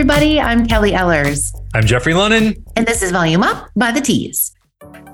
everybody. 0.00 0.40
I'm 0.40 0.66
Kelly 0.66 0.92
Ellers. 0.92 1.52
I'm 1.74 1.84
Jeffrey 1.84 2.14
Lennon. 2.14 2.54
And 2.74 2.86
this 2.86 3.02
is 3.02 3.10
Volume 3.10 3.42
Up 3.42 3.68
by 3.76 3.92
the 3.92 4.00
Tease. 4.00 4.50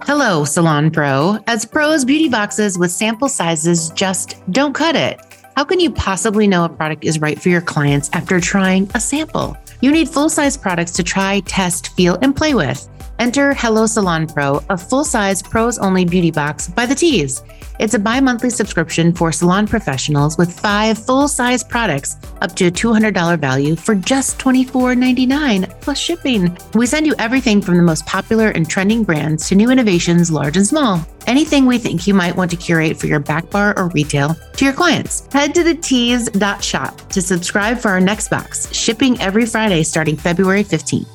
Hello, 0.03 0.45
Salon 0.45 0.93
Pro. 0.93 1.41
As 1.49 1.65
pros, 1.65 2.05
beauty 2.05 2.29
boxes 2.29 2.79
with 2.79 2.93
sample 2.93 3.29
sizes 3.29 3.91
just 3.97 4.37
don't 4.53 4.75
cut 4.75 4.95
it. 4.95 5.19
How 5.57 5.65
can 5.65 5.81
you 5.81 5.91
possibly 5.91 6.47
know 6.47 6.65
a 6.65 6.69
product 6.69 7.05
is 7.05 7.21
right 7.21 7.37
for 7.37 7.49
your 7.49 7.63
clients 7.63 8.11
after 8.13 8.39
trying 8.39 8.89
a 8.95 9.01
sample? 9.01 9.57
You 9.81 9.91
need 9.91 10.09
full 10.09 10.29
size 10.29 10.57
products 10.57 10.93
to 10.93 11.03
try, 11.03 11.41
test, 11.41 11.89
feel, 11.97 12.17
and 12.23 12.37
play 12.37 12.55
with. 12.55 12.89
Enter 13.19 13.55
Hello 13.55 13.87
Salon 13.87 14.29
Pro, 14.29 14.63
a 14.71 14.79
full 14.79 15.03
size 15.03 15.43
pros 15.43 15.79
only 15.79 16.05
beauty 16.05 16.31
box 16.31 16.69
by 16.69 16.87
the 16.87 16.95
Tease. 16.95 17.43
It's 17.79 17.95
a 17.95 17.99
bi 17.99 18.21
monthly 18.21 18.51
subscription 18.51 19.13
for 19.13 19.33
salon 19.33 19.67
professionals 19.67 20.39
with 20.39 20.59
five 20.59 20.99
full 20.99 21.29
size 21.29 21.63
products 21.63 22.17
up 22.41 22.55
to 22.57 22.67
a 22.67 22.71
$200 22.71 23.39
value 23.39 23.77
for 23.77 23.95
just 23.95 24.39
$24.99 24.39 25.81
plus 25.81 25.99
shipping. 25.99 26.57
We 26.75 26.87
send 26.87 27.07
you 27.07 27.15
everything 27.19 27.61
from 27.61 27.77
the 27.77 27.83
most 27.83 28.07
popular 28.07 28.49
and 28.49 28.69
trending 28.69 29.03
brands 29.03 29.49
to 29.49 29.55
new 29.55 29.71
innovations, 29.71 30.31
large 30.31 30.57
and 30.57 30.67
small. 30.67 31.07
Anything 31.27 31.67
we 31.67 31.79
think 31.79 32.07
you 32.07 32.15
might 32.15 32.37
want 32.37 32.51
to 32.53 32.57
curate 32.57 32.97
for 32.97 33.09
your 33.09 33.21
back 33.21 33.51
bar 33.51 33.79
or 33.79 33.89
retail 33.89 34.37
to 34.57 34.65
your 34.65 34.75
clients. 34.75 35.27
Head 35.33 35.55
to 35.55 35.65
the 35.65 35.75
tease.shop 35.75 37.09
to 37.11 37.21
subscribe 37.21 37.79
for 37.79 37.91
our 37.91 38.01
next 38.01 38.29
box, 38.29 38.73
shipping 38.73 39.21
every 39.21 39.45
Friday 39.45 39.83
starting 39.83 40.17
February 40.17 40.65
15th. 40.65 41.09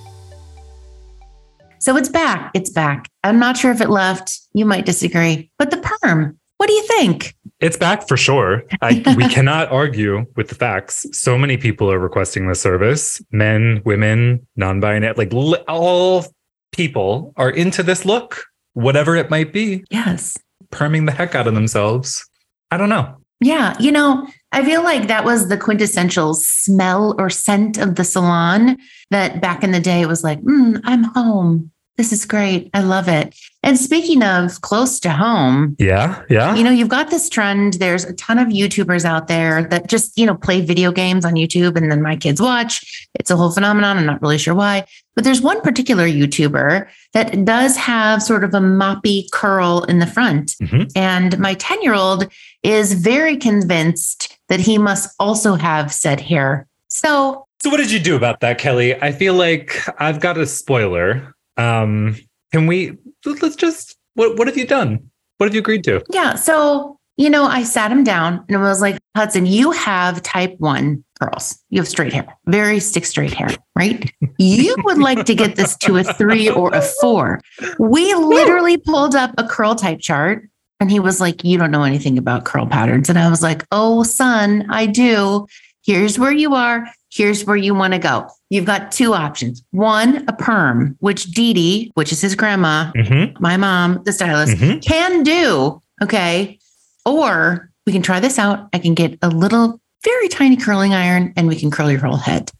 So 1.79 1.97
it's 1.97 2.09
back. 2.09 2.51
It's 2.53 2.69
back. 2.69 3.09
I'm 3.23 3.39
not 3.39 3.57
sure 3.57 3.71
if 3.71 3.81
it 3.81 3.89
left. 3.89 4.39
You 4.53 4.65
might 4.65 4.85
disagree, 4.85 5.49
but 5.57 5.71
the 5.71 5.77
perm, 5.77 6.37
what 6.61 6.67
do 6.67 6.73
you 6.73 6.83
think? 6.83 7.35
It's 7.59 7.75
back 7.75 8.07
for 8.07 8.15
sure. 8.15 8.63
I, 8.83 9.01
we 9.17 9.27
cannot 9.29 9.71
argue 9.71 10.27
with 10.35 10.49
the 10.49 10.53
facts. 10.53 11.07
So 11.11 11.35
many 11.35 11.57
people 11.57 11.91
are 11.91 11.97
requesting 11.97 12.47
the 12.47 12.53
service 12.53 13.19
men, 13.31 13.81
women, 13.83 14.45
non 14.55 14.79
binary, 14.79 15.15
like 15.15 15.33
all 15.67 16.23
people 16.71 17.33
are 17.35 17.49
into 17.49 17.81
this 17.81 18.05
look, 18.05 18.43
whatever 18.73 19.15
it 19.15 19.31
might 19.31 19.51
be. 19.51 19.83
Yes. 19.89 20.37
Perming 20.69 21.07
the 21.07 21.11
heck 21.11 21.33
out 21.33 21.47
of 21.47 21.55
themselves. 21.55 22.29
I 22.69 22.77
don't 22.77 22.89
know. 22.89 23.17
Yeah. 23.39 23.75
You 23.79 23.91
know, 23.91 24.27
I 24.51 24.63
feel 24.63 24.83
like 24.83 25.07
that 25.07 25.25
was 25.25 25.49
the 25.49 25.57
quintessential 25.57 26.35
smell 26.35 27.15
or 27.17 27.31
scent 27.31 27.79
of 27.79 27.95
the 27.95 28.03
salon 28.03 28.77
that 29.09 29.41
back 29.41 29.63
in 29.63 29.71
the 29.71 29.79
day 29.79 30.05
was 30.05 30.23
like, 30.23 30.39
mm, 30.41 30.79
I'm 30.83 31.05
home. 31.05 31.71
This 31.97 32.13
is 32.13 32.23
great. 32.23 32.69
I 32.75 32.81
love 32.81 33.07
it. 33.07 33.35
And 33.63 33.77
speaking 33.77 34.23
of 34.23 34.61
close 34.61 34.99
to 35.01 35.11
home, 35.11 35.75
yeah, 35.77 36.23
yeah. 36.29 36.55
You 36.55 36.63
know, 36.63 36.71
you've 36.71 36.89
got 36.89 37.11
this 37.11 37.29
trend. 37.29 37.73
There's 37.73 38.03
a 38.03 38.13
ton 38.13 38.39
of 38.39 38.47
YouTubers 38.47 39.05
out 39.05 39.27
there 39.27 39.63
that 39.65 39.87
just, 39.87 40.17
you 40.17 40.25
know, 40.25 40.33
play 40.33 40.61
video 40.61 40.91
games 40.91 41.25
on 41.25 41.33
YouTube 41.33 41.75
and 41.75 41.91
then 41.91 42.01
my 42.01 42.15
kids 42.15 42.41
watch. 42.41 43.07
It's 43.19 43.29
a 43.29 43.35
whole 43.37 43.51
phenomenon. 43.51 43.97
I'm 43.97 44.05
not 44.05 44.21
really 44.21 44.39
sure 44.39 44.55
why. 44.55 44.85
But 45.15 45.25
there's 45.25 45.41
one 45.41 45.61
particular 45.61 46.07
YouTuber 46.07 46.87
that 47.13 47.45
does 47.45 47.77
have 47.77 48.23
sort 48.23 48.43
of 48.43 48.53
a 48.55 48.59
moppy 48.59 49.29
curl 49.31 49.83
in 49.83 49.99
the 49.99 50.07
front. 50.07 50.55
Mm-hmm. 50.61 50.83
And 50.95 51.37
my 51.37 51.53
10 51.53 51.83
year 51.83 51.93
old 51.93 52.31
is 52.63 52.93
very 52.93 53.37
convinced 53.37 54.39
that 54.49 54.59
he 54.59 54.79
must 54.79 55.13
also 55.19 55.53
have 55.53 55.93
said 55.93 56.19
hair. 56.19 56.67
So, 56.87 57.45
so 57.61 57.69
what 57.69 57.77
did 57.77 57.91
you 57.91 57.99
do 57.99 58.15
about 58.15 58.39
that, 58.39 58.57
Kelly? 58.57 58.99
I 58.99 59.11
feel 59.11 59.35
like 59.35 59.77
I've 60.01 60.19
got 60.19 60.39
a 60.39 60.47
spoiler. 60.47 61.35
Um, 61.57 62.17
can 62.51 62.65
we 62.65 62.97
let's 63.25 63.55
just 63.55 63.97
what 64.15 64.37
what 64.37 64.47
have 64.47 64.57
you 64.57 64.67
done? 64.67 65.09
What 65.37 65.47
have 65.47 65.55
you 65.55 65.61
agreed 65.61 65.83
to? 65.85 66.03
Yeah. 66.11 66.35
So, 66.35 66.99
you 67.17 67.29
know, 67.29 67.45
I 67.45 67.63
sat 67.63 67.91
him 67.91 68.03
down 68.03 68.45
and 68.47 68.57
I 68.57 68.61
was 68.61 68.81
like, 68.81 68.99
Hudson, 69.15 69.45
you 69.45 69.71
have 69.71 70.21
type 70.21 70.55
one 70.59 71.03
curls. 71.19 71.57
You 71.69 71.79
have 71.79 71.87
straight 71.87 72.13
hair, 72.13 72.27
very 72.45 72.79
stick 72.79 73.05
straight 73.05 73.33
hair, 73.33 73.49
right? 73.75 74.11
you 74.37 74.75
would 74.83 74.99
like 74.99 75.25
to 75.25 75.35
get 75.35 75.55
this 75.55 75.75
to 75.77 75.97
a 75.97 76.03
three 76.03 76.49
or 76.49 76.73
a 76.73 76.81
four. 77.01 77.41
We 77.79 78.13
literally 78.13 78.77
pulled 78.77 79.15
up 79.15 79.33
a 79.37 79.47
curl 79.47 79.75
type 79.75 79.99
chart 79.99 80.47
and 80.79 80.91
he 80.91 80.99
was 80.99 81.21
like, 81.21 81.43
You 81.43 81.57
don't 81.57 81.71
know 81.71 81.83
anything 81.83 82.17
about 82.17 82.45
curl 82.45 82.65
patterns. 82.65 83.09
And 83.09 83.17
I 83.17 83.29
was 83.29 83.43
like, 83.43 83.65
Oh, 83.71 84.03
son, 84.03 84.65
I 84.69 84.85
do. 84.85 85.47
Here's 85.83 86.19
where 86.19 86.31
you 86.31 86.53
are. 86.53 86.87
Here's 87.11 87.45
where 87.45 87.57
you 87.57 87.73
want 87.75 87.93
to 87.93 87.99
go. 87.99 88.29
You've 88.49 88.65
got 88.65 88.91
two 88.91 89.13
options. 89.13 89.63
One, 89.71 90.23
a 90.27 90.33
perm, 90.33 90.95
which 90.99 91.25
Dee 91.25 91.53
Dee, 91.53 91.91
which 91.95 92.11
is 92.11 92.21
his 92.21 92.35
grandma, 92.35 92.91
mm-hmm. 92.95 93.41
my 93.41 93.57
mom, 93.57 94.01
the 94.05 94.13
stylist, 94.13 94.57
mm-hmm. 94.57 94.79
can 94.79 95.23
do. 95.23 95.81
Okay. 96.01 96.59
Or 97.05 97.69
we 97.85 97.91
can 97.91 98.01
try 98.01 98.19
this 98.19 98.39
out. 98.39 98.69
I 98.73 98.79
can 98.79 98.93
get 98.93 99.17
a 99.21 99.29
little, 99.29 99.81
very 100.03 100.27
tiny 100.27 100.55
curling 100.55 100.93
iron 100.93 101.33
and 101.35 101.47
we 101.47 101.55
can 101.55 101.71
curl 101.71 101.91
your 101.91 101.99
whole 101.99 102.15
head. 102.15 102.51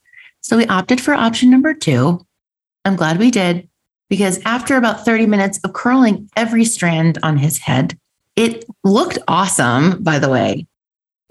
So 0.42 0.58
we 0.58 0.66
opted 0.68 1.00
for 1.00 1.14
option 1.14 1.50
number 1.50 1.74
two. 1.74 2.26
I'm 2.84 2.96
glad 2.96 3.20
we 3.20 3.32
did 3.32 3.70
because 4.09 4.42
after 4.44 4.76
about 4.76 5.06
30 5.06 5.28
minutes 5.28 5.59
of 5.64 5.74
curling 5.74 6.30
every 6.36 6.66
strand 6.66 7.20
on 7.24 7.38
his 7.38 7.59
head, 7.59 7.98
it 8.36 8.66
looked 8.84 9.20
awesome, 9.28 10.03
by 10.03 10.20
the 10.20 10.30
way. 10.30 10.68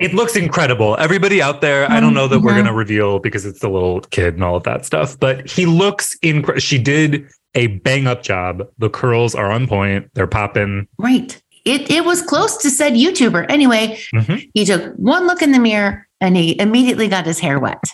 It 0.01 0.15
looks 0.15 0.35
incredible. 0.35 0.97
Everybody 0.99 1.43
out 1.43 1.61
there, 1.61 1.89
I 1.91 2.01
don't 2.01 2.15
know 2.15 2.27
that 2.27 2.37
mm-hmm. 2.37 2.47
we're 2.47 2.55
going 2.55 2.65
to 2.65 2.73
reveal 2.73 3.19
because 3.19 3.45
it's 3.45 3.61
the 3.61 3.69
little 3.69 4.01
kid 4.01 4.33
and 4.35 4.43
all 4.43 4.57
of 4.57 4.63
that 4.63 4.87
stuff, 4.87 5.21
but 5.21 5.49
he 5.49 5.67
looks 5.67 6.17
incredible. 6.23 6.59
She 6.61 6.79
did 6.79 7.29
a 7.55 7.67
bang 7.67 8.07
up 8.07 8.23
job. 8.23 8.67
The 8.79 8.89
curls 8.89 9.35
are 9.35 9.51
on 9.51 9.67
point. 9.67 10.09
They're 10.15 10.27
popping. 10.27 10.89
Right. 10.99 11.41
It, 11.67 11.91
it 11.91 12.07
was 12.07 12.23
close 12.23 12.57
to 12.63 12.71
said 12.71 12.95
YouTuber. 12.95 13.51
Anyway, 13.51 13.99
mm-hmm. 14.15 14.37
he 14.55 14.65
took 14.65 14.95
one 14.95 15.27
look 15.27 15.43
in 15.43 15.53
the 15.53 15.59
mirror 15.59 16.09
and 16.19 16.35
he 16.35 16.59
immediately 16.59 17.07
got 17.07 17.27
his 17.27 17.39
hair 17.39 17.59
wet. 17.59 17.85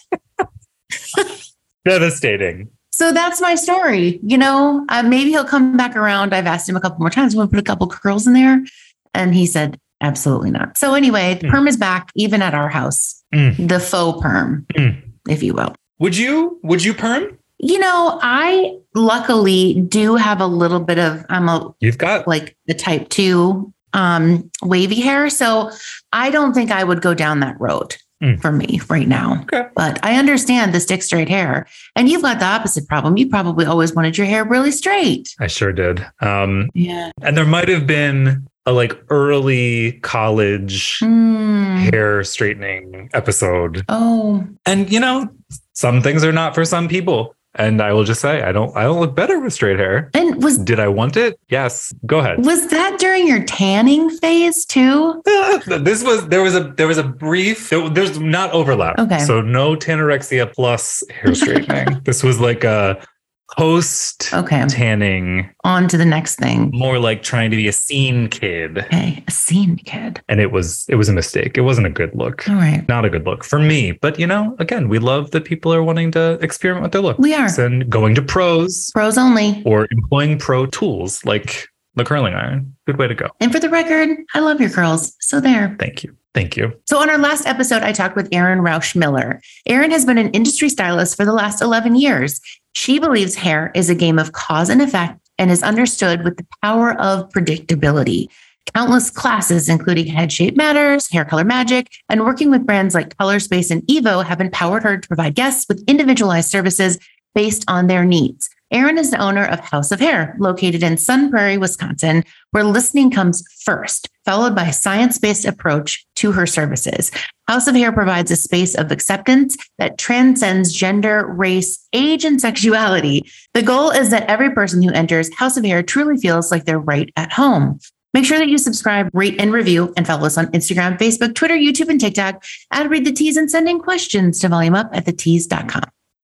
Devastating. 1.85 2.71
So 2.93 3.13
that's 3.13 3.41
my 3.41 3.57
story. 3.57 4.21
You 4.23 4.39
know, 4.39 4.87
uh, 4.91 5.03
maybe 5.03 5.31
he'll 5.31 5.45
come 5.45 5.77
back 5.77 5.97
around. 5.97 6.33
I've 6.33 6.47
asked 6.47 6.69
him 6.69 6.77
a 6.77 6.81
couple 6.81 7.01
more 7.01 7.11
times. 7.11 7.35
To 7.35 7.47
put 7.49 7.59
a 7.59 7.63
couple 7.63 7.89
curls 7.89 8.29
in 8.29 8.33
there? 8.33 8.65
And 9.13 9.35
he 9.35 9.45
said, 9.45 9.81
Absolutely 10.01 10.51
not. 10.51 10.77
So 10.77 10.95
anyway, 10.95 11.35
the 11.35 11.49
mm. 11.49 11.51
perm 11.51 11.69
is 11.69 11.77
back 11.77 12.11
even 12.15 12.43
at 12.43 12.55
our 12.55 12.69
house. 12.69 13.23
Mm. 13.33 13.69
The 13.69 13.81
faux 13.81 14.23
perm, 14.23 14.67
mm. 14.75 15.03
if 15.29 15.43
you 15.43 15.55
will. 15.55 15.75
Would 15.99 16.17
you 16.17 16.59
would 16.63 16.85
you 16.85 16.93
perm? 16.93 17.39
You 17.59 17.79
know, 17.79 18.19
I 18.23 18.77
luckily 18.95 19.81
do 19.89 20.17
have 20.17 20.41
a 20.41 20.47
little 20.47 20.81
bit 20.81 20.99
of 20.99 21.25
I'm 21.31 21.49
a 21.49 21.75
You've 21.81 21.99
got 21.99 22.29
like 22.29 22.57
the 22.67 22.75
type 22.75 23.09
2 23.09 23.73
um 23.95 24.51
wavy 24.63 25.01
hair, 25.01 25.31
so 25.31 25.71
I 26.13 26.31
don't 26.31 26.53
think 26.53 26.71
I 26.71 26.85
would 26.85 27.01
go 27.01 27.15
down 27.15 27.41
that 27.41 27.59
road. 27.61 27.97
Mm. 28.23 28.41
For 28.41 28.51
me 28.51 28.81
right 28.89 29.07
now. 29.07 29.43
Okay. 29.43 29.69
But 29.75 30.03
I 30.03 30.19
understand 30.19 30.73
the 30.73 30.81
stick 30.81 31.03
straight 31.03 31.29
hair. 31.29 31.67
And 31.97 32.09
you've 32.09 32.23
got 32.23 32.39
the 32.39 32.47
opposite 32.47 32.89
problem. 32.89 33.19
You 33.19 33.29
probably 33.29 33.67
always 33.67 33.93
wanted 33.93 34.17
your 34.17 34.27
hair 34.27 34.43
really 34.43 34.71
straight. 34.71 35.35
I 35.39 35.49
sure 35.49 35.71
did. 35.71 36.03
Um, 36.21 36.71
yeah. 36.73 37.11
And 37.21 37.37
there 37.37 37.45
might 37.45 37.69
have 37.69 37.87
been 37.87 38.49
a 38.67 38.73
like 38.73 38.93
early 39.11 39.93
college 40.01 40.99
mm. 41.01 41.91
hair 41.91 42.23
straightening 42.25 43.09
episode. 43.15 43.85
Oh. 43.89 44.47
And 44.67 44.91
you 44.91 45.01
know, 45.01 45.29
some 45.73 46.03
things 46.03 46.25
are 46.25 46.33
not 46.33 46.55
for 46.55 46.65
some 46.65 46.89
people. 46.89 47.35
And 47.59 47.81
I 47.81 47.95
will 47.95 48.05
just 48.05 48.21
say 48.21 48.43
I 48.43 48.53
don't 48.53 48.77
I 48.77 48.83
don't 48.83 49.01
look 49.01 49.17
better 49.17 49.41
with 49.41 49.53
straight 49.53 49.79
hair. 49.79 50.11
And 50.13 50.43
was 50.43 50.59
did 50.59 50.79
I 50.79 50.89
want 50.89 51.17
it? 51.17 51.39
Yes. 51.49 51.91
Go 52.05 52.19
ahead. 52.19 52.45
Was 52.45 52.69
that 52.69 52.99
during 52.99 53.27
your 53.27 53.43
tanning 53.45 54.11
phase 54.11 54.67
too? 54.67 55.23
this 55.67 56.05
was 56.05 56.29
there 56.29 56.43
was 56.43 56.55
a 56.55 56.73
there 56.77 56.87
was 56.87 56.99
a 56.99 57.03
brief 57.03 57.71
there, 57.71 57.89
there's 57.89 58.19
not 58.19 58.51
overlap. 58.51 58.99
Okay. 58.99 59.21
So 59.21 59.41
no 59.41 59.75
tanorexia 59.75 60.53
plus 60.53 61.03
hair 61.09 61.35
straightening. 61.35 62.01
this 62.05 62.23
was 62.23 62.41
like 62.41 62.63
a 62.63 63.03
post 63.51 64.33
okay. 64.35 64.65
tanning 64.67 65.51
on 65.65 65.89
to 65.89 65.97
the 65.97 66.05
next 66.05 66.37
thing. 66.37 66.71
More 66.73 66.99
like 66.99 67.23
trying 67.23 67.51
to 67.51 67.57
be 67.57 67.69
a 67.69 67.73
scene 67.73 68.29
kid. 68.29 68.79
Okay 68.79 69.17
a 69.27 69.31
scene 69.31 69.77
kid. 69.77 70.21
And 70.29 70.41
it 70.41 70.53
was 70.53 70.87
it 70.89 70.97
was 70.97 71.09
a 71.09 71.13
mistake. 71.13 71.57
It 71.57 71.63
wasn't 71.63 71.87
a 71.87 71.91
good 71.91 72.15
look. 72.15 72.49
All 72.49 72.57
right. 72.57 72.87
Not 72.89 73.05
a 73.05 73.11
good 73.11 73.25
look 73.25 73.45
for 73.45 73.59
me. 73.59 73.93
But 73.93 74.19
you 74.19 74.27
know 74.27 74.57
again 74.59 74.89
we 74.89 74.99
love 74.99 75.31
that 75.33 75.45
people 75.45 75.73
are 75.73 75.83
wanting 75.83 76.11
to 76.13 76.39
experiment 76.43 76.83
with 76.83 76.93
their 76.93 77.03
look 77.03 77.19
we 77.19 77.35
are. 77.35 77.49
And 77.61 77.89
going 77.91 78.15
to 78.15 78.23
pros. 78.23 78.91
Pros 78.93 79.19
only. 79.19 79.63
Or 79.65 79.89
employing 79.91 80.39
pro 80.39 80.67
tools 80.67 81.25
like 81.25 81.69
the 81.95 82.05
curling 82.05 82.35
iron. 82.35 82.75
Good 82.87 82.99
way 82.99 83.09
to 83.09 83.15
go. 83.15 83.31
And 83.41 83.53
for 83.53 83.59
the 83.59 83.71
record 83.71 84.19
i 84.35 84.41
love 84.41 84.61
your 84.61 84.71
curls. 84.71 85.15
So 85.21 85.41
there. 85.41 85.77
Thank 85.79 86.05
you 86.05 86.17
Thank 86.37 86.55
you. 86.55 86.79
So, 86.85 86.99
on 86.99 87.09
our 87.09 87.17
last 87.17 87.47
episode, 87.47 87.83
I 87.83 87.93
talked 87.93 88.15
with 88.15 88.29
Erin 88.31 88.61
Rausch 88.61 88.95
Miller. 88.95 89.41
Erin 89.65 89.91
has 89.91 90.05
been 90.05 90.19
an 90.19 90.29
industry 90.33 90.69
stylist 90.69 91.17
for 91.17 91.25
the 91.25 91.33
last 91.33 91.63
11 91.63 91.97
years. 91.97 92.43
She 92.75 92.99
believes 92.99 93.35
hair 93.35 93.73
is 93.75 93.89
a 93.89 93.95
game 93.95 94.19
of 94.19 94.33
cause 94.33 94.69
and 94.69 94.83
effect 94.83 95.19
and 95.39 95.51
is 95.51 95.63
understood 95.63 96.25
with 96.25 96.37
the 96.37 96.47
power 96.63 96.93
of 97.01 97.31
predictability. 97.31 98.29
Countless 98.75 99.09
classes, 99.09 99.71
including 99.71 100.09
Head 100.09 100.31
Shape 100.31 100.59
Matters, 100.59 101.11
Hair 101.11 101.25
Color 101.25 101.45
Magic, 101.45 101.89
and 102.11 102.23
working 102.23 102.51
with 102.51 102.67
brands 102.67 102.95
like 102.95 103.17
Color 103.17 103.41
Space 103.41 103.71
and 103.71 103.81
Evo, 103.85 104.23
have 104.23 104.43
empowered 104.43 104.83
her 104.83 104.99
to 104.99 105.09
provide 105.09 105.37
guests 105.37 105.65
with 105.71 105.83
individualized 105.89 106.51
services 106.51 106.99
based 107.35 107.65
on 107.67 107.87
their 107.87 108.05
needs. 108.05 108.51
Erin 108.73 108.99
is 108.99 109.13
the 109.13 109.19
owner 109.19 109.45
of 109.45 109.61
House 109.61 109.93
of 109.93 110.01
Hair, 110.01 110.35
located 110.41 110.83
in 110.83 110.97
Sun 110.97 111.31
Prairie, 111.31 111.57
Wisconsin, 111.57 112.25
where 112.51 112.65
listening 112.65 113.13
comes 113.13 113.45
first, 113.61 114.09
followed 114.25 114.57
by 114.57 114.65
a 114.65 114.73
science 114.73 115.19
based 115.19 115.45
approach 115.45 116.05
to 116.17 116.33
her 116.33 116.47
services. 116.47 117.13
House 117.47 117.69
of 117.69 117.77
Hair 117.77 117.93
provides 117.93 118.33
a 118.33 118.37
space 118.37 118.75
of 118.75 118.91
acceptance 118.91 119.57
that 119.79 119.99
transcends 119.99 120.73
gender, 120.73 121.27
race, 121.27 121.87
age, 121.93 122.25
and 122.25 122.41
sexuality. 122.41 123.31
The 123.55 123.63
goal 123.63 123.91
is 123.91 124.11
that 124.11 124.29
every 124.29 124.51
person 124.53 124.83
who 124.83 124.93
enters 124.93 125.33
House 125.37 125.57
of 125.57 125.65
Hair 125.65 125.85
truly 125.85 126.17
feels 126.17 126.51
like 126.51 126.65
they're 126.65 126.81
right 126.81 127.13
at 127.15 127.33
home. 127.33 127.79
Make 128.15 128.25
sure 128.25 128.39
that 128.39 128.49
you 128.49 128.59
subscribe, 128.59 129.11
rate, 129.13 129.37
and 129.39 129.53
review, 129.53 129.93
and 129.97 130.07
follow 130.07 130.27
us 130.27 130.39
on 130.39 130.47
Instagram, 130.47 130.99
Facebook, 130.99 131.35
Twitter, 131.35 131.55
YouTube, 131.55 131.89
and 131.89 132.01
TikTok. 132.01 132.43
Add 132.73 132.91
Read 132.91 133.05
the 133.05 133.13
Tease 133.13 133.37
and 133.37 133.49
send 133.49 133.69
in 133.69 133.79
questions 133.79 134.41
to 134.41 134.49
volumeup 134.49 134.89
at 134.93 135.05
thetease.com. 135.05 135.83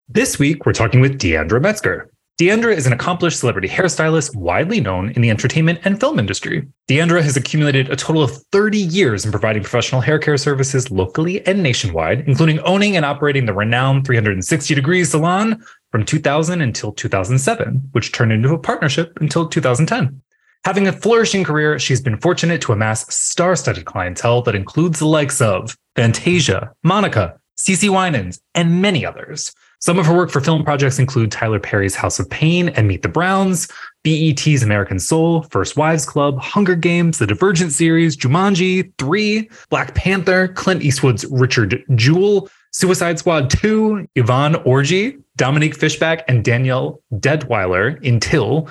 This 0.09 0.39
week, 0.39 0.67
we're 0.67 0.73
talking 0.73 1.01
with 1.01 1.19
Deandra 1.19 1.61
Metzger. 1.61 2.11
Deandra 2.41 2.75
is 2.75 2.87
an 2.87 2.95
accomplished 2.95 3.39
celebrity 3.39 3.69
hairstylist 3.69 4.35
widely 4.35 4.81
known 4.81 5.11
in 5.11 5.21
the 5.21 5.29
entertainment 5.29 5.79
and 5.85 6.01
film 6.01 6.19
industry. 6.19 6.67
Deandra 6.89 7.23
has 7.23 7.37
accumulated 7.37 7.91
a 7.91 7.97
total 7.97 8.23
of 8.23 8.39
30 8.53 8.79
years 8.79 9.27
in 9.27 9.31
providing 9.31 9.63
professional 9.63 10.01
hair 10.01 10.19
care 10.19 10.39
services 10.39 10.91
locally 10.91 11.47
and 11.47 11.63
nationwide, 11.63 12.27
including 12.27 12.59
owning 12.61 12.97
and 12.97 13.05
operating 13.05 13.45
the 13.45 13.53
renowned 13.53 14.07
360 14.07 14.75
Degrees 14.75 15.11
Salon 15.11 15.63
from 15.91 16.07
2000 16.07 16.63
until 16.63 16.93
2007, 16.93 17.91
which 17.93 18.13
turned 18.13 18.33
into 18.33 18.55
a 18.55 18.59
partnership 18.59 19.13
until 19.21 19.47
2010. 19.47 20.23
Having 20.65 20.89
a 20.89 20.93
flourishing 20.93 21.45
career, 21.45 21.79
she's 21.79 22.01
been 22.01 22.19
fortunate 22.19 22.63
to 22.63 22.73
amass 22.73 23.15
star 23.15 23.55
studded 23.57 23.85
clientele 23.85 24.41
that 24.43 24.55
includes 24.55 25.01
the 25.01 25.07
likes 25.07 25.43
of 25.43 25.77
Fantasia, 25.97 26.73
Monica, 26.83 27.39
CeCe 27.59 27.91
Winans, 27.91 28.41
and 28.55 28.81
many 28.81 29.05
others. 29.05 29.53
Some 29.83 29.99
of 29.99 30.07
her 30.07 30.15
work 30.17 30.31
for 30.31 30.41
film 30.41 30.63
projects 30.63 31.01
include 31.01 31.33
Tyler 31.33 31.59
Perry's 31.59 31.97
House 31.97 32.21
of 32.21 32.31
Pain 32.31 32.69
and 32.69 32.87
Meet 32.87 33.03
the 33.03 33.09
Browns, 33.09 33.67
BET's 34.05 34.63
American 34.63 35.01
Soul, 35.01 35.43
First 35.51 35.77
Wives 35.77 36.07
Club, 36.07 36.39
Hunger 36.39 36.77
Games, 36.77 37.19
the 37.19 37.27
Divergent 37.27 37.73
series, 37.73 38.17
Jumanji, 38.17 38.93
3, 38.99 39.51
Black 39.71 39.97
Panther, 39.97 40.47
Clint 40.47 40.85
Eastwood's 40.85 41.25
Richard 41.33 41.83
Jewell, 41.97 42.49
Suicide 42.71 43.19
Squad 43.19 43.51
2, 43.51 44.07
Yvonne 44.15 44.55
Orji, 44.55 45.21
Dominique 45.35 45.75
Fishback, 45.77 46.25
and 46.29 46.45
Danielle 46.45 47.01
Deadwyler 47.15 48.01
in 48.05 48.21
Till. 48.21 48.69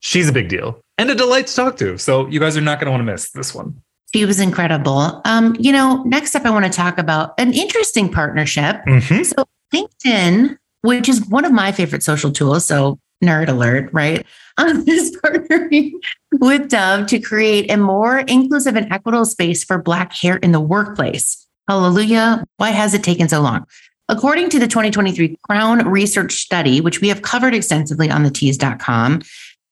She's 0.00 0.30
a 0.30 0.32
big 0.32 0.48
deal 0.48 0.80
and 0.96 1.10
a 1.10 1.14
delight 1.14 1.46
to 1.48 1.54
talk 1.54 1.76
to. 1.76 1.98
So 1.98 2.26
you 2.28 2.40
guys 2.40 2.56
are 2.56 2.62
not 2.62 2.80
going 2.80 2.86
to 2.86 2.90
want 2.90 3.02
to 3.02 3.12
miss 3.12 3.30
this 3.32 3.54
one. 3.54 3.82
She 4.14 4.24
was 4.24 4.40
incredible. 4.40 5.20
Um, 5.26 5.56
you 5.58 5.72
know, 5.72 6.04
next 6.04 6.34
up, 6.34 6.46
I 6.46 6.50
want 6.50 6.64
to 6.64 6.70
talk 6.70 6.96
about 6.96 7.34
an 7.36 7.52
interesting 7.52 8.10
partnership. 8.10 8.76
Mhm. 8.86 9.26
So 9.26 9.44
LinkedIn, 9.74 10.56
which 10.82 11.08
is 11.08 11.26
one 11.26 11.44
of 11.44 11.52
my 11.52 11.72
favorite 11.72 12.02
social 12.02 12.30
tools, 12.30 12.64
so 12.64 12.98
nerd 13.22 13.48
alert, 13.48 13.90
right? 13.92 14.24
Um, 14.56 14.84
is 14.86 15.16
partnering 15.16 15.90
with 16.34 16.68
Dove 16.68 17.08
to 17.08 17.18
create 17.18 17.68
a 17.72 17.76
more 17.76 18.20
inclusive 18.20 18.76
and 18.76 18.92
equitable 18.92 19.24
space 19.24 19.64
for 19.64 19.82
Black 19.82 20.12
hair 20.12 20.36
in 20.36 20.52
the 20.52 20.60
workplace. 20.60 21.44
Hallelujah. 21.66 22.44
Why 22.58 22.70
has 22.70 22.94
it 22.94 23.02
taken 23.02 23.28
so 23.28 23.40
long? 23.40 23.66
According 24.08 24.50
to 24.50 24.60
the 24.60 24.68
2023 24.68 25.38
Crown 25.48 25.88
Research 25.88 26.34
Study, 26.34 26.80
which 26.80 27.00
we 27.00 27.08
have 27.08 27.22
covered 27.22 27.52
extensively 27.52 28.10
on 28.12 28.22
the 28.22 28.30
tease.com, 28.30 29.22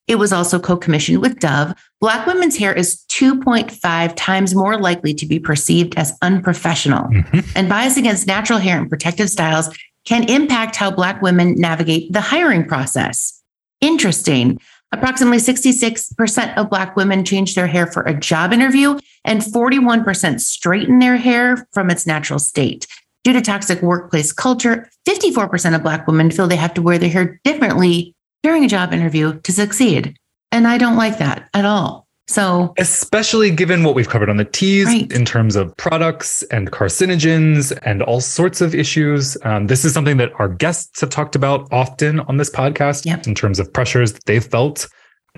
it 0.09 0.17
was 0.17 0.33
also 0.33 0.59
co 0.59 0.77
commissioned 0.77 1.21
with 1.21 1.39
Dove. 1.39 1.75
Black 2.01 2.27
women's 2.27 2.57
hair 2.57 2.75
is 2.75 3.05
2.5 3.09 4.15
times 4.17 4.53
more 4.53 4.77
likely 4.77 5.15
to 5.15 5.27
be 5.27 5.39
perceived 5.39 5.97
as 5.97 6.13
unprofessional. 6.23 7.05
Mhm. 7.05 7.53
And 7.55 7.69
bias 7.69 7.97
against 7.97 8.27
natural 8.27 8.59
hair 8.59 8.81
and 8.81 8.91
protective 8.91 9.31
styles 9.31 9.71
can 10.05 10.29
impact 10.29 10.77
how 10.77 10.91
Black 10.91 11.23
women 11.23 11.55
navigate 11.57 12.13
the 12.13 12.21
hiring 12.21 12.67
process. 12.67 13.43
Interesting. 13.81 14.61
Approximately 14.93 15.39
66% 15.39 16.57
of 16.57 16.69
Black 16.69 16.97
women 16.97 17.25
change 17.25 17.55
their 17.55 17.67
hair 17.67 17.87
for 17.87 18.03
a 18.03 18.19
job 18.19 18.53
interview, 18.53 18.99
and 19.25 19.41
41% 19.41 20.41
straighten 20.41 20.99
their 20.99 21.17
hair 21.17 21.67
from 21.73 21.91
its 21.91 22.07
natural 22.07 22.39
state. 22.39 22.87
Due 23.25 23.33
to 23.33 23.41
toxic 23.41 23.81
workplace 23.83 24.33
culture, 24.33 24.91
54% 25.09 25.75
of 25.75 25.83
Black 25.83 26.07
women 26.07 26.31
feel 26.31 26.47
they 26.47 26.57
have 26.57 26.75
to 26.75 26.83
wear 26.83 26.99
their 26.99 27.09
hair 27.09 27.41
differently 27.45 28.15
during 28.43 28.65
a 28.65 28.69
job 28.69 28.93
interview 28.93 29.41
to 29.41 29.53
succeed. 29.53 30.17
And 30.51 30.67
I 30.67 30.77
don't 30.77 30.97
like 30.97 31.19
that 31.19 31.49
at 31.55 31.65
all. 31.65 32.07
So, 32.29 32.73
Especially 32.79 33.51
given 33.51 33.83
what 33.83 33.95
we've 33.95 34.09
covered 34.09 34.31
on 34.31 34.37
the 34.37 34.45
Tease 34.45 34.87
Right. 34.87 35.11
in 35.13 35.25
terms 35.25 35.57
of 35.57 35.77
products 35.77 36.43
and 36.45 36.71
carcinogens 36.71 37.77
and 37.83 38.03
all 38.03 38.21
sorts 38.21 38.61
of 38.61 38.75
issues. 38.75 39.37
Um, 39.43 39.67
this 39.67 39.85
is 39.85 39.93
something 39.93 40.17
that 40.19 40.31
our 40.39 40.49
guests 40.49 41.01
have 41.01 41.11
talked 41.11 41.35
about 41.35 41.67
often 41.73 42.21
on 42.21 42.37
this 42.37 42.49
podcast 42.51 43.05
Yep. 43.05 43.27
in 43.27 43.35
terms 43.35 43.59
of 43.59 43.73
pressures 43.73 44.13
that 44.13 44.25
they've 44.27 44.45
felt. 44.45 44.89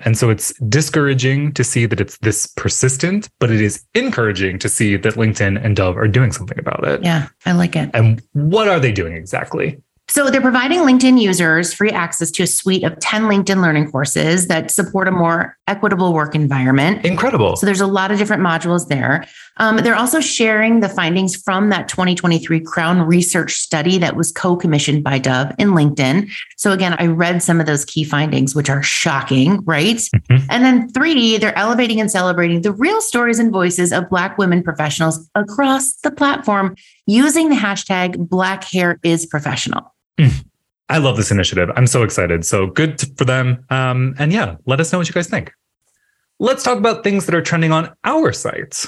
And 0.03 0.17
so 0.17 0.29
it's 0.29 0.53
discouraging 0.67 1.53
to 1.53 1.63
see 1.63 1.85
that 1.85 2.01
it's 2.01 2.17
this 2.19 2.47
persistent, 2.47 3.29
but 3.39 3.49
it 3.49 3.61
is 3.61 3.83
encouraging 3.95 4.59
to 4.59 4.69
see 4.69 4.97
that 4.97 5.13
LinkedIn 5.15 5.63
and 5.63 5.75
Dove 5.75 5.97
are 5.97 6.07
doing 6.07 6.31
something 6.33 6.59
about 6.59 6.85
it. 6.85 7.01
yeah, 7.03 7.27
I 7.45 7.53
like 7.53 7.75
it. 7.75 7.89
And 7.93 8.21
what 8.33 8.67
are 8.67 8.79
they 8.79 8.91
doing 8.91 9.13
exactly? 9.13 9.81
So 10.07 10.29
they're 10.29 10.41
providing 10.41 10.81
LinkedIn 10.81 11.19
users 11.19 11.73
free 11.73 11.89
access 11.89 12.29
to 12.31 12.43
a 12.43 12.47
suite 12.47 12.83
of 12.83 12.99
10 12.99 13.23
LinkedIn 13.23 13.61
learning 13.61 13.89
courses 13.89 14.47
that 14.47 14.69
support 14.69 15.07
a 15.07 15.11
more 15.11 15.54
equitable 15.67 16.13
work 16.13 16.35
environment. 16.35 17.03
Incredible. 17.05 17.55
So 17.55 17.65
there's 17.65 17.81
a 17.81 17.87
lot 17.87 18.11
of 18.11 18.17
different 18.19 18.43
modules 18.43 18.87
there. 18.87 19.25
Um, 19.57 19.77
they're 19.77 19.95
also 19.95 20.19
sharing 20.19 20.81
the 20.81 20.89
findings 20.89 21.35
from 21.35 21.69
that 21.69 21.87
2023 21.87 22.59
Crown 22.59 23.01
Research 23.01 23.53
study 23.53 23.97
that 23.97 24.15
was 24.15 24.31
co-commissioned 24.31 25.03
by 25.03 25.17
Dove 25.17 25.53
in 25.57 25.69
LinkedIn. 25.71 26.29
So 26.57 26.71
again, 26.71 26.95
I 26.99 27.07
read 27.07 27.41
some 27.41 27.59
of 27.59 27.65
those 27.65 27.83
key 27.85 28.03
findings, 28.03 28.53
which 28.53 28.69
are 28.69 28.83
shocking, 28.83 29.63
right? 29.65 29.97
Mhm. 29.97 30.45
And 30.49 30.63
then 30.63 30.89
three, 30.89 31.37
they're 31.37 31.57
elevating 31.57 31.99
and 31.99 32.11
celebrating 32.11 32.61
the 32.61 32.71
real 32.71 33.01
stories 33.01 33.39
and 33.39 33.51
voices 33.51 33.91
of 33.91 34.09
Black 34.09 34.37
women 34.37 34.61
professionals 34.61 35.27
across 35.33 35.93
the 36.03 36.11
platform 36.11 36.75
using 37.07 37.49
the 37.49 37.55
hashtag 37.55 38.29
Black 38.29 38.63
Hair 38.65 38.99
is 39.03 39.25
Professional. 39.25 39.93
I 40.89 40.99
love 40.99 41.17
this 41.17 41.31
initiative. 41.31 41.69
I'm 41.75 41.87
so 41.87 42.03
excited. 42.03 42.45
So 42.45 42.67
good 42.67 43.01
for 43.17 43.25
them. 43.25 43.65
Um, 43.69 44.15
and 44.19 44.31
yeah, 44.31 44.55
let 44.65 44.79
us 44.79 44.91
know 44.91 44.99
what 44.99 45.07
you 45.07 45.13
guys 45.13 45.27
think. 45.27 45.51
Let's 46.39 46.63
talk 46.63 46.77
about 46.77 47.03
things 47.03 47.25
that 47.25 47.35
are 47.35 47.41
trending 47.41 47.71
on 47.71 47.93
our 48.03 48.33
sites. 48.33 48.87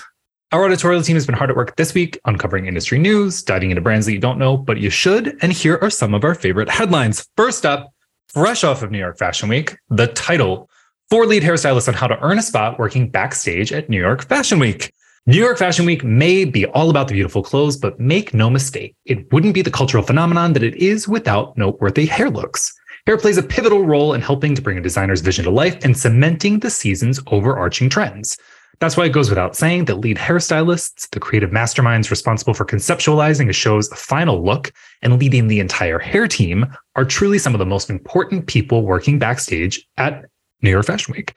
Our 0.51 0.65
editorial 0.65 1.01
team 1.01 1.15
has 1.15 1.25
been 1.25 1.35
hard 1.35 1.49
at 1.49 1.55
work 1.55 1.75
this 1.75 1.93
week 1.93 2.19
uncovering 2.25 2.67
industry 2.67 2.99
news, 2.99 3.41
diving 3.41 3.71
into 3.71 3.81
brands 3.81 4.05
that 4.05 4.13
you 4.13 4.19
don't 4.19 4.37
know, 4.37 4.55
but 4.55 4.77
you 4.77 4.89
should. 4.89 5.37
And 5.41 5.51
here 5.51 5.79
are 5.81 5.89
some 5.89 6.13
of 6.13 6.23
our 6.23 6.35
favorite 6.35 6.69
headlines. 6.69 7.27
First 7.35 7.65
up, 7.65 7.93
fresh 8.27 8.63
off 8.63 8.83
of 8.83 8.91
New 8.91 8.99
York 8.99 9.17
Fashion 9.17 9.49
Week, 9.49 9.75
the 9.89 10.07
title 10.07 10.69
Four 11.09 11.25
lead 11.25 11.41
hairstylists 11.41 11.87
on 11.87 11.93
how 11.93 12.07
to 12.07 12.19
earn 12.21 12.37
a 12.37 12.41
spot 12.41 12.77
working 12.79 13.09
backstage 13.09 13.71
at 13.71 13.89
New 13.89 13.99
York 13.99 14.27
Fashion 14.27 14.59
Week. 14.59 14.91
New 15.29 15.39
York 15.39 15.57
Fashion 15.57 15.85
Week 15.85 16.05
may 16.05 16.45
be 16.45 16.65
all 16.67 16.89
about 16.89 17.09
the 17.09 17.13
beautiful 17.13 17.43
clothes, 17.43 17.75
but 17.75 17.99
make 17.99 18.33
no 18.33 18.49
mistake, 18.49 18.95
it 19.03 19.29
wouldn't 19.33 19.53
be 19.53 19.61
the 19.61 19.69
cultural 19.69 20.01
phenomenon 20.01 20.53
that 20.53 20.63
it 20.63 20.75
is 20.75 21.05
without 21.05 21.57
noteworthy 21.57 22.05
hair 22.05 22.29
looks. 22.29 22.73
Hair 23.05 23.17
plays 23.17 23.37
a 23.37 23.43
pivotal 23.43 23.83
role 23.85 24.13
in 24.13 24.21
helping 24.21 24.55
to 24.55 24.61
bring 24.61 24.77
a 24.77 24.81
designer's 24.81 25.19
vision 25.19 25.43
to 25.43 25.51
life 25.51 25.83
and 25.83 25.97
cementing 25.97 26.59
the 26.61 26.69
season's 26.69 27.19
overarching 27.27 27.89
trends. 27.89 28.37
That's 28.79 28.95
why 28.95 29.07
it 29.07 29.11
goes 29.11 29.27
without 29.27 29.53
saying 29.53 29.83
that 29.85 29.99
lead 29.99 30.15
hairstylists, 30.15 31.09
the 31.09 31.19
creative 31.19 31.49
masterminds 31.49 32.09
responsible 32.09 32.53
for 32.53 32.63
conceptualizing 32.63 33.49
a 33.49 33.53
show's 33.53 33.89
final 33.89 34.41
look 34.45 34.71
and 35.01 35.19
leading 35.19 35.49
the 35.49 35.59
entire 35.59 35.99
hair 35.99 36.29
team, 36.29 36.65
are 36.95 37.03
truly 37.03 37.37
some 37.37 37.53
of 37.53 37.59
the 37.59 37.65
most 37.65 37.89
important 37.89 38.47
people 38.47 38.85
working 38.85 39.19
backstage 39.19 39.85
at 39.97 40.23
New 40.61 40.69
York 40.69 40.85
Fashion 40.85 41.13
Week. 41.13 41.33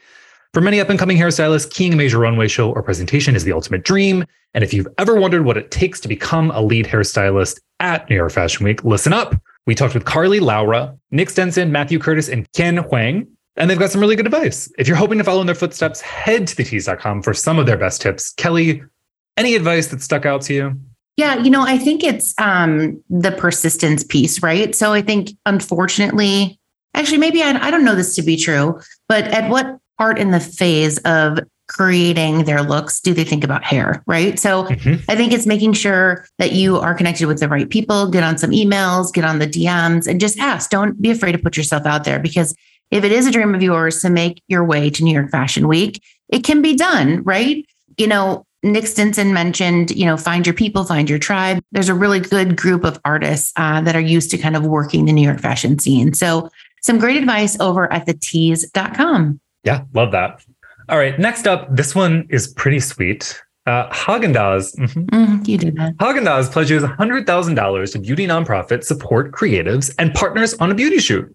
For 0.52 0.60
many 0.60 0.80
up 0.80 0.90
and 0.90 0.98
coming 0.98 1.16
hairstylists, 1.16 1.70
keying 1.70 1.92
a 1.92 1.96
major 1.96 2.18
runway 2.18 2.48
show 2.48 2.72
or 2.72 2.82
presentation 2.82 3.36
is 3.36 3.44
the 3.44 3.52
ultimate 3.52 3.84
dream. 3.84 4.24
And 4.52 4.64
if 4.64 4.74
you've 4.74 4.88
ever 4.98 5.14
wondered 5.14 5.44
what 5.44 5.56
it 5.56 5.70
takes 5.70 6.00
to 6.00 6.08
become 6.08 6.50
a 6.50 6.60
lead 6.60 6.86
hairstylist 6.86 7.60
at 7.78 8.10
New 8.10 8.16
York 8.16 8.32
Fashion 8.32 8.64
Week, 8.64 8.82
listen 8.82 9.12
up. 9.12 9.40
We 9.66 9.76
talked 9.76 9.94
with 9.94 10.06
Carly 10.06 10.40
Laura, 10.40 10.98
Nick 11.12 11.30
Stenson, 11.30 11.70
Matthew 11.70 12.00
Curtis, 12.00 12.28
and 12.28 12.50
Ken 12.50 12.78
Huang, 12.78 13.28
and 13.54 13.70
they've 13.70 13.78
got 13.78 13.92
some 13.92 14.00
really 14.00 14.16
good 14.16 14.26
advice. 14.26 14.72
If 14.76 14.88
you're 14.88 14.96
hoping 14.96 15.18
to 15.18 15.24
follow 15.24 15.40
in 15.40 15.46
their 15.46 15.54
footsteps, 15.54 16.00
head 16.00 16.48
to 16.48 16.56
thetease.com 16.56 17.22
for 17.22 17.32
some 17.32 17.60
of 17.60 17.66
their 17.66 17.76
best 17.76 18.02
tips. 18.02 18.32
Kelly, 18.32 18.82
any 19.36 19.54
advice 19.54 19.86
that 19.88 20.02
stuck 20.02 20.26
out 20.26 20.42
to 20.42 20.54
you? 20.54 20.80
Yeah, 21.16 21.38
you 21.38 21.50
know, 21.50 21.62
I 21.62 21.78
think 21.78 22.02
it's 22.02 22.34
um, 22.38 23.00
the 23.08 23.30
persistence 23.30 24.02
piece, 24.02 24.42
right? 24.42 24.74
So 24.74 24.92
I 24.92 25.02
think, 25.02 25.30
unfortunately, 25.46 26.58
actually, 26.94 27.18
maybe 27.18 27.40
I, 27.40 27.50
I 27.50 27.70
don't 27.70 27.84
know 27.84 27.94
this 27.94 28.16
to 28.16 28.22
be 28.22 28.36
true, 28.36 28.80
but 29.06 29.24
at 29.26 29.48
what 29.48 29.78
part 30.00 30.18
in 30.18 30.30
the 30.30 30.40
phase 30.40 30.96
of 31.00 31.38
creating 31.68 32.44
their 32.44 32.62
looks 32.62 33.00
do 33.00 33.12
they 33.12 33.22
think 33.22 33.44
about 33.44 33.62
hair, 33.62 34.02
right? 34.06 34.38
So 34.40 34.64
Mhm. 34.64 35.02
I 35.10 35.14
think 35.14 35.32
it's 35.32 35.46
making 35.46 35.74
sure 35.74 36.24
that 36.38 36.52
you 36.52 36.78
are 36.78 36.94
connected 36.94 37.26
with 37.28 37.38
the 37.38 37.48
right 37.48 37.68
people, 37.68 38.08
get 38.10 38.24
on 38.24 38.38
some 38.38 38.50
emails, 38.50 39.12
get 39.12 39.24
on 39.24 39.38
the 39.40 39.46
DMs, 39.46 40.06
and 40.08 40.18
just 40.18 40.38
ask. 40.38 40.70
Don't 40.70 41.00
be 41.00 41.10
afraid 41.10 41.32
to 41.32 41.38
put 41.38 41.56
yourself 41.56 41.84
out 41.84 42.04
there 42.04 42.18
because 42.18 42.54
if 42.90 43.04
it 43.04 43.12
is 43.12 43.26
a 43.26 43.30
dream 43.30 43.54
of 43.54 43.62
yours 43.62 44.00
to 44.00 44.08
make 44.10 44.42
your 44.48 44.64
way 44.64 44.88
to 44.90 45.04
New 45.04 45.12
York 45.14 45.30
Fashion 45.30 45.68
Week, 45.68 46.02
it 46.30 46.42
can 46.44 46.60
be 46.62 46.74
done, 46.74 47.22
right? 47.24 47.64
You 47.98 48.06
know, 48.08 48.44
Nick 48.62 48.86
Stenson 48.86 49.32
mentioned, 49.32 49.90
you 49.92 50.06
know, 50.06 50.16
find 50.16 50.46
your 50.46 50.54
people, 50.54 50.84
find 50.84 51.08
your 51.10 51.18
tribe. 51.20 51.60
There's 51.72 51.88
a 51.90 51.94
really 51.94 52.20
good 52.20 52.56
group 52.56 52.84
of 52.84 52.98
artists 53.04 53.52
uh, 53.56 53.80
that 53.82 53.94
are 53.94 54.00
used 54.16 54.30
to 54.32 54.38
kind 54.38 54.56
of 54.56 54.66
working 54.66 55.04
the 55.04 55.12
New 55.12 55.22
York 55.26 55.40
fashion 55.40 55.78
scene. 55.78 56.14
So 56.14 56.48
Some 56.82 56.98
great 56.98 57.18
advice 57.18 57.60
over 57.60 57.92
at 57.92 58.06
thetease.com. 58.06 59.38
Yeah, 59.64 59.82
love 59.94 60.12
that. 60.12 60.44
All 60.88 60.98
right, 60.98 61.18
next 61.18 61.46
up, 61.46 61.74
this 61.74 61.94
one 61.94 62.26
is 62.30 62.48
pretty 62.54 62.80
sweet. 62.80 63.40
Uh, 63.66 63.88
Haagen-Dazs. 63.90 64.74
mhm. 64.76 65.06
Mm, 65.10 65.46
you 65.46 65.58
did 65.58 65.76
that. 65.76 65.96
Haagen-Dazs 65.98 66.50
pledges 66.50 66.82
$100,000 66.82 67.92
to 67.92 67.98
beauty 67.98 68.26
nonprofit 68.26 68.82
support 68.84 69.32
creatives 69.32 69.94
and 69.98 70.12
partners 70.14 70.54
on 70.54 70.70
a 70.70 70.74
beauty 70.74 70.98
shoot. 70.98 71.32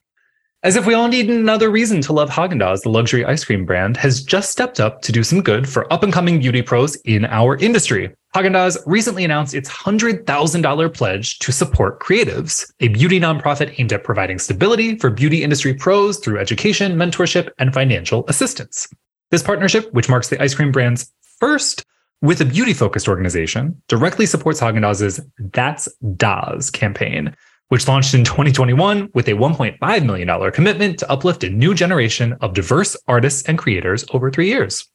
As 0.66 0.76
if 0.76 0.88
we 0.88 0.96
all 0.96 1.08
need 1.08 1.30
another 1.30 1.70
reason 1.70 2.02
to 2.02 2.12
love 2.12 2.32
Haagen-Dazs, 2.32 2.82
the 2.82 2.90
luxury 2.90 3.24
ice 3.24 3.46
cream 3.46 3.66
brand 3.68 3.98
has 3.98 4.24
just 4.24 4.50
stepped 4.50 4.80
up 4.80 5.04
to 5.04 5.12
do 5.12 5.22
some 5.22 5.44
good 5.44 5.70
for 5.70 5.86
up-and-coming 5.94 6.40
beauty 6.40 6.64
pros 6.64 6.96
in 7.06 7.26
our 7.26 7.56
industry. 7.58 8.12
Haagen-Dazs 8.36 8.80
recently 8.88 9.24
announced 9.24 9.54
its 9.54 9.70
$100,000 9.70 10.92
pledge 10.92 11.38
to 11.38 11.52
support 11.52 12.00
creatives, 12.00 12.74
a 12.80 12.88
beauty 12.88 13.20
nonprofit 13.20 13.80
aimed 13.80 13.94
at 13.94 14.04
providing 14.04 14.40
stability 14.40 14.98
for 14.98 15.12
beauty 15.12 15.44
industry 15.44 15.76
pros 15.76 16.18
through 16.18 16.40
education, 16.40 16.94
mentorship, 16.94 17.52
and 17.60 17.72
financial 17.72 18.26
assistance. 18.28 18.88
This 19.30 19.44
partnership, 19.44 19.94
which 19.94 20.10
marks 20.10 20.30
the 20.30 20.42
ice 20.42 20.56
cream 20.56 20.72
brand's 20.72 21.14
first 21.40 21.86
with 22.24 22.42
a 22.42 22.46
beauty 22.46 22.74
focused 22.74 23.08
organization, 23.08 23.80
directly 23.88 24.26
supports 24.26 24.62
Haagen-Dazs's 24.62 25.22
That's 25.38 25.88
Daz 26.18 26.72
campaign, 26.72 27.36
which 27.70 27.88
launched 27.88 28.14
in 28.14 28.24
2021 28.24 29.10
with 29.14 29.28
a 29.28 29.32
$1.5 29.32 30.06
million 30.06 30.52
commitment 30.52 31.00
to 31.00 31.10
uplift 31.10 31.44
a 31.44 31.50
new 31.50 31.74
generation 31.74 32.34
of 32.42 32.54
diverse 32.54 32.96
artists 33.08 33.44
and 33.44 33.58
creators 33.58 34.06
over 34.12 34.30
three 34.30 34.48
years. 34.48 34.88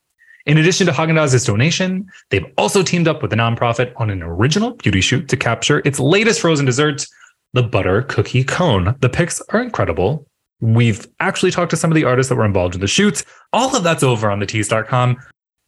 In 0.47 0.57
addition 0.57 0.87
to 0.87 0.93
Haagen-Dazs's 0.93 1.45
donation, 1.45 2.07
they've 2.31 2.47
also 2.57 2.83
teamed 2.83 3.09
up 3.09 3.21
with 3.21 3.31
the 3.31 3.37
nonprofit 3.37 3.93
on 3.97 4.09
an 4.09 4.23
original 4.23 4.73
beauty 4.73 5.00
shoot 5.00 5.29
to 5.29 5.37
capture 5.37 5.83
its 5.85 6.00
latest 6.00 6.41
frozen 6.41 6.65
dessert, 6.65 7.05
the 7.53 7.62
butter 7.62 8.03
cookie 8.03 8.45
cone. 8.45 8.97
The 9.00 9.09
pics 9.09 9.43
are 9.50 9.61
incredible. 9.61 10.27
We've 10.61 11.07
actually 11.21 11.50
talked 11.50 11.71
to 11.71 11.77
some 11.77 11.91
of 11.91 11.95
the 11.95 12.05
artists 12.05 12.29
that 12.29 12.37
were 12.37 12.45
involved 12.45 12.75
in 12.75 12.81
the 12.81 12.87
shoots. 12.87 13.25
All 13.53 13.75
of 13.77 13.83
that's 13.83 14.03
over 14.03 14.31
on 14.31 14.41
thetease.com. 14.41 15.19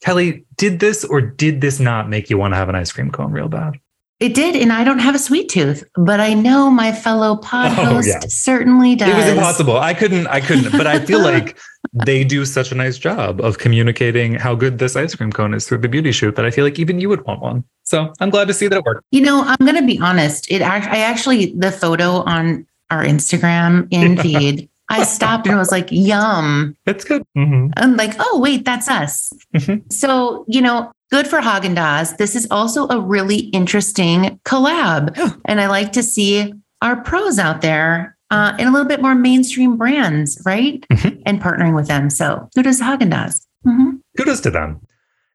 Kelly, 0.03 0.45
did 0.57 0.81
this 0.81 1.05
or 1.05 1.21
did 1.21 1.61
this 1.61 1.79
not 1.79 2.09
make 2.09 2.31
you 2.31 2.39
want 2.39 2.53
to 2.53 2.57
have 2.57 2.69
an 2.69 2.75
ice 2.75 2.93
cream 2.93 3.11
cone 3.11 3.31
real 3.31 3.49
bad? 3.49 3.75
It 4.23 4.35
did, 4.35 4.55
and 4.55 4.73
I 4.73 4.85
don't 4.85 5.01
have 5.01 5.17
a 5.17 5.19
sweet 5.19 5.49
tooth, 5.49 5.83
but 5.97 6.21
I 6.21 6.33
know 6.35 6.71
my 6.71 6.93
fellow 6.93 7.37
pod 7.49 7.73
Oh, 7.79 7.85
host 7.97 8.09
yeah. 8.09 8.21
certainly 8.29 8.95
does. 8.95 9.09
It 9.09 9.17
was 9.17 9.27
impossible. 9.29 9.77
I 9.79 9.95
couldn't, 9.95 10.29
I 10.29 10.41
couldn't, 10.41 10.71
but 10.73 10.87
I 10.87 11.01
feel 11.05 11.21
like 11.21 11.59
they 11.93 12.23
do 12.23 12.45
such 12.45 12.71
a 12.71 12.77
nice 12.77 12.97
job 12.99 13.41
of 13.41 13.59
communicating 13.59 14.35
how 14.35 14.55
good 14.55 14.79
this 14.79 14.95
ice 14.95 15.15
cream 15.17 15.33
cone 15.33 15.55
is 15.55 15.67
through 15.67 15.79
the 15.79 15.89
beauty 15.89 16.13
shoot 16.13 16.37
that 16.37 16.45
I 16.47 16.51
feel 16.53 16.65
like 16.65 16.79
even 16.79 17.01
you 17.01 17.09
would 17.09 17.25
want 17.27 17.41
one. 17.43 17.65
So 17.83 18.13
I'm 18.21 18.31
glad 18.31 18.47
to 18.49 18.55
see 18.55 18.69
that 18.69 18.77
it 18.77 18.85
worked. 18.85 19.05
You 19.11 19.23
know, 19.23 19.43
I'm 19.43 19.67
going 19.67 19.75
to 19.81 19.85
be 19.87 19.99
honest. 19.99 20.51
It 20.51 20.63
I 20.63 20.79
actually 20.99 21.47
the 21.57 21.73
photo 21.73 22.23
on 22.23 22.65
our 22.91 23.03
Instagram 23.03 23.89
in 23.91 24.15
Yeah. 24.17 24.23
feed. 24.23 24.69
I 24.89 25.03
stopped 25.17 25.47
and 25.49 25.57
was 25.59 25.73
like, 25.73 25.89
"Yum!" 25.91 26.77
It's 26.87 27.05
good. 27.05 27.23
Mhm. 27.37 27.73
I'm 27.77 27.97
like, 27.97 28.15
"Oh 28.21 28.39
wait, 28.41 28.65
that's 28.65 28.89
us." 28.89 29.33
Mhm. 29.55 29.91
So 29.93 30.45
you 30.49 30.61
know, 30.61 30.93
good 31.13 31.29
for 31.29 31.41
Haagen 31.41 31.77
Dazs. 31.77 32.17
This 32.17 32.35
is 32.35 32.49
also 32.51 32.89
a 32.89 32.99
really 32.99 33.41
interesting 33.53 34.41
collab, 34.45 35.17
Yeah. 35.17 35.31
and 35.45 35.61
I 35.61 35.69
like 35.69 35.93
to 35.93 36.03
see 36.03 36.53
our 36.81 36.97
pros 37.03 37.39
out 37.39 37.61
there 37.61 38.17
uh, 38.31 38.55
in 38.59 38.67
a 38.67 38.71
little 38.73 38.89
bit 38.89 39.03
more 39.03 39.15
mainstream 39.15 39.77
brands, 39.77 40.41
right? 40.47 40.83
Mhm. 40.91 41.21
And 41.27 41.39
partnering 41.41 41.75
with 41.77 41.87
them. 41.87 42.09
So 42.09 42.49
kudos 42.55 42.79
to 42.79 42.85
Haagen 42.85 43.13
Dazs. 43.13 43.43
Mhm. 43.67 43.99
Kudos 44.17 44.41
to 44.41 44.51
them. 44.51 44.81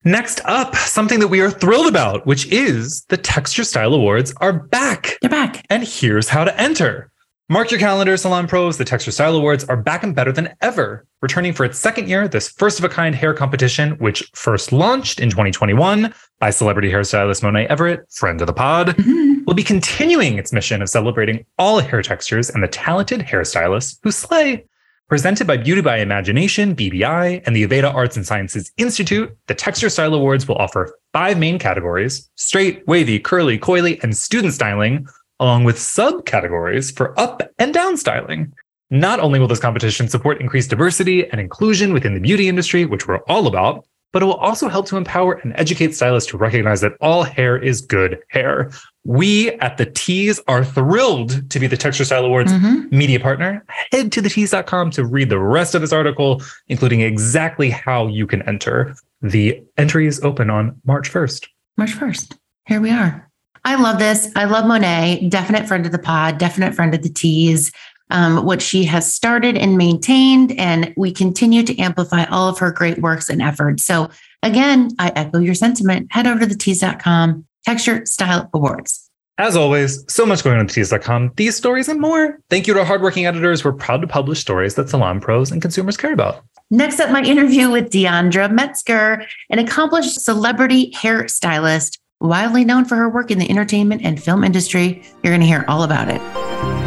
Next 0.04 0.42
up, 0.46 0.76
something 0.76 1.20
that 1.20 1.28
we 1.28 1.40
are 1.42 1.52
thrilled 1.52 1.86
about, 1.88 2.26
which 2.26 2.48
is 2.52 3.06
the 3.10 3.18
Texture 3.18 3.64
Style 3.64 3.94
Awards 3.94 4.34
are 4.42 4.52
back. 4.54 5.18
They're 5.22 5.30
back. 5.30 5.64
And 5.70 5.84
here's 5.84 6.30
how 6.30 6.44
to 6.44 6.60
enter. 6.60 7.12
Mark 7.50 7.72
your 7.72 7.80
calendar, 7.80 8.18
Salon 8.18 8.46
Pros. 8.46 8.78
The 8.78 8.84
Texture 8.84 9.12
Style 9.12 9.34
Awards 9.38 9.64
are 9.64 9.78
back 9.78 10.04
and 10.04 10.14
better 10.14 10.34
than 10.34 10.54
ever. 10.62 11.06
Returning 11.22 11.54
for 11.54 11.64
its 11.64 11.80
second 11.80 12.10
year, 12.10 12.28
this 12.28 12.50
first 12.50 12.78
of 12.78 12.84
a 12.84 12.90
kind 12.90 13.16
hair 13.16 13.34
competition, 13.34 13.92
which 14.00 14.30
first 14.36 14.74
launched 14.74 15.22
in 15.22 15.30
2021 15.30 16.14
by 16.40 16.50
celebrity 16.50 16.92
hairstylist 16.92 17.42
Monae 17.44 17.66
Everett, 17.68 18.02
friend 18.12 18.42
of 18.42 18.48
the 18.48 18.54
pod, 18.54 18.90
Mhm. 18.98 19.46
will 19.48 19.54
be 19.54 19.64
continuing 19.64 20.38
its 20.38 20.52
mission 20.52 20.82
of 20.82 20.90
celebrating 20.90 21.46
all 21.58 21.80
hair 21.80 22.02
textures 22.02 22.50
and 22.50 22.62
the 22.62 22.68
talented 22.68 23.22
hairstylists 23.22 23.98
who 24.04 24.12
slay. 24.12 24.66
Presented 25.08 25.48
by 25.48 25.56
Beauty 25.56 25.80
by 25.80 26.00
Imagination, 26.00 26.74
BBI, 26.76 27.42
and 27.46 27.56
the 27.56 27.66
Aveda 27.66 27.96
Arts 27.96 28.18
and 28.18 28.26
Sciences 28.26 28.74
Institute, 28.76 29.34
the 29.48 29.56
Texture 29.56 29.88
Style 29.90 30.14
Awards 30.14 30.50
will 30.50 30.58
offer 30.58 30.94
five 31.14 31.38
main 31.40 31.58
categories 31.60 32.30
straight, 32.36 32.84
wavy, 32.88 33.20
curly, 33.20 33.58
coily, 33.58 34.04
and 34.04 34.18
student 34.18 34.54
styling, 34.54 35.08
along 35.40 35.64
with 35.64 35.78
subcategories 35.78 36.96
for 36.96 37.18
up 37.20 37.42
and 37.60 37.74
down 37.74 37.98
styling. 37.98 38.54
Not 38.90 39.20
only 39.20 39.40
will 39.40 39.48
this 39.48 39.60
competition 39.60 40.08
support 40.08 40.40
increased 40.40 40.70
diversity 40.70 41.28
and 41.30 41.42
inclusion 41.42 41.94
within 41.94 42.14
the 42.14 42.20
beauty 42.22 42.48
industry, 42.48 42.86
which 42.86 43.08
we're 43.08 43.20
all 43.28 43.48
about, 43.48 43.86
but 44.14 44.24
it 44.24 44.26
will 44.26 44.36
also 44.36 44.70
help 44.70 44.86
to 44.88 44.96
empower 44.96 45.34
and 45.34 45.52
educate 45.58 45.94
stylists 45.94 46.30
to 46.32 46.38
recognize 46.38 46.80
that 46.80 46.94
all 47.02 47.24
hair 47.24 47.58
is 47.58 47.82
good 47.82 48.18
hair. 48.30 48.72
We 49.04 49.52
at 49.60 49.78
the 49.78 49.86
Tease 49.86 50.40
are 50.48 50.64
thrilled 50.64 51.50
to 51.50 51.60
be 51.60 51.68
the 51.68 51.76
Texture 51.76 52.06
Style 52.06 52.24
Awards 52.24 52.52
Mhm. 52.54 52.90
media 52.92 53.20
partner. 53.20 53.66
Head 53.92 54.14
to 54.14 54.22
thetease.com 54.22 54.92
to 54.92 55.06
read 55.06 55.30
the 55.30 55.40
rest 55.40 55.76
of 55.76 55.82
this 55.82 55.92
article, 55.92 56.42
including 56.70 57.02
exactly 57.02 57.70
how 57.70 58.08
you 58.08 58.26
can 58.26 58.42
enter. 58.44 58.96
The 59.22 59.62
entry 59.78 60.08
is 60.08 60.22
open 60.24 60.50
on 60.50 60.78
March 60.86 61.10
1st. 61.10 61.50
March 61.78 61.92
1st. 61.92 62.38
Here 62.66 62.80
we 62.80 62.92
are. 62.92 63.27
I 63.68 63.76
love 63.76 64.00
this. 64.00 64.32
I 64.34 64.46
love 64.46 64.64
Monae, 64.64 65.30
definite 65.30 65.68
friend 65.68 65.86
of 65.86 65.92
the 65.92 66.00
pod, 66.00 66.38
definite 66.38 66.74
friend 66.74 66.94
of 66.94 67.02
the 67.02 67.10
tease. 67.10 67.70
Um, 68.10 68.46
what 68.46 68.62
she 68.62 68.86
has 68.86 69.14
started 69.14 69.58
and 69.58 69.78
maintained, 69.78 70.58
and 70.58 70.94
we 70.96 71.12
continue 71.12 71.64
to 71.64 71.78
amplify 71.78 72.24
all 72.24 72.48
of 72.48 72.58
her 72.60 72.72
great 72.72 73.00
works 73.00 73.28
and 73.30 73.42
efforts. 73.42 73.84
So, 73.84 74.10
again, 74.42 74.92
I 75.00 75.12
echo 75.18 75.40
your 75.40 75.54
sentiment. 75.54 76.08
Head 76.14 76.28
over 76.28 76.40
to 76.40 76.46
the 76.46 76.56
tease.com, 76.56 77.46
Texture 77.66 78.06
Style 78.06 78.50
Awards. 78.54 79.10
As 79.38 79.58
always, 79.58 80.06
so 80.08 80.26
much 80.26 80.46
going 80.46 80.56
on 80.58 80.68
at 80.68 80.72
tease.com, 80.72 81.34
these 81.36 81.58
stories 81.58 81.90
and 81.90 82.00
more. 82.00 82.40
Thank 82.50 82.68
you 82.68 82.74
to 82.74 82.80
our 82.80 82.86
hardworking 82.86 83.26
editors. 83.26 83.66
We're 83.66 83.74
proud 83.74 84.00
to 84.00 84.08
publish 84.08 84.40
stories 84.40 84.76
that 84.76 84.88
salon 84.88 85.20
pros 85.20 85.52
and 85.52 85.62
consumers 85.62 85.98
care 85.98 86.14
about. 86.14 86.42
Next 86.72 87.02
up, 87.02 87.12
my 87.12 87.22
interview 87.22 87.70
with 87.70 87.90
Deandra 87.90 88.50
Metzger, 88.50 89.26
an 89.50 89.60
accomplished 89.60 90.22
celebrity 90.22 90.94
hairstylist, 90.94 91.98
widely 92.20 92.66
known 92.66 92.86
for 92.86 92.96
her 92.96 93.10
work 93.10 93.32
in 93.32 93.40
the 93.40 93.50
entertainment 93.50 94.02
and 94.04 94.22
film 94.22 94.44
industry. 94.44 95.04
You're 95.24 95.32
going 95.32 95.42
to 95.42 95.48
hear 95.48 95.66
all 95.68 95.84
about 95.84 96.10
it. 96.10 96.87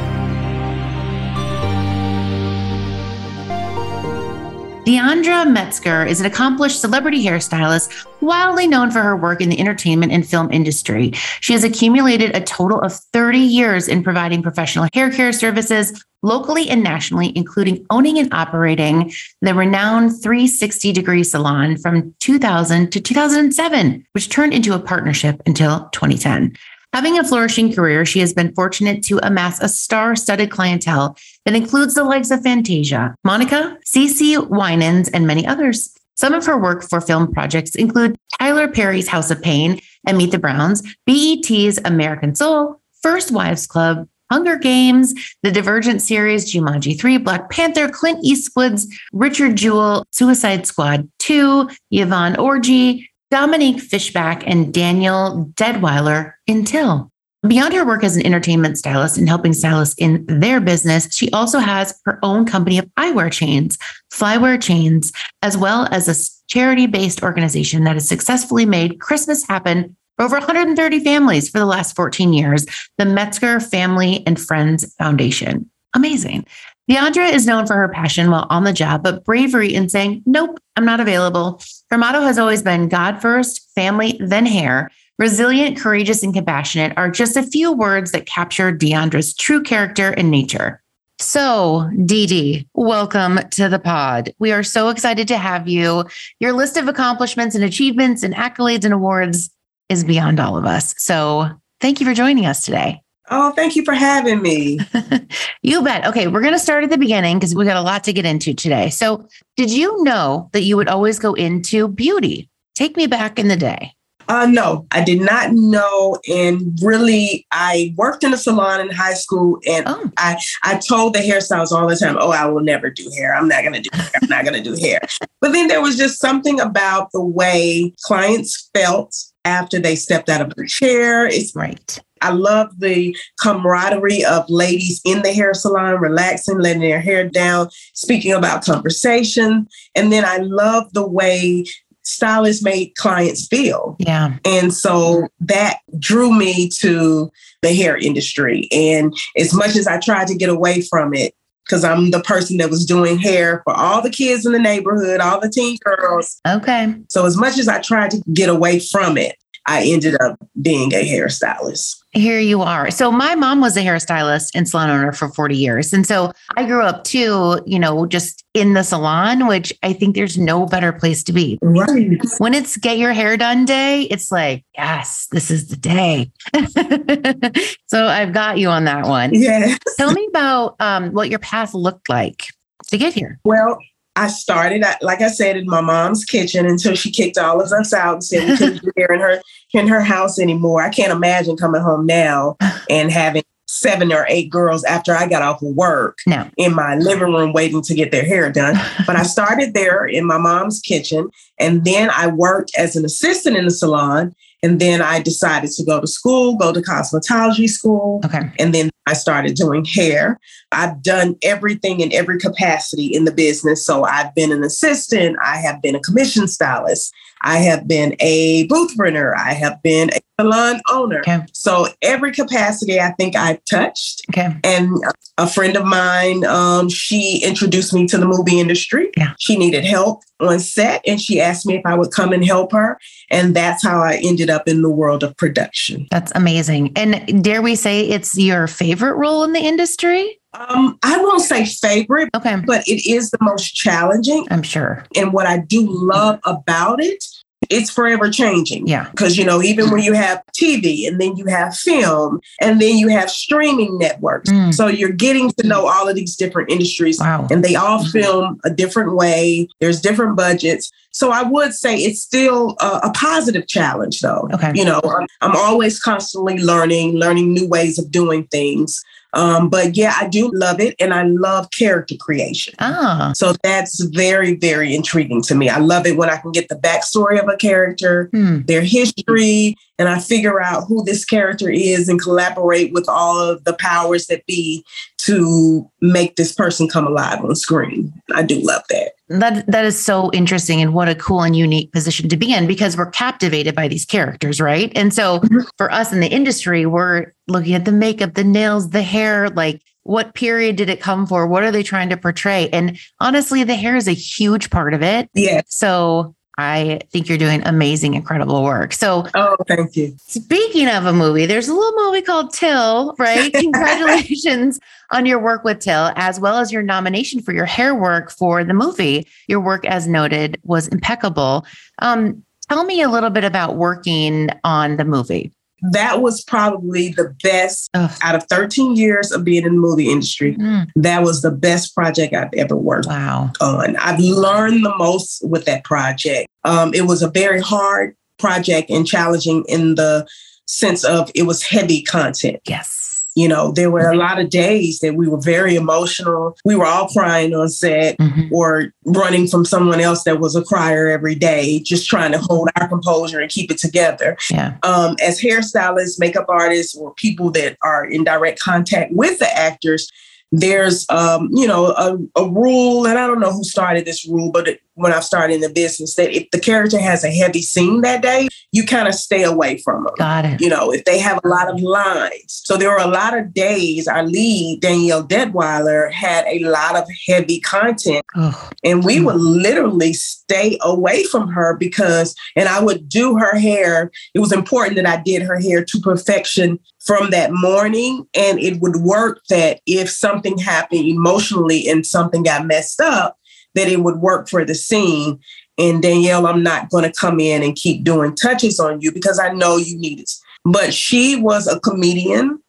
Deandra 4.91 5.49
Metzger 5.49 6.05
is 6.05 6.19
an 6.19 6.27
accomplished 6.27 6.81
celebrity 6.81 7.25
hairstylist, 7.25 8.09
wildly 8.21 8.67
known 8.67 8.91
for 8.91 9.01
her 9.01 9.17
work 9.17 9.41
in 9.41 9.49
the 9.49 9.61
entertainment 9.61 10.11
and 10.11 10.29
film 10.29 10.51
industry. 10.51 11.13
She 11.39 11.53
has 11.53 11.63
accumulated 11.63 12.35
a 12.35 12.41
total 12.41 12.81
of 12.81 12.93
30 12.93 13.39
years 13.39 13.87
in 13.87 14.03
providing 14.03 14.43
professional 14.43 14.89
hair 14.93 15.13
care 15.13 15.33
services 15.33 16.05
locally 16.25 16.69
and 16.69 16.83
nationally, 16.83 17.33
including 17.37 17.87
owning 17.91 18.19
and 18.19 18.35
operating 18.35 19.13
the 19.41 19.55
renowned 19.55 20.11
360 20.21 20.93
Degree 20.93 21.23
Salon 21.23 21.77
from 21.77 22.13
2000 22.19 22.91
to 22.91 23.01
2007, 23.01 24.05
which 24.11 24.29
turned 24.29 24.53
into 24.53 24.75
a 24.75 24.81
partnership 24.81 25.41
until 25.47 25.89
2010. 25.91 26.57
Having 26.93 27.19
a 27.21 27.25
flourishing 27.25 27.73
career, 27.73 28.05
she 28.05 28.19
has 28.19 28.33
been 28.33 28.53
fortunate 28.53 29.03
to 29.05 29.25
amass 29.25 29.61
a 29.61 29.69
star 29.69 30.17
studded 30.17 30.51
clientele 30.51 31.17
that 31.45 31.55
includes 31.55 31.95
the 31.95 32.03
likes 32.03 32.33
of 32.33 32.43
Fantasia, 32.43 33.15
Monica, 33.23 33.79
CeCe 33.87 34.49
Winans, 34.49 35.09
and 35.11 35.25
many 35.25 35.47
others. 35.47 35.95
Some 36.17 36.35
of 36.35 36.45
her 36.47 36.59
work 36.59 36.83
for 36.83 37.01
film 37.01 37.33
projects 37.33 37.77
include 37.77 38.17
Tyler 38.39 38.67
Perry's 38.67 39.07
House 39.07 39.31
of 39.31 39.41
Pain 39.41 39.81
and 40.05 40.19
Meet 40.19 40.33
the 40.33 40.39
Browns, 40.39 40.83
BET's 41.07 41.79
American 41.85 42.35
Soul, 42.35 42.81
First 43.03 43.31
Wives 43.31 43.69
Club, 43.69 44.09
Hunger 44.31 44.57
Games, 44.57 45.15
the 45.43 45.53
Divergent 45.53 46.03
series, 46.03 46.53
Jumanji 46.53 46.99
3, 46.99 47.19
Black 47.19 47.51
Panther, 47.51 47.89
Clint 47.89 48.19
Eastwood's 48.25 48.87
Richard 49.13 49.57
Jewell, 49.57 50.05
Suicide 50.11 50.67
Squad 50.67 51.09
2, 51.21 51.71
Yvonne 51.93 52.35
Orji, 52.35 53.07
Dominique 53.31 53.81
Fishback, 53.81 54.43
and 54.47 54.75
Danielle 54.75 55.51
Deadwyler 55.55 56.33
in 56.47 56.65
Till. 56.65 57.11
Beyond 57.47 57.73
her 57.73 57.87
work 57.87 58.05
as 58.05 58.17
an 58.17 58.27
entertainment 58.27 58.77
stylist 58.77 59.17
and 59.17 59.27
helping 59.27 59.55
stylists 59.55 59.95
in 59.97 60.27
their 60.27 60.61
business, 60.61 61.15
she 61.15 61.31
also 61.31 61.59
has 61.59 61.99
her 62.05 62.19
own 62.23 62.45
company 62.45 62.77
of 62.77 62.85
eyewear 62.99 63.33
chains, 63.33 63.79
Flywear 64.13 64.61
Chains, 64.61 65.11
as 65.41 65.57
well 65.57 65.89
as 65.91 66.07
a 66.07 66.49
charity 66.49 66.87
based 66.87 67.23
organization 67.23 67.85
that 67.85 67.95
has 67.95 68.07
successfully 68.07 68.67
made 68.67 69.01
Christmas 69.01 69.47
happen 69.47 69.97
for 70.17 70.27
over 70.27 70.37
130 70.37 71.01
families 71.01 71.49
for 71.49 71.59
the 71.59 71.65
last 71.65 71.97
14 71.97 72.35
years, 72.35 72.67
the 72.99 73.07
Metzger 73.07 73.59
Family 73.59 74.23
and 74.27 74.39
Friends 74.39 74.95
Foundation. 74.97 75.71
Amazing. 75.95 76.47
Deandra 76.91 77.33
is 77.33 77.47
known 77.47 77.69
for 77.69 77.77
her 77.77 77.89
passion 77.89 78.33
while 78.33 78.49
on 78.51 78.65
the 78.65 78.73
job, 78.73 79.05
but 79.05 79.25
bravery 79.25 79.73
in 79.73 79.89
saying, 79.89 80.25
Nope, 80.27 80.59
I'm 80.75 80.85
not 80.85 80.99
available. 80.99 81.63
Her 81.89 81.97
motto 81.97 82.23
has 82.23 82.37
always 82.37 82.65
been 82.65 82.89
God 82.89 83.23
first, 83.23 83.73
family, 83.77 84.19
then 84.21 84.45
hair. 84.45 84.91
Resilient, 85.17 85.79
courageous, 85.79 86.25
and 86.25 86.35
compassionate 86.35 86.93
are 86.97 87.09
just 87.09 87.37
a 87.37 87.45
few 87.45 87.73
words 87.73 88.11
that 88.11 88.27
capture 88.27 88.73
Deandra's 88.73 89.35
true 89.35 89.63
character 89.63 90.11
and 90.11 90.33
nature. 90.33 90.83
So, 91.21 91.89
Dee 92.07 92.27
Dee, 92.27 92.67
welcome 92.75 93.39
to 93.51 93.69
the 93.69 93.79
pod. 93.79 94.35
We 94.41 94.51
are 94.51 94.65
so 94.65 94.89
excited 94.89 95.29
to 95.29 95.39
have 95.39 95.69
you. 95.69 96.07
Your 96.41 96.55
list 96.55 96.77
of 96.77 96.89
accomplishments 96.89 97.55
and 97.55 97.63
achievements 97.63 98.25
and 98.25 98.35
accolades 98.35 98.85
and 98.85 98.95
awards 98.95 99.49
is 99.89 100.03
beyond 100.03 100.41
all 100.41 100.57
of 100.57 100.65
us. 100.65 100.97
So, 100.99 101.51
thank 101.81 102.01
you 102.01 102.07
for 102.07 102.15
joining 102.15 102.47
us 102.47 102.65
today. 102.65 103.01
Oh, 103.33 103.53
thank 103.53 103.77
you 103.77 103.85
for 103.85 103.95
having 103.95 104.43
me. 104.43 104.81
you 105.63 105.83
bet. 105.83 106.05
Okay, 106.05 106.27
we're 106.27 106.41
going 106.41 106.53
to 106.53 106.59
start 106.59 106.83
at 106.83 106.91
the 106.91 106.99
beginning 106.99 107.39
because 107.39 107.55
we 107.55 107.65
got 107.65 107.77
a 107.77 107.83
lot 107.83 108.03
to 108.05 108.13
get 108.13 108.27
into 108.27 108.53
today. 108.55 108.91
So, 108.91 109.29
did 109.57 109.71
you 109.71 110.03
know 110.03 110.51
that 110.53 110.63
you 110.63 110.77
would 110.77 110.89
always 110.89 111.21
go 111.21 111.35
into 111.35 111.87
beauty? 111.87 112.51
Take 112.75 112.97
me 112.97 113.07
back 113.07 113.39
in 113.39 113.47
the 113.47 113.57
day. 113.57 113.95
Uh, 114.31 114.47
no, 114.47 114.87
I 114.93 115.03
did 115.03 115.21
not 115.21 115.53
know. 115.53 116.17
And 116.29 116.79
really, 116.83 117.47
I 117.51 117.95
worked 117.97 118.23
in 118.23 118.33
a 118.33 118.37
salon 118.37 118.81
in 118.81 118.91
high 118.91 119.15
school, 119.15 119.59
and 119.67 119.85
oh. 119.89 120.11
I 120.19 120.39
I 120.63 120.79
told 120.79 121.15
the 121.15 121.19
hairstylists 121.19 121.73
all 121.73 121.89
the 121.89 121.97
time, 121.97 122.17
"Oh, 122.21 122.31
I 122.31 122.47
will 122.47 122.63
never 122.63 122.91
do 122.91 123.11
hair. 123.17 123.35
I'm 123.35 123.49
not 123.49 123.63
going 123.63 123.75
to 123.75 123.81
do 123.81 123.91
hair. 123.93 124.11
I'm 124.23 124.29
not 124.29 124.45
going 124.45 124.63
to 124.63 124.63
do 124.63 124.81
hair." 124.81 125.01
But 125.41 125.53
then 125.53 125.69
there 125.69 125.81
was 125.81 125.97
just 125.97 126.21
something 126.21 126.61
about 126.61 127.11
the 127.13 127.25
way 127.25 127.95
clients 128.05 128.71
felt 128.75 129.17
after 129.45 129.79
they 129.81 129.97
stepped 129.97 130.29
out 130.29 130.43
of 130.43 130.55
the 130.55 130.67
chair. 130.67 131.27
It's 131.27 131.57
right. 131.57 131.99
I 132.21 132.31
love 132.31 132.69
the 132.79 133.17
camaraderie 133.41 134.25
of 134.25 134.49
ladies 134.49 135.00
in 135.05 135.23
the 135.23 135.33
hair 135.33 135.55
salon, 135.55 136.00
relaxing, 136.00 136.59
letting 136.59 136.83
their 136.83 137.00
hair 137.00 137.29
down, 137.29 137.69
speaking 137.95 138.33
about 138.33 138.65
conversation. 138.65 139.67
And 139.95 140.12
then 140.12 140.25
I 140.25 140.39
love 140.39 140.93
the 140.93 141.07
way 141.07 141.65
stylists 142.03 142.62
made 142.62 142.95
clients 142.97 143.47
feel. 143.47 143.97
Yeah. 143.99 144.37
And 144.45 144.73
so 144.73 145.29
that 145.41 145.79
drew 145.99 146.33
me 146.33 146.69
to 146.81 147.31
the 147.62 147.75
hair 147.75 147.97
industry. 147.97 148.69
And 148.73 149.15
as 149.37 149.55
much 149.55 149.77
as 149.77 149.87
I 149.87 149.99
tried 150.00 150.27
to 150.29 150.35
get 150.35 150.49
away 150.49 150.83
from 150.83 151.15
it, 151.15 151.35
because 151.65 151.85
I'm 151.85 152.11
the 152.11 152.21
person 152.21 152.57
that 152.57 152.71
was 152.71 152.85
doing 152.85 153.17
hair 153.19 153.62
for 153.65 153.73
all 153.77 154.03
the 154.03 154.11
kids 154.11 154.45
in 154.45 154.53
the 154.53 154.59
neighborhood, 154.59 155.21
all 155.21 155.41
the 155.41 155.49
teen 155.49 155.77
girls. 155.85 156.41
Okay. 156.49 156.95
So 157.09 157.27
as 157.27 157.37
much 157.37 157.59
as 157.59 157.69
I 157.69 157.81
tried 157.81 158.11
to 158.11 158.23
get 158.33 158.49
away 158.49 158.81
from 158.81 159.17
it, 159.17 159.37
I 159.71 159.85
ended 159.85 160.21
up 160.21 160.37
being 160.61 160.93
a 160.93 161.09
hairstylist. 161.09 162.03
Here 162.11 162.41
you 162.41 162.61
are. 162.61 162.91
So 162.91 163.12
my 163.12 163.37
mom 163.37 163.61
was 163.61 163.77
a 163.77 163.83
hairstylist 163.83 164.49
and 164.53 164.69
salon 164.69 164.91
owner 164.91 165.12
for 165.12 165.29
40 165.29 165.57
years. 165.57 165.93
And 165.93 166.05
so 166.05 166.33
I 166.57 166.65
grew 166.65 166.83
up 166.83 167.05
too, 167.05 167.61
you 167.67 167.79
know, 167.79 168.05
just 168.07 168.45
in 168.53 168.73
the 168.75 168.83
salon, 168.83 169.47
which 169.47 169.73
I 169.85 169.93
think 169.93 170.17
there's 170.17 170.37
no 170.37 170.67
better 170.67 170.93
place 170.93 171.23
to 171.23 171.33
be. 171.33 171.57
Right. 171.62 172.21
When 172.39 172.53
it's 172.53 172.77
get 172.79 172.99
your 172.99 173.12
hair 173.12 173.37
done 173.37 173.65
day, 173.65 174.09
it's 174.11 174.33
like, 174.33 174.65
yes, 174.77 175.29
this 175.31 175.53
is 175.53 175.69
the 175.69 175.77
day. 175.77 176.33
so 177.87 178.07
I've 178.07 178.33
got 178.33 178.59
you 178.59 178.71
on 178.71 178.87
that 178.87 179.07
one. 179.07 179.31
Yeah. 179.33 179.77
Tell 179.97 180.11
me 180.11 180.27
about 180.31 180.75
um, 180.81 181.12
what 181.12 181.31
your 181.31 181.39
path 181.39 181.75
looked 181.75 182.09
like 182.09 182.47
to 182.89 182.99
get 182.99 183.15
here. 183.15 183.39
Well, 183.45 183.79
I 184.17 184.29
started, 184.29 184.85
like 185.02 185.21
I 185.21 185.29
said, 185.29 185.57
in 185.57 185.67
my 185.67 185.81
mom's 185.81 186.25
kitchen 186.25 186.67
until 186.67 186.95
she 186.95 187.11
kicked 187.11 187.38
all 187.38 187.61
of 187.61 187.71
us 187.73 187.93
out 187.93 188.14
and 188.14 188.25
said 188.25 188.49
we 188.49 188.57
couldn't 188.57 188.83
be 188.83 188.90
there 188.97 189.12
in 189.12 189.21
her 189.21 189.40
in 189.73 189.87
her 189.87 190.00
house 190.00 190.38
anymore. 190.38 190.83
I 190.83 190.90
can't 190.90 191.12
imagine 191.12 191.57
coming 191.57 191.81
home 191.81 192.07
now 192.07 192.57
and 192.90 193.11
having 193.11 193.45
seven 193.71 194.12
or 194.12 194.26
eight 194.29 194.50
girls 194.50 194.83
after 194.85 195.14
I 195.14 195.29
got 195.29 195.43
off 195.43 195.62
of 195.62 195.75
work 195.75 196.19
no. 196.26 196.49
in 196.57 196.75
my 196.75 196.97
living 196.97 197.33
room 197.33 197.52
waiting 197.52 197.83
to 197.83 197.95
get 197.95 198.11
their 198.11 198.25
hair 198.25 198.50
done. 198.50 198.75
but 199.07 199.14
I 199.14 199.23
started 199.23 199.75
there 199.75 200.05
in 200.05 200.26
my 200.26 200.38
mom's 200.38 200.81
kitchen. 200.81 201.31
And 201.59 201.85
then 201.85 202.11
I 202.11 202.26
worked 202.26 202.73
as 202.76 202.97
an 202.97 203.05
assistant 203.05 203.57
in 203.57 203.64
the 203.64 203.71
salon. 203.71 204.35
And 204.62 204.79
then 204.79 205.00
I 205.00 205.21
decided 205.21 205.71
to 205.71 205.85
go 205.85 206.00
to 206.00 206.07
school, 206.07 206.57
go 206.57 206.73
to 206.73 206.81
cosmetology 206.81 207.69
school. 207.69 208.21
Okay. 208.25 208.50
And 208.59 208.75
then 208.75 208.90
I 209.07 209.14
started 209.14 209.55
doing 209.55 209.85
hair. 209.85 210.38
I've 210.71 211.02
done 211.02 211.37
everything 211.43 212.00
in 212.00 212.12
every 212.12 212.38
capacity 212.38 213.07
in 213.07 213.25
the 213.25 213.33
business. 213.33 213.85
So 213.85 214.05
I've 214.05 214.35
been 214.35 214.52
an 214.52 214.62
assistant, 214.62 215.37
I 215.43 215.57
have 215.57 215.81
been 215.81 215.95
a 215.95 216.00
commission 216.00 216.47
stylist, 216.47 217.12
I 217.43 217.59
have 217.59 217.89
been 217.89 218.17
a 218.21 218.67
booth 218.67 218.95
renter, 218.97 219.37
I 219.37 219.55
have 219.55 219.83
been 219.83 220.11
a 220.11 220.21
salon 220.41 220.81
owner. 220.91 221.21
Okay. 221.21 221.41
So 221.53 221.89
every 222.03 222.33
capacity 222.33 223.00
I 223.00 223.13
think 223.13 223.37
I've 223.37 223.65
touched. 223.65 224.23
Okay. 224.31 224.57
And 224.65 224.97
a 225.39 225.47
friend 225.47 225.76
of 225.76 225.85
mine, 225.85 226.45
um, 226.45 226.89
she 226.89 227.43
introduced 227.45 227.93
me 227.93 228.07
to 228.09 228.19
the 228.19 228.26
movie 228.26 228.59
industry. 228.59 229.11
Yeah. 229.17 229.35
She 229.39 229.57
needed 229.57 229.85
help 229.85 230.23
on 230.41 230.59
set 230.59 231.03
and 231.07 231.21
she 231.21 231.41
asked 231.41 231.67
me 231.67 231.76
if 231.76 231.87
I 231.87 231.95
would 231.95 232.13
come 232.13 232.33
and 232.33 232.45
help 232.45 232.73
her. 232.73 232.99
And 233.31 233.55
that's 233.55 233.83
how 233.83 234.00
I 234.00 234.21
ended 234.23 234.50
up 234.50 234.69
in 234.69 234.83
the 234.83 234.91
world 234.91 235.23
of 235.23 235.37
production. 235.37 236.07
That's 236.11 236.33
amazing. 236.35 236.93
And 236.97 237.43
dare 237.43 237.63
we 237.63 237.75
say 237.75 238.09
it's 238.09 238.37
your 238.37 238.67
favorite 238.67 239.15
role 239.15 239.45
in 239.45 239.53
the 239.53 239.61
industry? 239.61 240.40
Um, 240.52 240.99
I 241.02 241.17
won't 241.19 241.43
say 241.43 241.65
favorite, 241.65 242.28
okay, 242.34 242.56
but 242.67 242.86
it 242.89 243.08
is 243.08 243.30
the 243.30 243.39
most 243.41 243.75
challenging. 243.75 244.47
I'm 244.50 244.63
sure. 244.63 245.04
And 245.17 245.32
what 245.32 245.47
I 245.47 245.58
do 245.58 245.86
love 245.89 246.41
about 246.45 247.02
it, 247.02 247.25
it's 247.69 247.91
forever 247.91 248.30
changing. 248.30 248.86
Yeah. 248.86 249.08
Because, 249.10 249.36
you 249.36 249.45
know, 249.45 249.63
even 249.63 249.91
when 249.91 250.02
you 250.02 250.13
have 250.15 250.43
TV 250.60 251.06
and 251.06 251.21
then 251.21 251.36
you 251.36 251.47
have 251.47 251.76
film 251.76 252.41
and 252.60 252.80
then 252.80 252.97
you 252.97 253.08
have 253.08 253.30
streaming 253.30 253.99
networks. 253.99 254.50
Mm. 254.50 254.75
So 254.75 254.89
you're 254.89 255.13
getting 255.13 255.50
to 255.50 255.67
know 255.67 255.86
all 255.86 256.08
of 256.08 256.17
these 256.17 256.36
different 256.36 256.71
industries 256.71 257.21
wow. 257.21 257.47
and 257.50 257.63
they 257.63 257.76
all 257.76 258.04
film 258.06 258.58
a 258.65 258.71
different 258.71 259.15
way. 259.15 259.69
There's 259.78 260.00
different 260.00 260.36
budgets. 260.36 260.91
So 261.13 261.30
I 261.30 261.43
would 261.43 261.75
say 261.75 261.97
it's 261.97 262.23
still 262.23 262.76
a, 262.80 263.00
a 263.04 263.13
positive 263.13 263.67
challenge, 263.69 264.21
though. 264.21 264.49
Okay. 264.52 264.73
You 264.75 264.84
know, 264.84 265.00
I'm, 265.04 265.26
I'm 265.41 265.56
always 265.56 266.00
constantly 266.00 266.58
learning, 266.58 267.17
learning 267.17 267.52
new 267.52 267.69
ways 267.69 267.99
of 267.99 268.10
doing 268.10 268.47
things. 268.47 269.02
Um, 269.32 269.69
but 269.69 269.97
yeah, 269.97 270.14
I 270.19 270.28
do 270.28 270.50
love 270.52 270.80
it 270.80 270.95
and 270.99 271.14
I 271.14 271.23
love 271.25 271.71
character 271.71 272.16
creation. 272.19 272.75
Ah. 272.78 273.32
So 273.34 273.54
that's 273.62 274.02
very, 274.04 274.56
very 274.56 274.95
intriguing 274.95 275.43
to 275.43 275.54
me. 275.54 275.69
I 275.69 275.78
love 275.78 276.06
it 276.06 276.16
when 276.16 276.30
I 276.30 276.36
can 276.36 276.52
get 276.52 276.69
the 276.69 276.76
backstory 276.76 277.40
of 277.40 277.49
a 277.49 277.56
character, 277.56 278.28
hmm. 278.32 278.62
their 278.62 278.82
history, 278.82 279.76
and 279.99 280.08
I 280.08 280.19
figure 280.19 280.60
out 280.60 280.86
who 280.86 281.04
this 281.04 281.25
character 281.25 281.69
is 281.69 282.08
and 282.08 282.21
collaborate 282.21 282.93
with 282.93 283.08
all 283.08 283.38
of 283.38 283.64
the 283.64 283.75
powers 283.75 284.26
that 284.26 284.47
be 284.47 284.84
to 285.19 285.88
make 286.00 286.36
this 286.36 286.52
person 286.52 286.88
come 286.88 287.06
alive 287.06 287.45
on 287.45 287.54
screen. 287.54 288.12
I 288.32 288.43
do 288.43 288.58
love 288.60 288.82
that. 288.88 289.12
That 289.30 289.66
that 289.69 289.84
is 289.84 290.02
so 290.02 290.30
interesting 290.32 290.82
and 290.82 290.93
what 290.93 291.08
a 291.08 291.14
cool 291.14 291.43
and 291.43 291.54
unique 291.54 291.93
position 291.93 292.28
to 292.28 292.36
be 292.36 292.52
in 292.52 292.66
because 292.66 292.97
we're 292.97 293.10
captivated 293.10 293.76
by 293.76 293.86
these 293.86 294.04
characters, 294.04 294.60
right? 294.60 294.90
And 294.97 295.14
so 295.14 295.38
mm-hmm. 295.38 295.60
for 295.78 295.90
us 295.93 296.12
in 296.12 296.19
the 296.19 296.26
industry, 296.26 296.84
we're 296.84 297.32
looking 297.47 297.75
at 297.75 297.84
the 297.84 297.93
makeup, 297.93 298.34
the 298.34 298.43
nails, 298.43 298.90
the 298.90 299.02
hair, 299.02 299.49
like 299.50 299.82
what 300.02 300.34
period 300.34 300.75
did 300.75 300.90
it 300.90 301.00
come 301.00 301.26
for? 301.26 301.47
What 301.47 301.62
are 301.62 301.71
they 301.71 301.84
trying 301.84 302.08
to 302.08 302.16
portray? 302.16 302.69
And 302.71 302.99
honestly, 303.21 303.62
the 303.62 303.76
hair 303.76 303.95
is 303.95 304.08
a 304.08 304.12
huge 304.12 304.69
part 304.69 304.95
of 304.95 305.02
it. 305.02 305.30
Yeah. 305.34 305.62
So 305.69 306.34
I 306.61 307.01
think 307.11 307.29
you're 307.29 307.39
doing 307.39 307.63
amazing, 307.67 308.15
incredible 308.15 308.63
work. 308.63 308.93
So, 308.93 309.27
oh, 309.35 309.57
thank 309.67 309.97
you. 309.97 310.15
Speaking 310.19 310.89
of 310.89 311.07
a 311.07 311.13
movie, 311.13 311.47
there's 311.47 311.69
a 311.69 311.75
little 311.75 312.05
movie 312.05 312.23
called 312.23 312.53
Till, 312.53 313.15
right? 313.19 313.53
Congratulations 313.55 314.79
on 315.11 315.27
your 315.27 315.39
work 315.39 315.65
with 315.65 315.81
Till, 315.81 316.13
as 316.17 316.39
well 316.39 316.59
as 316.59 316.71
your 316.71 316.83
nomination 316.83 317.41
for 317.41 317.53
your 317.53 317.67
hair 317.67 317.95
work 317.95 318.31
for 318.31 318.63
the 318.65 318.75
movie. 318.75 319.27
Your 319.49 319.61
work, 319.61 319.85
as 319.87 320.07
noted, 320.07 320.61
was 320.65 320.89
impeccable. 320.89 321.67
Um, 322.01 322.45
tell 322.69 322.85
me 322.85 323.03
a 323.03 323.09
little 323.09 323.31
bit 323.31 323.45
about 323.45 323.77
working 323.77 324.49
on 324.65 324.97
the 324.97 325.05
movie 325.05 325.53
that 325.93 326.21
was 326.23 326.43
probably 326.43 327.10
the 327.10 327.34
best 327.43 327.90
Ugh. 327.95 328.10
out 328.23 328.34
of 328.34 328.45
13 328.45 328.97
years 328.97 329.32
of 329.32 329.45
being 329.45 329.64
in 329.64 329.75
the 329.75 329.80
movie 329.80 330.10
industry. 330.10 330.56
Mm. 330.56 330.90
That 330.97 331.23
was 331.23 331.43
the 331.43 331.50
best 331.50 331.95
project 331.95 332.34
I've 332.34 332.52
ever 332.54 332.76
worked 332.76 333.08
wow. 333.08 333.52
on. 333.60 333.97
I've 333.97 334.21
learned 334.21 334.84
the 334.84 334.97
most 334.97 335.47
with 335.49 335.64
that 335.64 335.84
project. 335.84 336.49
Um, 336.64 336.93
it 336.95 337.06
was 337.06 337.23
a 337.23 337.30
very 337.30 337.60
hard 337.60 338.16
project 338.38 338.90
and 338.90 339.06
challenging 339.06 339.64
in 339.69 339.95
the 339.95 340.26
sense 340.66 341.04
of 341.04 341.30
it 341.34 341.43
was 341.45 341.62
heavy 341.62 342.02
content. 342.02 342.60
Yes. 342.66 343.00
You 343.36 343.49
know, 343.49 343.71
there 343.73 343.90
were 343.90 344.10
a 344.10 344.16
lot 344.16 344.40
of 344.40 344.50
days 344.50 345.00
that 345.00 345.14
we 345.14 345.28
were 345.28 345.40
very 345.40 345.76
emotional. 345.76 346.56
We 346.64 346.75
were 346.75 346.86
all 346.86 347.08
crying 347.08 347.54
on 347.54 347.69
set 347.69 348.19
mm-hmm. 348.19 348.52
or 348.52 348.93
running 349.04 349.47
from 349.47 349.64
someone 349.64 350.00
else 350.00 350.25
that 350.25 350.40
was 350.40 350.56
a 350.56 350.64
crier 350.64 351.08
every 351.08 351.36
day, 351.36 351.80
just 351.80 352.08
trying 352.08 352.32
to 352.32 352.38
hold 352.38 352.71
our 352.76 352.88
composure 352.88 353.40
and 353.40 353.50
keep 353.50 353.71
it 353.71 353.78
together. 353.78 354.36
Yeah. 354.50 354.76
Um, 354.82 355.16
as 355.23 355.40
hairstylists, 355.40 356.19
makeup 356.19 356.47
artists, 356.49 356.97
or 356.97 357.14
people 357.14 357.50
that 357.52 357.76
are 357.82 358.04
in 358.04 358.25
direct 358.25 358.58
contact 358.58 359.12
with 359.12 359.38
the 359.38 359.50
actors, 359.56 360.10
there's 360.52 361.06
um, 361.10 361.49
you 361.52 361.66
know 361.66 361.93
a, 361.93 362.19
a, 362.36 362.49
rule 362.50 363.06
and 363.06 363.19
i 363.19 363.26
don't 363.26 363.40
know 363.40 363.52
who 363.52 363.62
started 363.62 364.04
this 364.04 364.26
rule 364.26 364.50
but 364.50 364.66
it, 364.66 364.80
when 365.00 365.15
I 365.15 365.21
started 365.21 365.54
in 365.54 365.60
the 365.63 365.71
business 365.71 366.15
that 366.17 366.30
if 366.30 366.50
the 366.50 366.60
character 366.60 366.99
has 366.99 367.25
a 367.25 367.30
heavy 367.30 367.63
scene 367.63 368.02
that 368.02 368.21
day, 368.21 368.49
you 368.73 368.84
kind 368.84 369.08
of 369.08 369.15
stay 369.15 369.43
away 369.43 369.78
from 369.78 370.04
them. 370.04 370.15
Got 370.19 370.45
it. 370.45 370.60
You 370.60 370.69
know, 370.69 370.93
if 370.93 371.04
they 371.06 371.19
have 371.19 371.41
a 371.43 371.49
lot 371.49 371.71
of 371.71 371.80
lines. 371.80 372.60
So 372.65 372.76
there 372.76 372.91
were 372.91 372.99
a 372.99 373.06
lot 373.06 373.36
of 373.36 373.54
days 373.54 374.06
our 374.06 374.26
lead, 374.26 374.80
Danielle 374.82 375.26
Deadwyler, 375.26 376.13
had 376.13 376.45
a 376.47 376.58
lot 376.60 376.97
of 376.97 377.08
heavy 377.26 377.60
content. 377.60 378.25
Oh. 378.36 378.71
And 378.84 379.02
we 379.02 379.17
mm. 379.17 379.25
would 379.25 379.36
literally 379.36 380.13
stay 380.13 380.78
away 380.82 381.25
from 381.25 381.49
her 381.49 381.76
because, 381.78 382.34
and 382.54 382.69
I 382.69 382.82
would 382.82 383.08
do 383.08 383.39
her 383.39 383.58
hair. 383.58 384.10
It 384.34 384.41
was 384.41 384.52
important 384.52 384.97
that 384.97 385.06
I 385.06 385.23
did 385.23 385.43
her 385.43 385.58
hair 385.58 385.82
to 385.82 386.00
perfection 386.00 386.78
from 387.00 387.30
that 387.30 387.50
morning. 387.52 388.26
And 388.34 388.58
it 388.60 388.80
would 388.80 388.97
work 388.97 389.41
that 389.49 389.80
if 389.86 390.10
something 390.10 390.58
happened 390.58 391.06
emotionally 391.06 391.89
and 391.89 392.04
something 392.04 392.43
got 392.43 392.67
messed 392.67 393.00
up, 393.00 393.39
that 393.75 393.89
it 393.89 394.02
would 394.02 394.17
work 394.17 394.49
for 394.49 394.65
the 394.65 394.75
scene. 394.75 395.39
And 395.78 396.02
Danielle, 396.02 396.47
I'm 396.47 396.63
not 396.63 396.91
going 396.91 397.04
to 397.04 397.13
come 397.13 397.41
in 397.41 397.63
and 397.63 397.75
keep 397.75 398.04
doing 398.04 398.35
touches 398.35 398.78
on 398.78 399.00
you 399.00 399.13
because 399.13 399.39
I 399.39 399.52
know 399.52 399.76
you 399.76 399.99
need 399.99 400.21
it. 400.21 400.30
But 400.65 400.93
she 400.93 401.37
was 401.37 401.67
a 401.67 401.80
comedian 401.80 402.61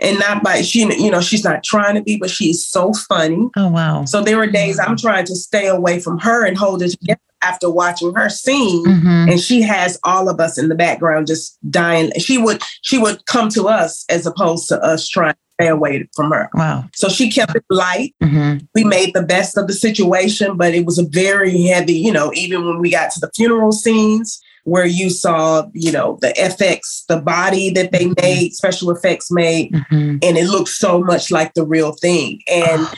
and 0.00 0.18
not 0.18 0.42
by 0.42 0.62
she 0.62 0.80
you 0.96 1.10
know 1.10 1.20
she's 1.20 1.44
not 1.44 1.62
trying 1.62 1.94
to 1.94 2.02
be 2.02 2.16
but 2.16 2.30
she's 2.30 2.64
so 2.64 2.92
funny 3.08 3.48
oh 3.56 3.68
wow 3.68 4.04
so 4.04 4.22
there 4.22 4.38
were 4.38 4.46
days 4.46 4.78
i'm 4.78 4.96
trying 4.96 5.24
to 5.24 5.36
stay 5.36 5.66
away 5.66 6.00
from 6.00 6.18
her 6.18 6.46
and 6.46 6.56
hold 6.56 6.82
it 6.82 6.90
together 6.92 7.20
after 7.42 7.70
watching 7.70 8.14
her 8.14 8.30
scene 8.30 8.84
mm-hmm. 8.86 9.30
and 9.30 9.40
she 9.40 9.60
has 9.60 9.98
all 10.04 10.28
of 10.28 10.40
us 10.40 10.56
in 10.56 10.68
the 10.68 10.74
background 10.74 11.26
just 11.26 11.58
dying 11.70 12.10
she 12.18 12.38
would 12.38 12.62
she 12.80 12.98
would 12.98 13.24
come 13.26 13.48
to 13.48 13.68
us 13.68 14.04
as 14.08 14.26
opposed 14.26 14.68
to 14.68 14.82
us 14.82 15.06
trying 15.06 15.34
stay 15.60 15.68
away 15.68 16.08
from 16.14 16.30
her. 16.30 16.48
Wow. 16.54 16.84
So 16.94 17.08
she 17.08 17.30
kept 17.30 17.54
it 17.54 17.64
light. 17.70 18.14
Mm-hmm. 18.22 18.64
We 18.74 18.84
made 18.84 19.14
the 19.14 19.22
best 19.22 19.56
of 19.56 19.66
the 19.66 19.72
situation, 19.72 20.56
but 20.56 20.74
it 20.74 20.84
was 20.84 20.98
a 20.98 21.06
very 21.08 21.62
heavy, 21.62 21.94
you 21.94 22.12
know, 22.12 22.32
even 22.34 22.66
when 22.66 22.78
we 22.78 22.90
got 22.90 23.10
to 23.12 23.20
the 23.20 23.30
funeral 23.34 23.72
scenes 23.72 24.40
where 24.64 24.86
you 24.86 25.10
saw, 25.10 25.64
you 25.72 25.92
know, 25.92 26.18
the 26.20 26.34
FX, 26.38 27.06
the 27.08 27.20
body 27.20 27.70
that 27.70 27.92
they 27.92 28.06
mm-hmm. 28.06 28.20
made, 28.20 28.52
special 28.52 28.90
effects 28.90 29.30
made, 29.30 29.72
mm-hmm. 29.72 30.18
and 30.22 30.36
it 30.36 30.48
looked 30.48 30.68
so 30.68 31.00
much 31.00 31.30
like 31.30 31.54
the 31.54 31.64
real 31.64 31.92
thing. 31.92 32.40
And 32.50 32.82
oh, 32.82 32.92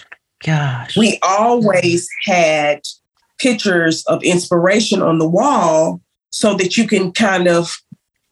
gosh, 0.44 0.97
we 0.97 1.18
always 1.23 2.09
had 2.25 2.81
pictures 3.38 4.05
of 4.07 4.23
inspiration 4.23 5.03
on 5.03 5.18
the 5.18 5.29
wall 5.29 6.01
so 6.31 6.55
that 6.55 6.77
you 6.77 6.88
can 6.88 7.12
kind 7.12 7.47
of 7.49 7.77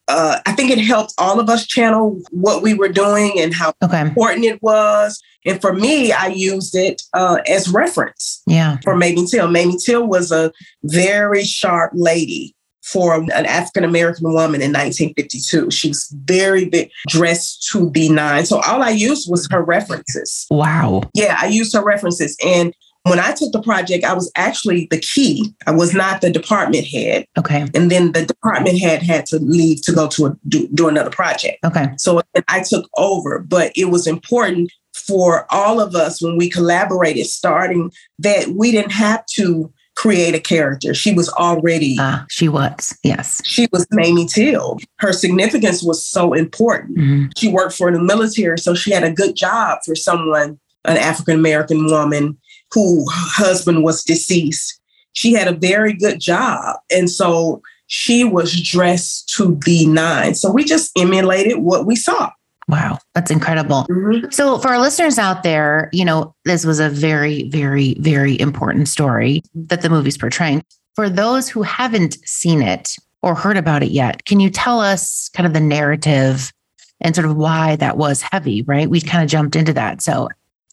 uh, 0.07 0.39
I 0.45 0.53
think 0.53 0.71
it 0.71 0.79
helped 0.79 1.13
all 1.17 1.39
of 1.39 1.49
us 1.49 1.67
channel 1.67 2.19
what 2.31 2.61
we 2.61 2.73
were 2.73 2.89
doing 2.89 3.33
and 3.37 3.53
how 3.53 3.73
okay. 3.83 4.01
important 4.01 4.45
it 4.45 4.61
was. 4.61 5.21
And 5.45 5.59
for 5.59 5.73
me, 5.73 6.11
I 6.11 6.27
used 6.27 6.75
it 6.75 7.01
uh, 7.13 7.39
as 7.47 7.69
reference. 7.69 8.41
Yeah. 8.47 8.77
For 8.83 8.95
Mamie 8.95 9.27
Till. 9.27 9.47
Mamie 9.49 9.77
Till 9.77 10.07
was 10.07 10.31
a 10.31 10.51
very 10.83 11.43
sharp 11.43 11.91
lady 11.93 12.55
for 12.83 13.15
an 13.15 13.45
African 13.45 13.83
American 13.83 14.31
woman 14.31 14.61
in 14.61 14.71
1952. 14.71 15.71
She 15.71 15.89
was 15.89 16.13
very 16.23 16.69
big, 16.69 16.89
dressed 17.09 17.67
to 17.71 17.89
the 17.89 18.07
nine. 18.07 18.45
So 18.45 18.61
all 18.61 18.81
I 18.81 18.91
used 18.91 19.29
was 19.29 19.47
her 19.51 19.61
references. 19.61 20.45
Wow. 20.49 21.03
Yeah, 21.13 21.37
I 21.39 21.47
used 21.47 21.75
her 21.75 21.83
references. 21.83 22.37
And 22.43 22.73
when 23.09 23.19
I 23.19 23.33
took 23.33 23.51
the 23.51 23.61
project, 23.61 24.03
I 24.03 24.13
was 24.13 24.31
actually 24.35 24.87
the 24.91 24.99
key. 24.99 25.53
I 25.65 25.71
was 25.71 25.93
not 25.93 26.21
the 26.21 26.29
department 26.29 26.85
head. 26.85 27.25
Okay. 27.37 27.67
And 27.73 27.91
then 27.91 28.11
the 28.11 28.25
department 28.25 28.79
head 28.79 29.01
had 29.01 29.25
to 29.27 29.39
leave 29.39 29.81
to 29.83 29.91
go 29.91 30.07
to 30.09 30.27
a, 30.27 30.37
do, 30.47 30.67
do 30.73 30.87
another 30.87 31.09
project. 31.09 31.63
Okay. 31.63 31.87
So 31.97 32.21
I 32.47 32.61
took 32.61 32.89
over, 32.97 33.39
but 33.39 33.71
it 33.75 33.85
was 33.85 34.07
important 34.07 34.71
for 34.93 35.45
all 35.51 35.79
of 35.79 35.95
us 35.95 36.21
when 36.21 36.37
we 36.37 36.49
collaborated 36.49 37.27
starting 37.27 37.91
that 38.19 38.47
we 38.49 38.71
didn't 38.71 38.91
have 38.91 39.25
to 39.35 39.71
create 39.95 40.35
a 40.35 40.39
character. 40.39 40.93
She 40.93 41.13
was 41.13 41.27
already. 41.29 41.97
Uh, 41.99 42.19
she 42.29 42.47
was, 42.47 42.97
yes. 43.03 43.41
She 43.45 43.67
was 43.71 43.85
Mamie 43.91 44.27
Till. 44.27 44.77
Her 44.99 45.11
significance 45.11 45.81
was 45.81 46.05
so 46.05 46.33
important. 46.33 46.97
Mm-hmm. 46.97 47.25
She 47.35 47.49
worked 47.49 47.73
for 47.73 47.91
the 47.91 47.99
military, 47.99 48.59
so 48.59 48.75
she 48.75 48.91
had 48.91 49.03
a 49.03 49.11
good 49.11 49.35
job 49.35 49.79
for 49.83 49.95
someone, 49.95 50.59
an 50.85 50.97
African 50.97 51.35
American 51.35 51.85
woman 51.85 52.37
who 52.71 53.05
husband 53.09 53.83
was 53.83 54.03
deceased. 54.03 54.79
She 55.13 55.33
had 55.33 55.47
a 55.47 55.53
very 55.53 55.93
good 55.93 56.19
job. 56.19 56.77
And 56.91 57.09
so 57.09 57.61
she 57.87 58.23
was 58.23 58.61
dressed 58.61 59.29
to 59.35 59.57
the 59.65 59.85
nine. 59.87 60.35
So 60.35 60.51
we 60.51 60.63
just 60.63 60.91
emulated 60.97 61.59
what 61.59 61.85
we 61.85 61.95
saw. 61.95 62.31
Wow, 62.69 62.99
that's 63.15 63.31
incredible. 63.31 63.85
Mm-hmm. 63.89 64.29
So, 64.31 64.57
for 64.57 64.67
our 64.67 64.79
listeners 64.79 65.17
out 65.17 65.43
there, 65.43 65.89
you 65.93 66.03
know, 66.03 66.35
this 66.43 66.65
was 66.65 66.81
a 66.81 66.89
very, 66.89 67.47
very, 67.49 67.95
very 67.99 68.37
important 68.39 68.89
story 68.89 69.41
that 69.55 69.81
the 69.81 69.89
movie's 69.89 70.17
portraying. 70.17 70.63
For 70.95 71.09
those 71.09 71.47
who 71.47 71.61
haven't 71.61 72.17
seen 72.27 72.61
it 72.61 72.97
or 73.21 73.35
heard 73.35 73.55
about 73.55 73.83
it 73.83 73.91
yet, 73.91 74.25
can 74.25 74.41
you 74.41 74.49
tell 74.49 74.81
us 74.81 75.29
kind 75.29 75.47
of 75.47 75.53
the 75.53 75.61
narrative 75.61 76.51
and 76.99 77.15
sort 77.15 77.27
of 77.27 77.37
why 77.37 77.77
that 77.77 77.97
was 77.97 78.21
heavy, 78.21 78.63
right? 78.63 78.89
We 78.89 78.99
kind 78.99 79.23
of 79.23 79.29
jumped 79.29 79.55
into 79.55 79.71
that. 79.73 80.01
So, 80.01 80.27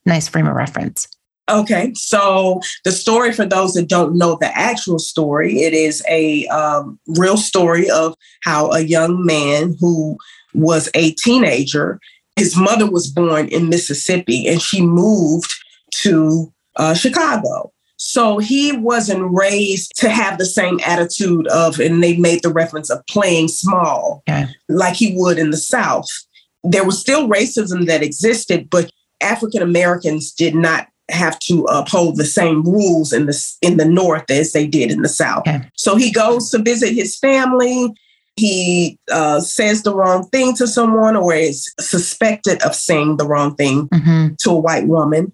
nice 0.05 0.27
frame 0.27 0.49
of 0.49 0.57
reference. 0.57 1.07
Okay, 1.51 1.93
so 1.95 2.61
the 2.85 2.93
story 2.93 3.33
for 3.33 3.45
those 3.45 3.75
that 3.75 3.89
don't 3.89 4.17
know 4.17 4.39
the 4.41 4.57
actual 4.57 4.99
story, 4.99 5.61
it 5.61 5.75
is 5.75 6.03
a 6.09 6.47
um, 6.47 6.99
real 7.07 7.37
story 7.37 7.91
of 7.91 8.15
how 8.43 8.71
a 8.71 8.81
young 8.81 9.25
man 9.27 9.77
who 9.79 10.17
was 10.55 10.89
a 10.95 11.13
teenager, 11.13 12.01
his 12.37 12.57
mother 12.57 12.91
was 12.91 13.09
born 13.09 13.49
in 13.49 13.69
Mississippi 13.69 14.49
and 14.49 14.63
she 14.63 14.81
moved 14.81 15.51
to 15.97 16.51
uh, 16.77 16.95
Chicago. 16.95 17.73
So 17.97 18.39
he 18.39 18.73
wasn't 18.73 19.33
raised 19.33 19.93
to 19.97 20.09
have 20.09 20.39
the 20.39 20.47
same 20.47 20.81
attitude 20.85 21.47
of, 21.49 21.79
and 21.79 22.03
they 22.03 22.17
made 22.17 22.43
the 22.43 22.53
reference 22.53 22.91
of 22.91 23.05
playing 23.07 23.49
small 23.49 24.23
okay. 24.29 24.47
like 24.69 24.95
he 24.95 25.15
would 25.17 25.39
in 25.39 25.51
the 25.51 25.57
South. 25.57 26.09
There 26.63 26.85
was 26.85 26.99
still 26.99 27.29
racism 27.29 27.87
that 27.87 28.03
existed, 28.03 28.69
but 28.71 28.91
African 29.23 29.63
Americans 29.63 30.33
did 30.33 30.55
not 30.55 30.89
have 31.11 31.39
to 31.39 31.65
uphold 31.65 32.17
the 32.17 32.25
same 32.25 32.63
rules 32.63 33.13
in 33.13 33.27
the 33.27 33.57
in 33.61 33.77
the 33.77 33.85
north 33.85 34.31
as 34.31 34.53
they 34.53 34.67
did 34.67 34.91
in 34.91 35.03
the 35.03 35.09
south. 35.09 35.47
Okay. 35.47 35.69
So 35.77 35.97
he 35.97 36.11
goes 36.11 36.51
to 36.51 36.59
visit 36.59 36.95
his 36.95 37.19
family. 37.19 37.93
He 38.37 38.99
uh, 39.13 39.41
says 39.41 39.83
the 39.83 39.95
wrong 39.95 40.29
thing 40.31 40.57
to 40.57 40.67
someone, 40.67 41.15
or 41.15 41.35
is 41.35 41.73
suspected 41.79 42.63
of 42.63 42.75
saying 42.75 43.17
the 43.17 43.27
wrong 43.27 43.55
thing 43.55 43.89
mm-hmm. 43.89 44.35
to 44.41 44.51
a 44.51 44.59
white 44.59 44.89
woman, 44.89 45.33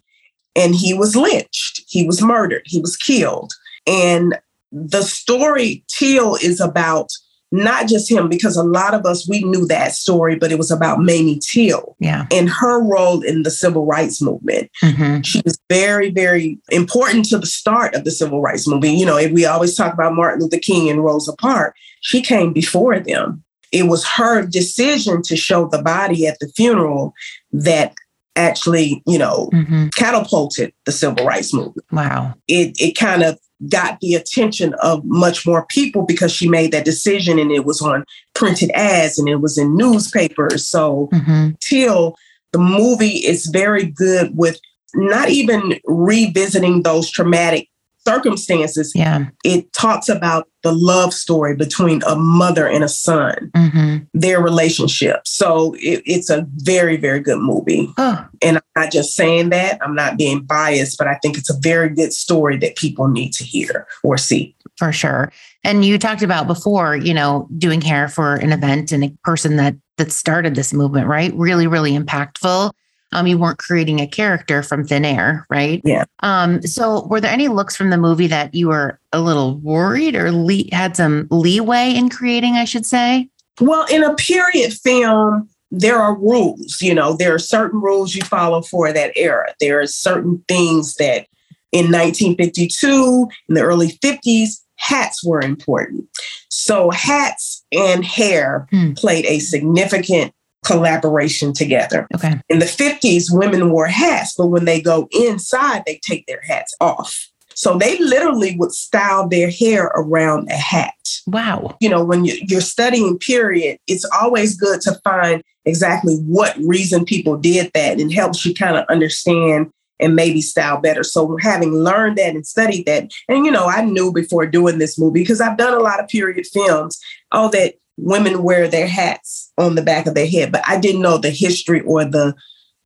and 0.54 0.74
he 0.74 0.92
was 0.92 1.16
lynched. 1.16 1.82
He 1.88 2.06
was 2.06 2.20
murdered. 2.20 2.62
He 2.66 2.80
was 2.80 2.96
killed. 2.96 3.52
And 3.86 4.38
the 4.72 5.02
story 5.02 5.84
Till 5.88 6.36
is 6.36 6.60
about 6.60 7.10
not 7.52 7.88
just 7.88 8.10
him, 8.10 8.28
because 8.28 8.56
a 8.56 8.62
lot 8.62 8.94
of 8.94 9.04
us, 9.04 9.28
we 9.28 9.42
knew 9.42 9.66
that 9.66 9.92
story, 9.92 10.36
but 10.36 10.52
it 10.52 10.58
was 10.58 10.70
about 10.70 11.00
Mamie 11.00 11.40
Till 11.40 11.96
yeah. 11.98 12.26
and 12.30 12.48
her 12.48 12.82
role 12.82 13.22
in 13.22 13.42
the 13.42 13.50
civil 13.50 13.86
rights 13.86 14.22
movement. 14.22 14.70
Mm-hmm. 14.82 15.22
She 15.22 15.42
was 15.44 15.58
very, 15.68 16.10
very 16.10 16.58
important 16.70 17.24
to 17.26 17.38
the 17.38 17.46
start 17.46 17.94
of 17.94 18.04
the 18.04 18.10
civil 18.10 18.40
rights 18.40 18.68
movement. 18.68 18.98
You 18.98 19.06
know, 19.06 19.16
if 19.16 19.32
we 19.32 19.46
always 19.46 19.74
talk 19.74 19.92
about 19.92 20.14
Martin 20.14 20.42
Luther 20.42 20.58
King 20.58 20.88
and 20.88 21.04
Rosa 21.04 21.34
Parks. 21.36 21.78
She 22.02 22.22
came 22.22 22.52
before 22.52 22.98
them. 22.98 23.44
It 23.72 23.84
was 23.84 24.06
her 24.06 24.46
decision 24.46 25.22
to 25.22 25.36
show 25.36 25.68
the 25.68 25.82
body 25.82 26.26
at 26.26 26.38
the 26.40 26.48
funeral 26.56 27.12
that 27.52 27.94
actually, 28.36 29.02
you 29.06 29.18
know, 29.18 29.50
mm-hmm. 29.52 29.88
catapulted 29.88 30.72
the 30.86 30.92
civil 30.92 31.24
rights 31.26 31.52
movement. 31.52 31.86
Wow. 31.92 32.34
It 32.48 32.74
it 32.80 32.96
kind 32.96 33.22
of 33.22 33.38
got 33.68 34.00
the 34.00 34.14
attention 34.14 34.74
of 34.82 35.04
much 35.04 35.46
more 35.46 35.66
people 35.66 36.02
because 36.02 36.32
she 36.32 36.48
made 36.48 36.72
that 36.72 36.84
decision 36.84 37.38
and 37.38 37.50
it 37.50 37.64
was 37.64 37.82
on 37.82 38.04
printed 38.34 38.70
ads 38.72 39.18
and 39.18 39.28
it 39.28 39.36
was 39.36 39.58
in 39.58 39.76
newspapers. 39.76 40.66
So 40.66 41.08
mm-hmm. 41.12 41.50
till 41.60 42.16
the 42.52 42.58
movie 42.58 43.18
is 43.18 43.46
very 43.46 43.84
good 43.84 44.36
with 44.36 44.58
not 44.94 45.28
even 45.28 45.78
revisiting 45.84 46.82
those 46.82 47.10
traumatic 47.10 47.68
circumstances. 48.06 48.92
Yeah. 48.94 49.26
It 49.44 49.72
talks 49.72 50.08
about 50.08 50.48
the 50.62 50.72
love 50.72 51.12
story 51.14 51.56
between 51.56 52.02
a 52.06 52.16
mother 52.16 52.66
and 52.66 52.84
a 52.84 52.88
son, 52.88 53.50
mm-hmm. 53.54 53.98
their 54.14 54.42
relationship. 54.42 55.20
So 55.26 55.74
it, 55.74 56.02
it's 56.04 56.30
a 56.30 56.46
very, 56.56 56.96
very 56.96 57.20
good 57.20 57.38
movie. 57.38 57.92
Oh. 57.96 58.26
And 58.42 58.58
I'm 58.58 58.82
not 58.82 58.92
just 58.92 59.14
saying 59.14 59.50
that, 59.50 59.78
I'm 59.82 59.94
not 59.94 60.18
being 60.18 60.42
biased, 60.42 60.98
but 60.98 61.06
I 61.06 61.14
think 61.22 61.38
it's 61.38 61.50
a 61.50 61.58
very 61.60 61.88
good 61.88 62.12
story 62.12 62.56
that 62.58 62.76
people 62.76 63.08
need 63.08 63.32
to 63.34 63.44
hear 63.44 63.86
or 64.02 64.18
see. 64.18 64.54
For 64.76 64.92
sure. 64.92 65.32
And 65.64 65.84
you 65.84 65.98
talked 65.98 66.22
about 66.22 66.46
before, 66.46 66.96
you 66.96 67.12
know, 67.14 67.48
doing 67.58 67.80
hair 67.80 68.08
for 68.08 68.36
an 68.36 68.52
event 68.52 68.92
and 68.92 69.04
a 69.04 69.14
person 69.24 69.56
that 69.56 69.76
that 69.98 70.10
started 70.10 70.54
this 70.54 70.72
movement, 70.72 71.06
right? 71.06 71.32
Really, 71.34 71.66
really 71.66 71.92
impactful 71.92 72.72
um, 73.12 73.26
you 73.26 73.38
weren't 73.38 73.58
creating 73.58 74.00
a 74.00 74.06
character 74.06 74.62
from 74.62 74.86
thin 74.86 75.04
air, 75.04 75.46
right? 75.50 75.80
Yeah. 75.84 76.04
Um, 76.20 76.62
so 76.62 77.06
were 77.06 77.20
there 77.20 77.32
any 77.32 77.48
looks 77.48 77.76
from 77.76 77.90
the 77.90 77.96
movie 77.96 78.28
that 78.28 78.54
you 78.54 78.68
were 78.68 79.00
a 79.12 79.20
little 79.20 79.58
worried 79.58 80.14
or 80.14 80.30
le- 80.30 80.72
had 80.72 80.96
some 80.96 81.26
leeway 81.30 81.92
in 81.94 82.08
creating, 82.08 82.54
I 82.54 82.64
should 82.64 82.86
say? 82.86 83.28
Well, 83.60 83.86
in 83.90 84.02
a 84.02 84.14
period 84.14 84.72
film, 84.72 85.48
there 85.70 85.98
are 85.98 86.16
rules, 86.16 86.78
you 86.80 86.94
know, 86.94 87.14
there 87.14 87.34
are 87.34 87.38
certain 87.38 87.80
rules 87.80 88.14
you 88.14 88.22
follow 88.22 88.62
for 88.62 88.92
that 88.92 89.12
era. 89.16 89.54
There 89.60 89.80
are 89.80 89.86
certain 89.86 90.42
things 90.48 90.96
that 90.96 91.26
in 91.72 91.86
1952, 91.86 93.28
in 93.48 93.54
the 93.54 93.62
early 93.62 93.98
50s, 94.02 94.60
hats 94.76 95.24
were 95.24 95.40
important. 95.40 96.08
So 96.48 96.90
hats 96.90 97.64
and 97.70 98.04
hair 98.04 98.66
hmm. 98.70 98.92
played 98.94 99.26
a 99.26 99.38
significant 99.38 100.32
collaboration 100.64 101.52
together. 101.52 102.06
Okay. 102.14 102.40
In 102.48 102.58
the 102.58 102.66
50s, 102.66 103.26
women 103.30 103.70
wore 103.70 103.86
hats, 103.86 104.34
but 104.36 104.46
when 104.46 104.64
they 104.64 104.80
go 104.80 105.08
inside, 105.12 105.82
they 105.86 106.00
take 106.02 106.26
their 106.26 106.42
hats 106.42 106.74
off. 106.80 107.28
So 107.54 107.76
they 107.76 107.98
literally 107.98 108.56
would 108.58 108.72
style 108.72 109.28
their 109.28 109.50
hair 109.50 109.86
around 109.94 110.48
a 110.50 110.56
hat. 110.56 110.94
Wow. 111.26 111.76
You 111.80 111.90
know, 111.90 112.02
when 112.02 112.24
you're 112.24 112.60
studying 112.60 113.18
period, 113.18 113.78
it's 113.86 114.06
always 114.18 114.56
good 114.56 114.80
to 114.82 114.98
find 115.04 115.42
exactly 115.66 116.16
what 116.16 116.56
reason 116.58 117.04
people 117.04 117.36
did 117.36 117.70
that 117.74 118.00
and 118.00 118.12
helps 118.12 118.46
you 118.46 118.54
kind 118.54 118.76
of 118.76 118.86
understand 118.88 119.70
and 120.00 120.16
maybe 120.16 120.40
style 120.40 120.80
better. 120.80 121.04
So 121.04 121.36
having 121.42 121.74
learned 121.74 122.16
that 122.16 122.34
and 122.34 122.46
studied 122.46 122.86
that, 122.86 123.12
and 123.28 123.44
you 123.44 123.50
know, 123.50 123.66
I 123.66 123.84
knew 123.84 124.10
before 124.10 124.46
doing 124.46 124.78
this 124.78 124.98
movie 124.98 125.20
because 125.20 125.42
I've 125.42 125.58
done 125.58 125.74
a 125.74 125.82
lot 125.82 126.00
of 126.00 126.08
period 126.08 126.46
films, 126.46 126.98
all 127.30 127.50
that 127.50 127.74
women 128.02 128.42
wear 128.42 128.68
their 128.68 128.88
hats 128.88 129.52
on 129.58 129.74
the 129.74 129.82
back 129.82 130.06
of 130.06 130.14
their 130.14 130.26
head, 130.26 130.52
but 130.52 130.62
I 130.66 130.78
didn't 130.78 131.02
know 131.02 131.18
the 131.18 131.30
history 131.30 131.80
or 131.82 132.04
the 132.04 132.34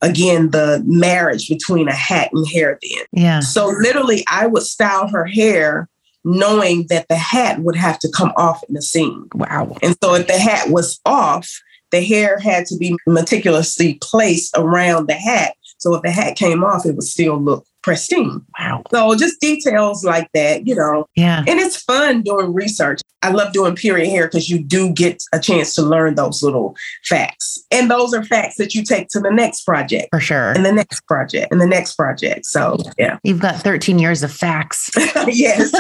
again 0.03 0.51
the 0.51 0.83
marriage 0.87 1.49
between 1.49 1.89
a 1.89 1.95
hat 1.95 2.31
and 2.33 2.47
hair 2.49 2.79
then. 2.83 3.05
Yeah. 3.13 3.41
So 3.41 3.69
literally 3.69 4.25
I 4.29 4.47
would 4.47 4.63
style 4.63 5.09
her 5.09 5.25
hair 5.25 5.89
knowing 6.25 6.87
that 6.89 7.07
the 7.09 7.17
hat 7.17 7.61
would 7.61 7.77
have 7.77 7.99
to 8.01 8.11
come 8.11 8.33
off 8.37 8.63
in 8.69 8.75
the 8.75 8.83
scene. 8.83 9.29
Wow. 9.35 9.77
And 9.83 9.97
so 10.03 10.15
if 10.15 10.27
the 10.27 10.39
hat 10.39 10.71
was 10.71 11.01
off, 11.05 11.51
the 11.91 12.03
hair 12.03 12.39
had 12.39 12.67
to 12.67 12.77
be 12.77 12.97
meticulously 13.07 13.99
placed 14.03 14.57
around 14.57 15.07
the 15.07 15.15
hat. 15.15 15.55
So 15.79 15.95
if 15.95 16.03
the 16.03 16.11
hat 16.11 16.37
came 16.37 16.65
off, 16.65 16.87
it 16.87 16.95
would 16.95 17.05
still 17.05 17.39
look 17.39 17.67
pristine. 17.85 18.41
Wow. 18.59 18.83
So 18.91 19.15
just 19.15 19.39
details 19.41 20.05
like 20.05 20.31
that, 20.33 20.67
you 20.67 20.75
know. 20.75 21.07
Yeah. 21.15 21.45
And 21.47 21.61
it's 21.61 21.77
fun 21.77 22.23
doing 22.23 22.55
research. 22.55 23.03
I 23.21 23.31
love 23.31 23.53
doing 23.53 23.77
period 23.77 24.09
hair 24.09 24.27
because 24.27 24.49
you 24.49 24.59
do 24.59 24.91
get 24.91 25.23
a 25.35 25.39
chance 25.39 25.75
to 25.75 25.83
learn 25.83 26.15
those 26.15 26.43
little 26.43 26.75
facts. 27.05 27.63
And 27.71 27.91
those 27.91 28.15
are 28.15 28.25
facts 28.25 28.57
that 28.57 28.75
you 28.75 28.85
take 28.85 29.09
to 29.09 29.21
the 29.21 29.31
next 29.31 29.65
project. 29.65 30.09
For 30.11 30.21
sure. 30.21 30.53
And 30.53 30.65
the 30.65 30.73
next 30.73 31.03
project 31.03 31.53
and 31.53 31.61
the 31.61 31.67
next 31.67 31.95
project. 31.95 32.47
So 32.47 32.79
yeah. 32.99 33.19
You've 33.23 33.41
got 33.41 33.57
13 33.57 33.99
years 33.99 34.23
of 34.23 34.33
facts. 34.33 34.91
yes. 35.27 35.71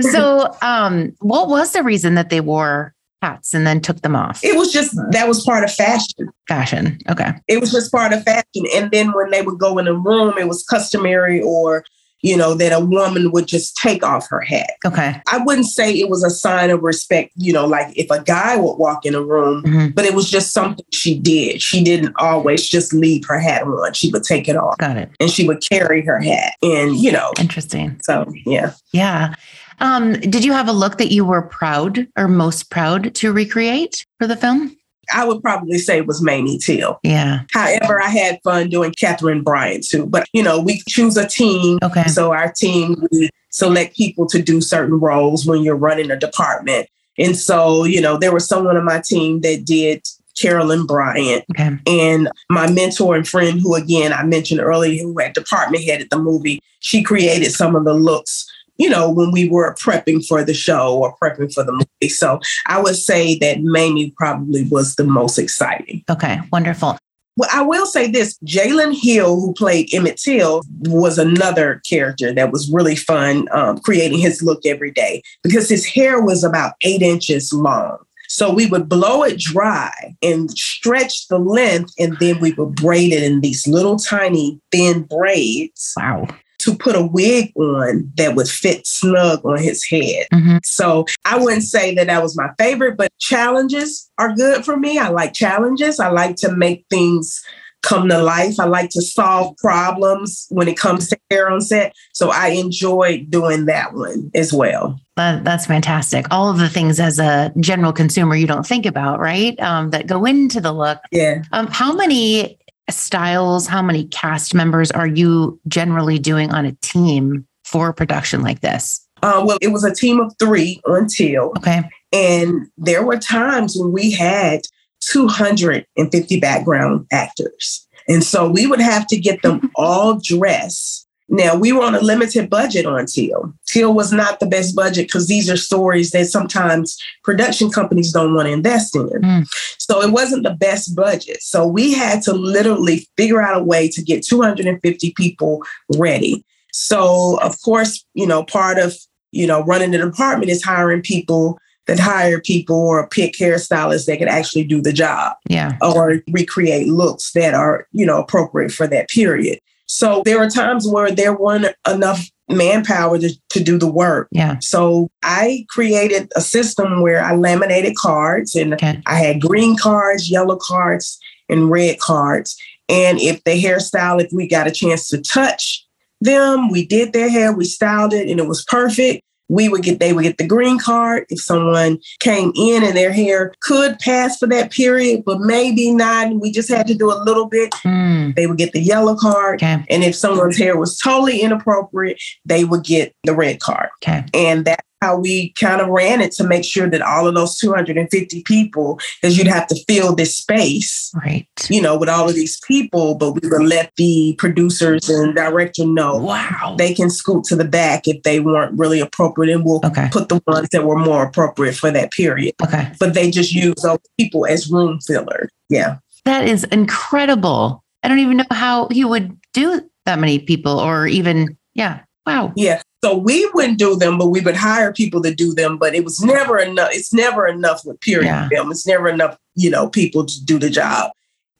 so 0.12 0.50
um 0.62 1.12
what 1.20 1.48
was 1.48 1.72
the 1.72 1.82
reason 1.82 2.14
that 2.14 2.30
they 2.30 2.40
wore 2.40 2.94
hats 3.22 3.54
and 3.54 3.66
then 3.66 3.80
took 3.80 4.00
them 4.02 4.16
off? 4.16 4.42
It 4.42 4.56
was 4.56 4.72
just 4.72 4.94
that 5.10 5.28
was 5.28 5.44
part 5.44 5.64
of 5.64 5.72
fashion. 5.72 6.28
Fashion. 6.48 6.98
Okay. 7.08 7.32
It 7.48 7.60
was 7.60 7.72
just 7.72 7.92
part 7.92 8.12
of 8.12 8.22
fashion. 8.24 8.64
And 8.74 8.90
then 8.90 9.12
when 9.12 9.30
they 9.30 9.42
would 9.42 9.58
go 9.58 9.78
in 9.78 9.88
a 9.88 9.94
room, 9.94 10.34
it 10.38 10.48
was 10.48 10.64
customary 10.64 11.40
or 11.40 11.84
you 12.22 12.36
know, 12.36 12.54
that 12.54 12.72
a 12.72 12.84
woman 12.84 13.30
would 13.30 13.46
just 13.46 13.76
take 13.76 14.02
off 14.02 14.28
her 14.28 14.40
hat. 14.40 14.70
Okay. 14.84 15.20
I 15.30 15.38
wouldn't 15.38 15.66
say 15.66 15.92
it 15.92 16.08
was 16.08 16.24
a 16.24 16.30
sign 16.30 16.70
of 16.70 16.82
respect, 16.82 17.32
you 17.36 17.52
know, 17.52 17.66
like 17.66 17.96
if 17.96 18.10
a 18.10 18.22
guy 18.22 18.56
would 18.56 18.76
walk 18.76 19.06
in 19.06 19.14
a 19.14 19.22
room, 19.22 19.62
mm-hmm. 19.62 19.88
but 19.88 20.04
it 20.04 20.14
was 20.14 20.28
just 20.28 20.52
something 20.52 20.84
she 20.92 21.18
did. 21.18 21.62
She 21.62 21.82
didn't 21.82 22.14
always 22.18 22.66
just 22.66 22.92
leave 22.92 23.24
her 23.28 23.38
hat 23.38 23.62
on. 23.62 23.92
She 23.92 24.10
would 24.10 24.24
take 24.24 24.48
it 24.48 24.56
off. 24.56 24.78
Got 24.78 24.96
it. 24.96 25.10
And 25.20 25.30
she 25.30 25.46
would 25.46 25.62
carry 25.70 26.04
her 26.04 26.20
hat. 26.20 26.54
And, 26.62 26.96
you 26.96 27.12
know. 27.12 27.32
Interesting. 27.38 28.00
So, 28.02 28.26
yeah. 28.44 28.72
Yeah. 28.92 29.34
Um, 29.80 30.14
did 30.14 30.44
you 30.44 30.52
have 30.52 30.68
a 30.68 30.72
look 30.72 30.98
that 30.98 31.12
you 31.12 31.24
were 31.24 31.42
proud 31.42 32.06
or 32.16 32.28
most 32.28 32.70
proud 32.70 33.14
to 33.16 33.32
recreate 33.32 34.04
for 34.18 34.26
the 34.26 34.36
film? 34.36 34.76
I 35.12 35.24
would 35.24 35.42
probably 35.42 35.78
say 35.78 35.98
it 35.98 36.06
was 36.06 36.22
Mamie 36.22 36.58
Till. 36.58 36.98
Yeah. 37.02 37.40
However, 37.52 38.00
I 38.00 38.08
had 38.08 38.40
fun 38.44 38.68
doing 38.68 38.92
Catherine 38.98 39.42
Bryant 39.42 39.84
too. 39.84 40.06
But 40.06 40.26
you 40.32 40.42
know, 40.42 40.60
we 40.60 40.82
choose 40.88 41.16
a 41.16 41.26
team. 41.26 41.78
Okay. 41.82 42.04
So 42.08 42.32
our 42.32 42.52
team 42.52 43.06
we 43.10 43.30
select 43.50 43.96
people 43.96 44.26
to 44.26 44.42
do 44.42 44.60
certain 44.60 45.00
roles 45.00 45.46
when 45.46 45.62
you're 45.62 45.76
running 45.76 46.10
a 46.10 46.18
department. 46.18 46.88
And 47.16 47.36
so, 47.36 47.84
you 47.84 48.00
know, 48.00 48.16
there 48.16 48.32
was 48.32 48.46
someone 48.46 48.76
on 48.76 48.84
my 48.84 49.02
team 49.04 49.40
that 49.40 49.64
did 49.64 50.06
Carolyn 50.40 50.86
Bryant. 50.86 51.44
Okay. 51.52 51.76
And 51.86 52.30
my 52.50 52.70
mentor 52.70 53.16
and 53.16 53.26
friend, 53.26 53.60
who 53.60 53.74
again 53.74 54.12
I 54.12 54.24
mentioned 54.24 54.60
earlier, 54.60 55.02
who 55.02 55.18
had 55.18 55.32
department 55.32 55.84
headed 55.84 56.10
the 56.10 56.18
movie, 56.18 56.60
she 56.80 57.02
created 57.02 57.50
some 57.50 57.74
of 57.74 57.84
the 57.84 57.94
looks 57.94 58.46
you 58.78 58.88
know, 58.88 59.10
when 59.10 59.32
we 59.32 59.48
were 59.48 59.74
prepping 59.74 60.24
for 60.26 60.44
the 60.44 60.54
show 60.54 60.96
or 60.96 61.16
prepping 61.22 61.52
for 61.52 61.64
the 61.64 61.72
movie. 61.72 62.08
So 62.08 62.40
I 62.66 62.80
would 62.80 62.96
say 62.96 63.36
that 63.40 63.58
Mamie 63.60 64.12
probably 64.16 64.64
was 64.64 64.94
the 64.94 65.04
most 65.04 65.38
exciting. 65.38 66.04
Okay, 66.08 66.40
wonderful. 66.52 66.96
Well, 67.36 67.50
I 67.52 67.62
will 67.62 67.86
say 67.86 68.10
this 68.10 68.36
Jalyn 68.44 68.94
Hall, 68.94 69.40
who 69.40 69.52
played 69.54 69.92
Emmett 69.94 70.16
Till, 70.16 70.62
was 70.80 71.18
another 71.18 71.80
character 71.88 72.32
that 72.32 72.50
was 72.50 72.70
really 72.72 72.96
fun 72.96 73.46
um, 73.52 73.78
creating 73.78 74.18
his 74.18 74.42
look 74.42 74.66
every 74.66 74.90
day 74.90 75.22
because 75.44 75.68
his 75.68 75.86
hair 75.86 76.20
was 76.20 76.42
about 76.42 76.72
eight 76.80 77.02
inches 77.02 77.52
long. 77.52 77.98
So 78.28 78.52
we 78.52 78.66
would 78.66 78.88
blow 78.88 79.22
it 79.22 79.38
dry 79.38 80.16
and 80.20 80.50
stretch 80.50 81.28
the 81.28 81.38
length, 81.38 81.94
and 81.98 82.16
then 82.18 82.40
we 82.40 82.52
would 82.54 82.74
braid 82.74 83.12
it 83.12 83.22
in 83.22 83.40
these 83.40 83.66
little 83.66 83.98
tiny 83.98 84.60
thin 84.70 85.04
braids. 85.04 85.94
Wow 85.96 86.26
to 86.58 86.74
put 86.74 86.96
a 86.96 87.06
wig 87.06 87.52
on 87.56 88.10
that 88.16 88.34
would 88.34 88.48
fit 88.48 88.86
snug 88.86 89.44
on 89.44 89.58
his 89.58 89.84
head. 89.84 90.26
Mm-hmm. 90.32 90.58
So 90.64 91.06
I 91.24 91.38
wouldn't 91.38 91.62
say 91.62 91.94
that 91.94 92.08
that 92.08 92.22
was 92.22 92.36
my 92.36 92.50
favorite, 92.58 92.96
but 92.96 93.16
challenges 93.18 94.10
are 94.18 94.34
good 94.34 94.64
for 94.64 94.76
me. 94.76 94.98
I 94.98 95.08
like 95.08 95.34
challenges. 95.34 96.00
I 96.00 96.08
like 96.08 96.36
to 96.36 96.54
make 96.54 96.84
things 96.90 97.42
come 97.82 98.08
to 98.08 98.20
life. 98.20 98.58
I 98.58 98.64
like 98.64 98.90
to 98.90 99.02
solve 99.02 99.56
problems 99.58 100.46
when 100.50 100.68
it 100.68 100.76
comes 100.76 101.08
to 101.08 101.18
hair 101.30 101.48
on 101.48 101.60
set. 101.60 101.94
So 102.12 102.30
I 102.30 102.48
enjoyed 102.48 103.30
doing 103.30 103.66
that 103.66 103.94
one 103.94 104.30
as 104.34 104.52
well. 104.52 104.98
That, 105.16 105.44
that's 105.44 105.66
fantastic. 105.66 106.26
All 106.30 106.50
of 106.50 106.58
the 106.58 106.68
things 106.68 106.98
as 106.98 107.18
a 107.18 107.52
general 107.60 107.92
consumer 107.92 108.34
you 108.34 108.46
don't 108.46 108.66
think 108.66 108.84
about, 108.84 109.20
right? 109.20 109.58
Um, 109.60 109.90
that 109.90 110.06
go 110.06 110.24
into 110.24 110.60
the 110.60 110.72
look. 110.72 110.98
Yeah. 111.12 111.42
Um, 111.52 111.68
how 111.68 111.92
many 111.94 112.57
styles, 112.90 113.66
how 113.66 113.82
many 113.82 114.04
cast 114.04 114.54
members 114.54 114.90
are 114.90 115.06
you 115.06 115.60
generally 115.68 116.18
doing 116.18 116.50
on 116.50 116.64
a 116.64 116.72
team 116.82 117.46
for 117.64 117.88
a 117.88 117.94
production 117.94 118.42
like 118.42 118.60
this? 118.60 119.06
Uh, 119.22 119.42
well, 119.44 119.58
it 119.60 119.68
was 119.68 119.84
a 119.84 119.94
team 119.94 120.20
of 120.20 120.32
three 120.38 120.80
until. 120.86 121.52
Okay. 121.58 121.82
And 122.12 122.68
there 122.76 123.04
were 123.04 123.18
times 123.18 123.76
when 123.76 123.92
we 123.92 124.12
had 124.12 124.62
250 125.00 126.40
background 126.40 127.06
actors. 127.12 127.86
And 128.08 128.24
so 128.24 128.48
we 128.48 128.66
would 128.66 128.80
have 128.80 129.06
to 129.08 129.18
get 129.18 129.42
them 129.42 129.70
all 129.76 130.20
dressed 130.22 131.07
now, 131.28 131.54
we 131.54 131.72
were 131.72 131.82
on 131.82 131.94
a 131.94 132.00
limited 132.00 132.48
budget 132.48 132.86
on 132.86 133.04
Till. 133.04 133.52
Till 133.66 133.92
was 133.92 134.12
not 134.12 134.40
the 134.40 134.46
best 134.46 134.74
budget 134.74 135.08
because 135.08 135.28
these 135.28 135.50
are 135.50 135.58
stories 135.58 136.10
that 136.12 136.26
sometimes 136.26 136.96
production 137.22 137.70
companies 137.70 138.12
don't 138.12 138.34
want 138.34 138.46
to 138.46 138.52
invest 138.52 138.96
in. 138.96 139.08
Mm. 139.08 139.48
So 139.78 140.00
it 140.00 140.10
wasn't 140.10 140.44
the 140.44 140.54
best 140.54 140.96
budget. 140.96 141.42
So 141.42 141.66
we 141.66 141.92
had 141.92 142.22
to 142.22 142.32
literally 142.32 143.06
figure 143.18 143.42
out 143.42 143.60
a 143.60 143.62
way 143.62 143.88
to 143.90 144.02
get 144.02 144.24
250 144.24 145.12
people 145.16 145.62
ready. 145.96 146.44
So, 146.72 147.38
of 147.42 147.60
course, 147.62 148.04
you 148.14 148.26
know, 148.26 148.44
part 148.44 148.78
of, 148.78 148.96
you 149.30 149.46
know, 149.46 149.62
running 149.64 149.90
the 149.90 149.98
department 149.98 150.50
is 150.50 150.64
hiring 150.64 151.02
people 151.02 151.58
that 151.86 151.98
hire 151.98 152.40
people 152.40 152.76
or 152.76 153.06
pick 153.08 153.34
hairstylists 153.34 154.06
that 154.06 154.18
can 154.18 154.28
actually 154.28 154.64
do 154.64 154.80
the 154.80 154.92
job. 154.92 155.36
Yeah. 155.48 155.76
Or 155.82 156.20
recreate 156.30 156.88
looks 156.88 157.32
that 157.32 157.52
are, 157.54 157.86
you 157.92 158.06
know, 158.06 158.18
appropriate 158.18 158.72
for 158.72 158.86
that 158.86 159.08
period. 159.08 159.58
So 159.88 160.22
there 160.24 160.38
were 160.38 160.50
times 160.50 160.86
where 160.86 161.10
there 161.10 161.36
weren't 161.36 161.74
enough 161.86 162.30
manpower 162.48 163.18
to, 163.18 163.34
to 163.50 163.62
do 163.62 163.78
the 163.78 163.90
work. 163.90 164.28
Yeah. 164.30 164.56
So 164.60 165.10
I 165.22 165.66
created 165.68 166.30
a 166.36 166.40
system 166.40 167.02
where 167.02 167.22
I 167.22 167.34
laminated 167.34 167.96
cards 167.96 168.54
and 168.54 168.74
okay. 168.74 169.02
I 169.06 169.16
had 169.16 169.40
green 169.40 169.76
cards, 169.76 170.30
yellow 170.30 170.58
cards, 170.60 171.18
and 171.48 171.70
red 171.70 171.98
cards. 171.98 172.56
And 172.88 173.18
if 173.18 173.42
the 173.44 173.62
hairstyle, 173.62 174.22
if 174.22 174.30
we 174.32 174.46
got 174.46 174.66
a 174.66 174.70
chance 174.70 175.08
to 175.08 175.20
touch 175.20 175.84
them, 176.20 176.70
we 176.70 176.86
did 176.86 177.12
their 177.12 177.28
hair, 177.28 177.52
we 177.52 177.64
styled 177.64 178.12
it, 178.12 178.28
and 178.28 178.40
it 178.40 178.48
was 178.48 178.64
perfect 178.64 179.22
we 179.48 179.68
would 179.68 179.82
get 179.82 180.00
they 180.00 180.12
would 180.12 180.24
get 180.24 180.38
the 180.38 180.46
green 180.46 180.78
card 180.78 181.24
if 181.28 181.40
someone 181.40 181.98
came 182.20 182.52
in 182.54 182.84
and 182.84 182.96
their 182.96 183.12
hair 183.12 183.52
could 183.60 183.98
pass 183.98 184.38
for 184.38 184.46
that 184.46 184.70
period 184.70 185.22
but 185.24 185.40
maybe 185.40 185.92
not 185.92 186.32
we 186.34 186.50
just 186.50 186.68
had 186.68 186.86
to 186.86 186.94
do 186.94 187.10
a 187.10 187.22
little 187.24 187.46
bit 187.46 187.70
mm. 187.84 188.34
they 188.36 188.46
would 188.46 188.58
get 188.58 188.72
the 188.72 188.80
yellow 188.80 189.16
card 189.16 189.62
okay. 189.62 189.84
and 189.90 190.04
if 190.04 190.14
someone's 190.14 190.58
hair 190.58 190.78
was 190.78 190.98
totally 190.98 191.40
inappropriate 191.40 192.20
they 192.44 192.64
would 192.64 192.84
get 192.84 193.14
the 193.24 193.34
red 193.34 193.60
card 193.60 193.88
okay. 194.02 194.24
and 194.34 194.64
that 194.64 194.84
how 195.00 195.16
we 195.18 195.52
kind 195.52 195.80
of 195.80 195.88
ran 195.88 196.20
it 196.20 196.32
to 196.32 196.44
make 196.44 196.64
sure 196.64 196.88
that 196.88 197.02
all 197.02 197.26
of 197.26 197.34
those 197.34 197.56
250 197.58 198.42
people, 198.42 198.98
because 199.20 199.36
you'd 199.36 199.46
have 199.46 199.66
to 199.68 199.84
fill 199.86 200.14
this 200.14 200.36
space, 200.36 201.12
right? 201.24 201.46
You 201.68 201.80
know, 201.80 201.96
with 201.96 202.08
all 202.08 202.28
of 202.28 202.34
these 202.34 202.60
people, 202.66 203.14
but 203.14 203.32
we 203.32 203.48
would 203.48 203.62
let 203.62 203.92
the 203.96 204.34
producers 204.38 205.08
and 205.08 205.34
director 205.34 205.84
know, 205.84 206.16
wow, 206.16 206.74
they 206.78 206.94
can 206.94 207.10
scoot 207.10 207.44
to 207.44 207.56
the 207.56 207.64
back 207.64 208.08
if 208.08 208.22
they 208.22 208.40
weren't 208.40 208.78
really 208.78 209.00
appropriate, 209.00 209.54
and 209.54 209.64
we'll 209.64 209.80
okay. 209.84 210.08
put 210.10 210.28
the 210.28 210.42
ones 210.46 210.68
that 210.70 210.84
were 210.84 210.98
more 210.98 211.24
appropriate 211.24 211.74
for 211.74 211.90
that 211.90 212.12
period. 212.12 212.54
Okay, 212.62 212.92
but 212.98 213.14
they 213.14 213.30
just 213.30 213.52
use 213.52 213.80
those 213.82 213.98
people 214.18 214.46
as 214.46 214.70
room 214.70 214.98
fillers. 215.00 215.50
Yeah, 215.68 215.98
that 216.24 216.48
is 216.48 216.64
incredible. 216.64 217.84
I 218.02 218.08
don't 218.08 218.20
even 218.20 218.38
know 218.38 218.44
how 218.50 218.88
he 218.88 219.04
would 219.04 219.36
do 219.52 219.82
that 220.06 220.18
many 220.18 220.38
people 220.38 220.78
or 220.78 221.06
even, 221.06 221.56
yeah. 221.74 222.00
Wow. 222.26 222.52
Yeah. 222.56 222.80
So 223.02 223.16
we 223.16 223.48
wouldn't 223.54 223.78
do 223.78 223.94
them, 223.94 224.18
but 224.18 224.28
we 224.28 224.40
would 224.40 224.56
hire 224.56 224.92
people 224.92 225.22
to 225.22 225.34
do 225.34 225.54
them. 225.54 225.78
But 225.78 225.94
it 225.94 226.04
was 226.04 226.20
never 226.20 226.58
enough. 226.58 226.88
It's 226.92 227.12
never 227.12 227.46
enough 227.46 227.84
with 227.84 228.00
period 228.00 228.26
yeah. 228.26 228.48
film. 228.48 228.70
It's 228.70 228.86
never 228.86 229.08
enough, 229.08 229.38
you 229.54 229.70
know, 229.70 229.88
people 229.88 230.26
to 230.26 230.44
do 230.44 230.58
the 230.58 230.70
job. 230.70 231.12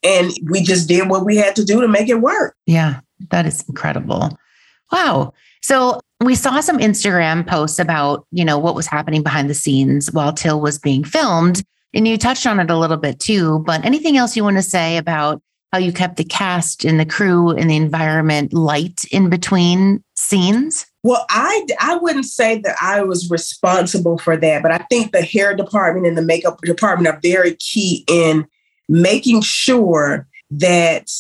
And 0.03 0.33
we 0.45 0.63
just 0.63 0.89
did 0.89 1.09
what 1.09 1.25
we 1.25 1.37
had 1.37 1.57
to 1.57 1.65
do 1.65 1.81
to 1.81 1.89
make 1.89 2.09
it 2.09 2.21
work. 2.21 2.57
Yeah, 2.67 3.01
that 3.31 3.47
is 3.47 3.65
incredible. 3.69 4.39
Wow. 4.93 5.33
So 5.61 6.01
we 6.21 6.35
saw 6.35 6.61
some 6.61 6.79
Instagram 6.79 7.47
posts 7.47 7.79
about, 7.79 8.27
you 8.31 8.45
know, 8.45 8.59
what 8.59 8.75
was 8.75 8.87
happening 8.87 9.23
behind 9.23 9.51
the 9.51 9.55
scenes 9.55 10.13
while 10.13 10.33
Till 10.33 10.61
was 10.61 10.79
being 10.79 11.05
filmed. 11.05 11.63
And 11.95 12.07
you 12.07 12.19
touched 12.19 12.47
on 12.47 12.61
it 12.61 12.71
a 12.71 12.79
little 12.79 12.97
bit 12.97 13.19
too, 13.19 13.61
but 13.61 13.85
anything 13.85 14.17
else 14.17 14.37
you 14.37 14.45
want 14.45 14.57
to 14.57 14.63
say 14.63 14.99
about 14.99 15.43
how 15.73 15.79
you 15.79 15.93
kept 15.93 16.17
the 16.17 16.25
cast 16.25 16.85
and 16.85 16.99
the 16.99 17.07
crew 17.07 17.51
and 17.51 17.69
the 17.69 17.77
environment 17.77 18.53
light 18.53 19.05
in 19.11 19.29
between 19.29 20.03
scenes? 20.15 20.87
Well, 21.03 21.25
I 21.31 21.67
I 21.81 21.97
wouldn't 21.97 22.27
say 22.27 22.61
that 22.61 22.77
I 22.83 23.03
was 23.03 23.31
responsible 23.31 24.19
for 24.19 24.37
that, 24.37 24.63
but 24.63 24.73
I 24.73 24.79
think 24.91 25.13
the 25.13 25.23
hair 25.23 25.55
department 25.55 26.07
and 26.07 26.17
the 26.17 26.23
makeup 26.23 26.61
department 26.63 27.09
are 27.09 27.21
very 27.23 27.55
key 27.57 28.05
in 28.09 28.47
making 28.89 29.43
sure 29.43 30.27
that 30.51 31.11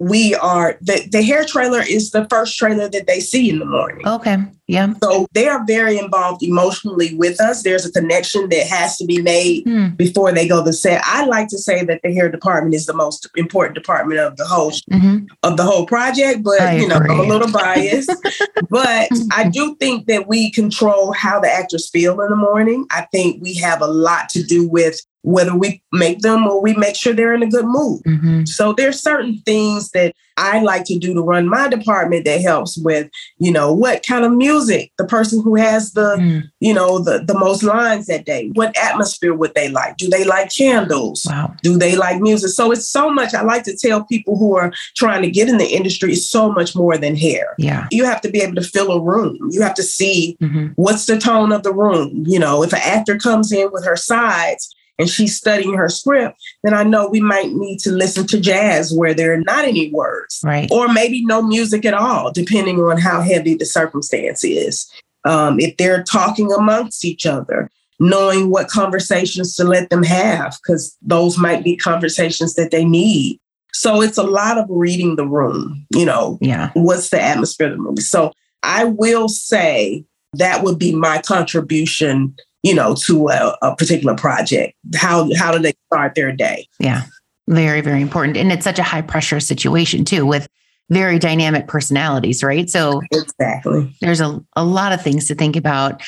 we 0.00 0.34
are 0.36 0.78
the, 0.80 1.06
the 1.12 1.22
hair 1.22 1.44
trailer 1.44 1.82
is 1.82 2.10
the 2.10 2.26
first 2.30 2.56
trailer 2.56 2.88
that 2.88 3.06
they 3.06 3.20
see 3.20 3.50
in 3.50 3.58
the 3.58 3.66
morning. 3.66 4.06
Okay. 4.08 4.38
Yeah. 4.66 4.94
So 5.02 5.26
they 5.32 5.46
are 5.46 5.62
very 5.66 5.98
involved 5.98 6.42
emotionally 6.42 7.14
with 7.14 7.38
us. 7.40 7.62
There's 7.62 7.84
a 7.84 7.92
connection 7.92 8.48
that 8.48 8.66
has 8.66 8.96
to 8.96 9.04
be 9.04 9.20
made 9.20 9.64
hmm. 9.64 9.88
before 9.90 10.32
they 10.32 10.48
go 10.48 10.64
to 10.64 10.72
set. 10.72 11.02
I 11.04 11.26
like 11.26 11.48
to 11.48 11.58
say 11.58 11.84
that 11.84 12.00
the 12.02 12.14
hair 12.14 12.30
department 12.30 12.74
is 12.74 12.86
the 12.86 12.94
most 12.94 13.28
important 13.36 13.74
department 13.74 14.20
of 14.20 14.36
the 14.36 14.46
whole 14.46 14.70
mm-hmm. 14.70 15.26
of 15.42 15.58
the 15.58 15.64
whole 15.64 15.86
project, 15.86 16.44
but 16.44 16.62
I 16.62 16.76
you 16.76 16.88
know, 16.88 16.96
agree. 16.96 17.10
I'm 17.10 17.20
a 17.20 17.24
little 17.24 17.52
biased. 17.52 18.10
but 18.70 19.08
I 19.32 19.50
do 19.52 19.76
think 19.76 20.06
that 20.06 20.28
we 20.28 20.50
control 20.52 21.12
how 21.12 21.40
the 21.40 21.50
actors 21.50 21.90
feel 21.90 22.20
in 22.22 22.30
the 22.30 22.36
morning. 22.36 22.86
I 22.90 23.06
think 23.12 23.42
we 23.42 23.54
have 23.56 23.82
a 23.82 23.86
lot 23.86 24.30
to 24.30 24.42
do 24.42 24.66
with 24.66 25.04
whether 25.22 25.54
we 25.54 25.82
make 25.92 26.20
them 26.20 26.46
or 26.46 26.62
we 26.62 26.74
make 26.74 26.96
sure 26.96 27.12
they're 27.12 27.34
in 27.34 27.42
a 27.42 27.48
good 27.48 27.66
mood. 27.66 28.02
Mm-hmm. 28.04 28.44
So 28.46 28.72
there's 28.72 29.02
certain 29.02 29.38
things 29.44 29.90
that 29.90 30.14
I 30.36 30.60
like 30.62 30.84
to 30.84 30.98
do 30.98 31.12
to 31.12 31.20
run 31.20 31.48
my 31.48 31.68
department 31.68 32.24
that 32.24 32.40
helps 32.40 32.78
with, 32.78 33.10
you 33.36 33.52
know, 33.52 33.72
what 33.72 34.06
kind 34.06 34.24
of 34.24 34.32
music 34.32 34.90
the 34.96 35.04
person 35.04 35.42
who 35.42 35.54
has 35.56 35.92
the, 35.92 36.16
mm. 36.16 36.42
you 36.60 36.72
know, 36.72 36.98
the 36.98 37.22
the 37.22 37.38
most 37.38 37.62
lines 37.62 38.06
that 38.06 38.24
day, 38.24 38.50
what 38.54 38.74
atmosphere 38.78 39.34
would 39.34 39.54
they 39.54 39.68
like? 39.68 39.98
Do 39.98 40.08
they 40.08 40.24
like 40.24 40.54
candles? 40.54 41.26
Wow. 41.28 41.54
Do 41.62 41.76
they 41.76 41.94
like 41.94 42.20
music? 42.20 42.50
So 42.50 42.72
it's 42.72 42.88
so 42.88 43.10
much 43.10 43.34
I 43.34 43.42
like 43.42 43.64
to 43.64 43.76
tell 43.76 44.04
people 44.04 44.38
who 44.38 44.56
are 44.56 44.72
trying 44.96 45.20
to 45.22 45.30
get 45.30 45.48
in 45.48 45.58
the 45.58 45.68
industry 45.68 46.12
it's 46.12 46.30
so 46.30 46.50
much 46.50 46.74
more 46.74 46.96
than 46.96 47.16
hair. 47.16 47.54
Yeah. 47.58 47.86
You 47.90 48.04
have 48.06 48.22
to 48.22 48.30
be 48.30 48.40
able 48.40 48.54
to 48.54 48.62
fill 48.62 48.92
a 48.92 49.00
room. 49.00 49.36
You 49.50 49.60
have 49.60 49.74
to 49.74 49.82
see 49.82 50.38
mm-hmm. 50.40 50.68
what's 50.76 51.04
the 51.04 51.18
tone 51.18 51.52
of 51.52 51.64
the 51.64 51.74
room. 51.74 52.24
You 52.26 52.38
know, 52.38 52.62
if 52.62 52.72
an 52.72 52.80
actor 52.82 53.18
comes 53.18 53.52
in 53.52 53.70
with 53.72 53.84
her 53.84 53.96
sides 53.96 54.74
and 55.00 55.08
she's 55.08 55.36
studying 55.36 55.74
her 55.74 55.88
script, 55.88 56.38
then 56.62 56.74
I 56.74 56.82
know 56.82 57.08
we 57.08 57.20
might 57.20 57.52
need 57.52 57.78
to 57.80 57.90
listen 57.90 58.26
to 58.28 58.38
jazz 58.38 58.92
where 58.92 59.14
there 59.14 59.32
are 59.32 59.40
not 59.40 59.64
any 59.64 59.90
words, 59.90 60.40
right? 60.44 60.70
Or 60.70 60.92
maybe 60.92 61.24
no 61.24 61.42
music 61.42 61.84
at 61.84 61.94
all, 61.94 62.30
depending 62.30 62.78
on 62.80 62.98
how 62.98 63.22
heavy 63.22 63.54
the 63.54 63.64
circumstance 63.64 64.44
is. 64.44 64.90
Um, 65.24 65.58
if 65.58 65.76
they're 65.76 66.02
talking 66.02 66.52
amongst 66.52 67.04
each 67.04 67.26
other, 67.26 67.70
knowing 67.98 68.50
what 68.50 68.68
conversations 68.68 69.54
to 69.56 69.64
let 69.64 69.90
them 69.90 70.02
have, 70.02 70.58
because 70.62 70.96
those 71.02 71.38
might 71.38 71.64
be 71.64 71.76
conversations 71.76 72.54
that 72.54 72.70
they 72.70 72.84
need. 72.84 73.38
So 73.72 74.02
it's 74.02 74.18
a 74.18 74.22
lot 74.22 74.58
of 74.58 74.66
reading 74.68 75.16
the 75.16 75.26
room, 75.26 75.86
you 75.94 76.04
know, 76.04 76.38
yeah. 76.40 76.70
what's 76.74 77.10
the 77.10 77.20
atmosphere 77.20 77.68
of 77.68 77.72
the 77.72 77.78
movie. 77.78 78.02
So 78.02 78.32
I 78.62 78.84
will 78.84 79.28
say 79.28 80.04
that 80.34 80.62
would 80.64 80.78
be 80.78 80.94
my 80.94 81.20
contribution 81.22 82.34
you 82.62 82.74
know, 82.74 82.94
to 83.06 83.28
a, 83.28 83.56
a 83.62 83.76
particular 83.76 84.14
project? 84.14 84.74
How 84.94 85.28
how 85.36 85.52
do 85.52 85.58
they 85.58 85.74
start 85.86 86.14
their 86.14 86.32
day? 86.32 86.68
Yeah, 86.78 87.02
very 87.48 87.80
very 87.80 88.02
important, 88.02 88.36
and 88.36 88.52
it's 88.52 88.64
such 88.64 88.78
a 88.78 88.84
high 88.84 89.02
pressure 89.02 89.40
situation 89.40 90.04
too 90.04 90.26
with 90.26 90.48
very 90.90 91.18
dynamic 91.18 91.68
personalities, 91.68 92.42
right? 92.42 92.68
So 92.68 93.00
exactly, 93.10 93.94
there's 94.00 94.20
a 94.20 94.42
a 94.56 94.64
lot 94.64 94.92
of 94.92 95.02
things 95.02 95.28
to 95.28 95.34
think 95.34 95.56
about. 95.56 96.02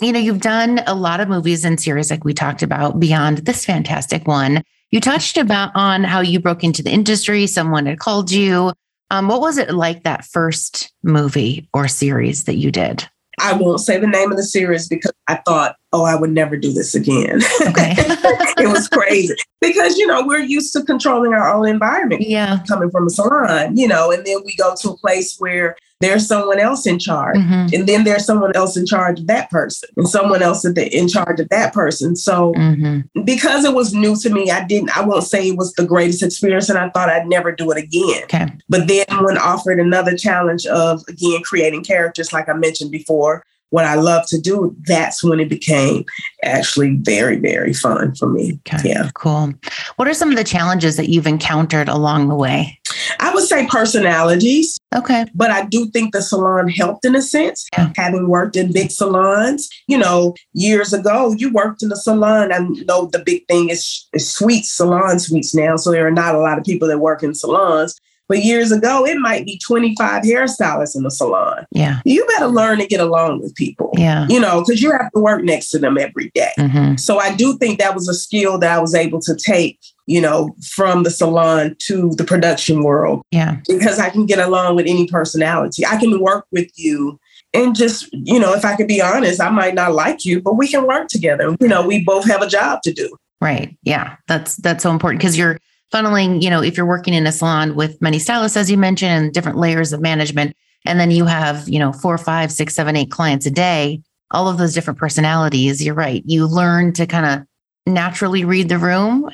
You 0.00 0.12
know, 0.12 0.20
you've 0.20 0.40
done 0.40 0.80
a 0.86 0.94
lot 0.94 1.18
of 1.18 1.28
movies 1.28 1.64
and 1.64 1.80
series 1.80 2.08
like 2.08 2.24
we 2.24 2.32
talked 2.32 2.62
about 2.62 3.00
beyond 3.00 3.38
this 3.38 3.64
fantastic 3.64 4.28
one. 4.28 4.62
You 4.92 5.00
touched 5.00 5.36
about 5.36 5.72
on 5.74 6.04
how 6.04 6.20
you 6.20 6.38
broke 6.38 6.62
into 6.62 6.84
the 6.84 6.90
industry. 6.90 7.48
Someone 7.48 7.86
had 7.86 7.98
called 7.98 8.30
you. 8.30 8.72
Um, 9.10 9.28
what 9.28 9.40
was 9.40 9.58
it 9.58 9.70
like 9.70 10.04
that 10.04 10.24
first 10.24 10.92
movie 11.02 11.68
or 11.74 11.88
series 11.88 12.44
that 12.44 12.56
you 12.56 12.70
did? 12.70 13.08
I 13.40 13.52
won't 13.54 13.80
say 13.80 13.98
the 13.98 14.06
name 14.06 14.30
of 14.30 14.36
the 14.36 14.44
series 14.44 14.88
because 14.88 15.12
I 15.28 15.36
thought, 15.46 15.76
oh, 15.92 16.04
I 16.04 16.14
would 16.14 16.30
never 16.30 16.56
do 16.56 16.72
this 16.72 16.94
again. 16.94 17.40
Okay. 17.66 17.94
it 17.98 18.68
was 18.68 18.88
crazy 18.88 19.34
because, 19.60 19.96
you 19.96 20.06
know, 20.06 20.26
we're 20.26 20.38
used 20.38 20.72
to 20.74 20.82
controlling 20.82 21.32
our 21.32 21.54
own 21.54 21.68
environment. 21.68 22.22
Yeah. 22.22 22.60
Coming 22.68 22.90
from 22.90 23.06
a 23.06 23.10
salon, 23.10 23.76
you 23.76 23.88
know, 23.88 24.10
and 24.10 24.24
then 24.26 24.38
we 24.44 24.54
go 24.56 24.74
to 24.80 24.90
a 24.90 24.96
place 24.96 25.36
where 25.38 25.76
there's 26.00 26.26
someone 26.26 26.60
else 26.60 26.86
in 26.86 26.98
charge. 26.98 27.36
Mm-hmm. 27.36 27.74
And 27.74 27.88
then 27.88 28.04
there's 28.04 28.24
someone 28.24 28.52
else 28.54 28.76
in 28.76 28.86
charge 28.86 29.20
of 29.20 29.26
that 29.26 29.50
person 29.50 29.88
and 29.96 30.08
someone 30.08 30.42
else 30.42 30.64
in 30.64 31.08
charge 31.08 31.40
of 31.40 31.48
that 31.48 31.72
person. 31.72 32.14
So 32.14 32.52
mm-hmm. 32.54 33.22
because 33.24 33.64
it 33.64 33.74
was 33.74 33.92
new 33.92 34.14
to 34.16 34.30
me, 34.30 34.50
I 34.50 34.64
didn't, 34.64 34.96
I 34.96 35.04
won't 35.04 35.24
say 35.24 35.48
it 35.48 35.56
was 35.56 35.72
the 35.74 35.86
greatest 35.86 36.22
experience 36.22 36.68
and 36.68 36.78
I 36.78 36.88
thought 36.90 37.08
I'd 37.08 37.26
never 37.26 37.50
do 37.52 37.70
it 37.72 37.78
again. 37.78 38.22
Okay. 38.24 38.46
But 38.68 38.86
then 38.86 39.06
when 39.22 39.38
offered 39.38 39.80
another 39.80 40.16
challenge 40.16 40.66
of 40.66 41.02
again 41.08 41.42
creating 41.42 41.84
characters, 41.84 42.32
like 42.32 42.48
I 42.48 42.54
mentioned 42.54 42.92
before, 42.92 43.44
what 43.70 43.84
I 43.84 43.94
love 43.94 44.26
to 44.28 44.40
do, 44.40 44.74
that's 44.86 45.22
when 45.22 45.40
it 45.40 45.48
became 45.48 46.04
actually 46.42 46.96
very, 46.96 47.36
very 47.36 47.72
fun 47.72 48.14
for 48.14 48.28
me. 48.28 48.58
Okay, 48.66 48.90
yeah. 48.90 49.10
Cool. 49.14 49.52
What 49.96 50.08
are 50.08 50.14
some 50.14 50.30
of 50.30 50.36
the 50.36 50.44
challenges 50.44 50.96
that 50.96 51.08
you've 51.08 51.26
encountered 51.26 51.88
along 51.88 52.28
the 52.28 52.34
way? 52.34 52.78
I 53.20 53.32
would 53.32 53.44
say 53.44 53.66
personalities. 53.66 54.78
Okay. 54.94 55.26
But 55.34 55.50
I 55.50 55.66
do 55.66 55.90
think 55.90 56.12
the 56.12 56.22
salon 56.22 56.68
helped 56.68 57.04
in 57.04 57.14
a 57.14 57.22
sense, 57.22 57.68
yeah. 57.72 57.92
having 57.96 58.28
worked 58.28 58.56
in 58.56 58.72
big 58.72 58.90
salons. 58.90 59.68
You 59.86 59.98
know, 59.98 60.34
years 60.52 60.92
ago, 60.92 61.34
you 61.36 61.52
worked 61.52 61.82
in 61.82 61.92
a 61.92 61.96
salon. 61.96 62.52
I 62.52 62.58
know 62.86 63.06
the 63.06 63.22
big 63.24 63.46
thing 63.48 63.70
is, 63.70 64.08
is 64.14 64.30
suites, 64.30 64.72
salon 64.72 65.18
suites 65.18 65.54
now. 65.54 65.76
So 65.76 65.90
there 65.90 66.06
are 66.06 66.12
not 66.12 66.34
a 66.34 66.38
lot 66.40 66.58
of 66.58 66.64
people 66.64 66.88
that 66.88 66.98
work 66.98 67.22
in 67.22 67.34
salons. 67.34 67.98
But 68.28 68.44
years 68.44 68.70
ago, 68.70 69.06
it 69.06 69.16
might 69.18 69.46
be 69.46 69.58
25 69.58 70.22
hairstylists 70.22 70.94
in 70.94 71.02
the 71.02 71.10
salon. 71.10 71.66
Yeah. 71.70 72.00
You 72.04 72.26
better 72.26 72.46
learn 72.46 72.78
to 72.78 72.86
get 72.86 73.00
along 73.00 73.40
with 73.40 73.54
people. 73.54 73.90
Yeah. 73.94 74.26
You 74.28 74.38
know, 74.38 74.60
because 74.60 74.82
you 74.82 74.92
have 74.92 75.10
to 75.12 75.20
work 75.20 75.42
next 75.42 75.70
to 75.70 75.78
them 75.78 75.96
every 75.96 76.30
day. 76.34 76.52
Mm-hmm. 76.58 76.96
So 76.96 77.18
I 77.18 77.34
do 77.34 77.56
think 77.56 77.78
that 77.78 77.94
was 77.94 78.08
a 78.08 78.14
skill 78.14 78.58
that 78.58 78.70
I 78.70 78.80
was 78.80 78.94
able 78.94 79.20
to 79.22 79.34
take, 79.34 79.78
you 80.06 80.20
know, 80.20 80.54
from 80.74 81.04
the 81.04 81.10
salon 81.10 81.74
to 81.86 82.10
the 82.16 82.24
production 82.24 82.82
world. 82.82 83.22
Yeah. 83.30 83.60
Because 83.66 83.98
I 83.98 84.10
can 84.10 84.26
get 84.26 84.38
along 84.38 84.76
with 84.76 84.86
any 84.86 85.06
personality. 85.06 85.86
I 85.86 85.96
can 85.96 86.20
work 86.20 86.46
with 86.52 86.70
you 86.76 87.18
and 87.54 87.74
just 87.74 88.12
you 88.12 88.38
know 88.38 88.52
if 88.52 88.62
i 88.64 88.76
could 88.76 88.86
be 88.86 89.00
honest 89.00 89.40
i 89.40 89.48
might 89.48 89.74
not 89.74 89.94
like 89.94 90.24
you 90.24 90.40
but 90.40 90.54
we 90.54 90.68
can 90.68 90.86
work 90.86 91.08
together 91.08 91.56
you 91.60 91.68
know 91.68 91.86
we 91.86 92.04
both 92.04 92.26
have 92.26 92.42
a 92.42 92.46
job 92.46 92.82
to 92.82 92.92
do 92.92 93.16
right 93.40 93.76
yeah 93.82 94.16
that's 94.26 94.56
that's 94.56 94.82
so 94.82 94.90
important 94.90 95.18
because 95.18 95.38
you're 95.38 95.58
funneling, 95.92 96.42
you 96.42 96.50
know, 96.50 96.62
if 96.62 96.76
you're 96.76 96.86
working 96.86 97.14
in 97.14 97.26
a 97.26 97.32
salon 97.32 97.74
with 97.74 98.00
many 98.00 98.18
stylists, 98.18 98.56
as 98.56 98.70
you 98.70 98.76
mentioned, 98.76 99.10
and 99.10 99.32
different 99.32 99.58
layers 99.58 99.92
of 99.92 100.00
management, 100.00 100.56
and 100.84 101.00
then 101.00 101.10
you 101.10 101.24
have, 101.24 101.68
you 101.68 101.78
know, 101.78 101.92
four, 101.92 102.18
five, 102.18 102.52
six, 102.52 102.74
seven, 102.74 102.96
eight 102.96 103.10
clients 103.10 103.46
a 103.46 103.50
day, 103.50 104.00
all 104.30 104.48
of 104.48 104.58
those 104.58 104.74
different 104.74 104.98
personalities, 104.98 105.84
you're 105.84 105.94
right. 105.94 106.22
You 106.26 106.46
learn 106.46 106.92
to 106.94 107.06
kind 107.06 107.26
of 107.26 107.46
naturally 107.88 108.44
read 108.44 108.68
the 108.68 108.78
room. 108.78 109.28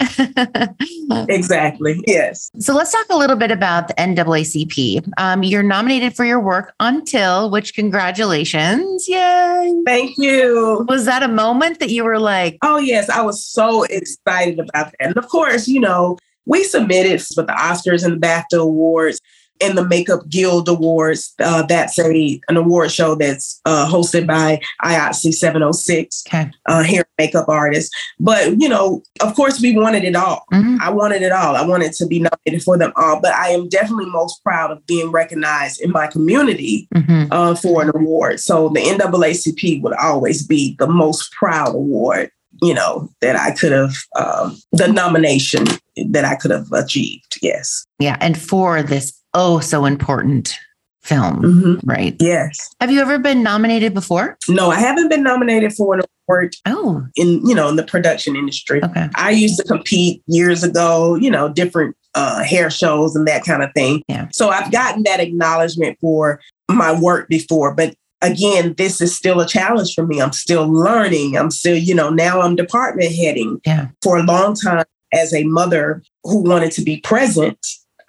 exactly. 1.29 2.01
Yes. 2.07 2.51
So 2.59 2.73
let's 2.75 2.93
talk 2.93 3.07
a 3.11 3.17
little 3.17 3.37
bit 3.37 3.51
about 3.51 3.89
the 3.89 3.95
NAACP. 3.95 5.13
Um, 5.19 5.43
you're 5.43 5.63
nominated 5.63 6.15
for 6.15 6.25
your 6.25 6.41
work 6.41 6.73
in 6.81 7.05
Till, 7.05 7.51
which 7.51 7.75
congratulations. 7.75 9.09
Yay. 9.09 9.75
Thank 9.85 10.17
you. 10.17 10.87
Was 10.89 11.05
that 11.05 11.23
a 11.23 11.29
moment 11.29 11.81
that 11.81 11.91
you 11.91 12.05
were 12.05 12.21
like, 12.21 12.59
oh, 12.63 12.79
yes, 12.79 13.11
I 13.11 13.23
was 13.23 13.45
so 13.45 13.83
excited 13.85 14.61
about 14.61 14.93
that. 14.93 14.95
And 15.01 15.17
of 15.17 15.29
course, 15.29 15.67
you 15.67 15.81
know, 15.81 16.17
we 16.47 16.65
submitted 16.65 17.23
for 17.23 17.43
the 17.43 17.53
Oscars 17.53 18.05
and 18.05 18.15
the 18.15 18.27
BAFTA 18.27 18.61
awards 18.61 19.21
and 19.61 19.79
the 19.79 19.87
Makeup 19.87 20.29
Guild 20.29 20.69
Awards. 20.69 21.33
Uh, 21.39 21.63
that's 21.63 21.99
a 21.99 22.41
an 22.49 22.57
award 22.57 22.91
show 22.91 23.15
that's 23.15 23.61
uh, 23.65 23.89
hosted 23.91 24.27
by 24.27 24.61
IATSE 24.83 25.33
706 25.33 26.25
okay. 26.27 26.51
uh, 26.67 26.83
hair 26.83 27.05
makeup 27.19 27.49
artists. 27.49 27.95
But 28.19 28.61
you 28.61 28.69
know, 28.69 29.03
of 29.21 29.35
course, 29.35 29.61
we 29.61 29.77
wanted 29.77 30.05
it 30.05 30.17
all. 30.17 30.45
Mm-hmm. 30.53 30.79
I 30.81 30.91
wanted 30.91 31.23
it 31.23 31.33
all. 31.33 31.57
I 31.57 31.67
wanted 31.67 31.93
to 31.95 32.07
be 32.07 32.19
nominated 32.19 32.65
for 32.65 32.77
them 32.77 32.93
all. 32.97 33.21
But 33.21 33.35
I 33.35 33.49
am 33.49 33.69
definitely 33.69 34.07
most 34.07 34.43
proud 34.43 34.71
of 34.71 34.85
being 34.87 35.11
recognized 35.11 35.81
in 35.81 35.91
my 35.91 36.07
community 36.07 36.89
mm-hmm. 36.95 37.33
uh, 37.33 37.55
for 37.55 37.83
an 37.83 37.91
award. 37.95 38.41
So 38.41 38.69
the 38.71 38.81
NAACP 38.81 39.83
would 39.83 39.95
always 39.95 40.47
be 40.47 40.77
the 40.79 40.89
most 40.89 41.33
proud 41.33 41.75
award 41.75 42.31
you 42.65 42.75
know, 42.75 43.09
that 43.21 43.37
I 43.37 43.53
could 43.53 43.73
have, 43.73 43.95
um, 44.17 44.57
the 44.73 44.89
nomination 44.89 45.65
that 46.11 46.25
I 46.25 46.35
could 46.37 46.51
have 46.51 46.71
achieved. 46.73 47.39
Yes. 47.43 47.85
Yeah. 47.99 48.17
And 48.21 48.39
for 48.39 48.83
this 48.83 49.13
oh 49.35 49.61
so 49.61 49.85
important 49.85 50.59
film, 51.03 51.43
mm-hmm. 51.43 51.89
right? 51.89 52.17
Yes. 52.19 52.75
Have 52.81 52.91
you 52.91 53.01
ever 53.01 53.19
been 53.19 53.43
nominated 53.43 53.95
before? 53.95 54.39
No, 54.49 54.71
I 54.71 54.79
haven't 54.79 55.09
been 55.09 55.23
nominated 55.23 55.75
for 55.75 55.95
an 55.95 56.03
award. 56.29 56.57
Oh. 56.67 57.07
In 57.17 57.47
you 57.47 57.55
know 57.55 57.69
in 57.69 57.77
the 57.77 57.85
production 57.85 58.37
industry. 58.37 58.83
Okay. 58.83 59.09
I 59.15 59.31
used 59.31 59.59
to 59.59 59.65
compete 59.65 60.23
years 60.27 60.65
ago. 60.65 61.15
You 61.15 61.31
know 61.31 61.49
different 61.49 61.97
uh, 62.15 62.43
hair 62.43 62.71
shows 62.71 63.15
and 63.15 63.27
that 63.29 63.45
kind 63.45 63.63
of 63.63 63.71
thing. 63.75 64.03
Yeah. 64.09 64.29
So 64.33 64.49
I've 64.49 64.73
gotten 64.73 65.03
that 65.05 65.21
acknowledgement 65.21 65.99
for 66.01 66.41
my 66.71 66.99
work 66.99 67.29
before, 67.29 67.75
but 67.75 67.95
again, 68.25 68.75
this 68.77 69.01
is 69.01 69.17
still 69.17 69.41
a 69.41 69.47
challenge 69.47 69.95
for 69.95 70.07
me. 70.07 70.21
I'm 70.21 70.33
still 70.33 70.67
learning. 70.67 71.37
I'm 71.37 71.51
still, 71.51 71.77
you 71.77 71.95
know, 71.95 72.11
now 72.11 72.41
I'm 72.41 72.57
department 72.57 73.15
heading. 73.15 73.61
Yeah. 73.65 73.89
For 74.03 74.17
a 74.17 74.23
long 74.23 74.55
time, 74.55 74.85
as 75.13 75.33
a 75.33 75.45
mother 75.45 76.03
who 76.25 76.43
wanted 76.43 76.73
to 76.73 76.83
be 76.83 77.01
present, 77.01 77.59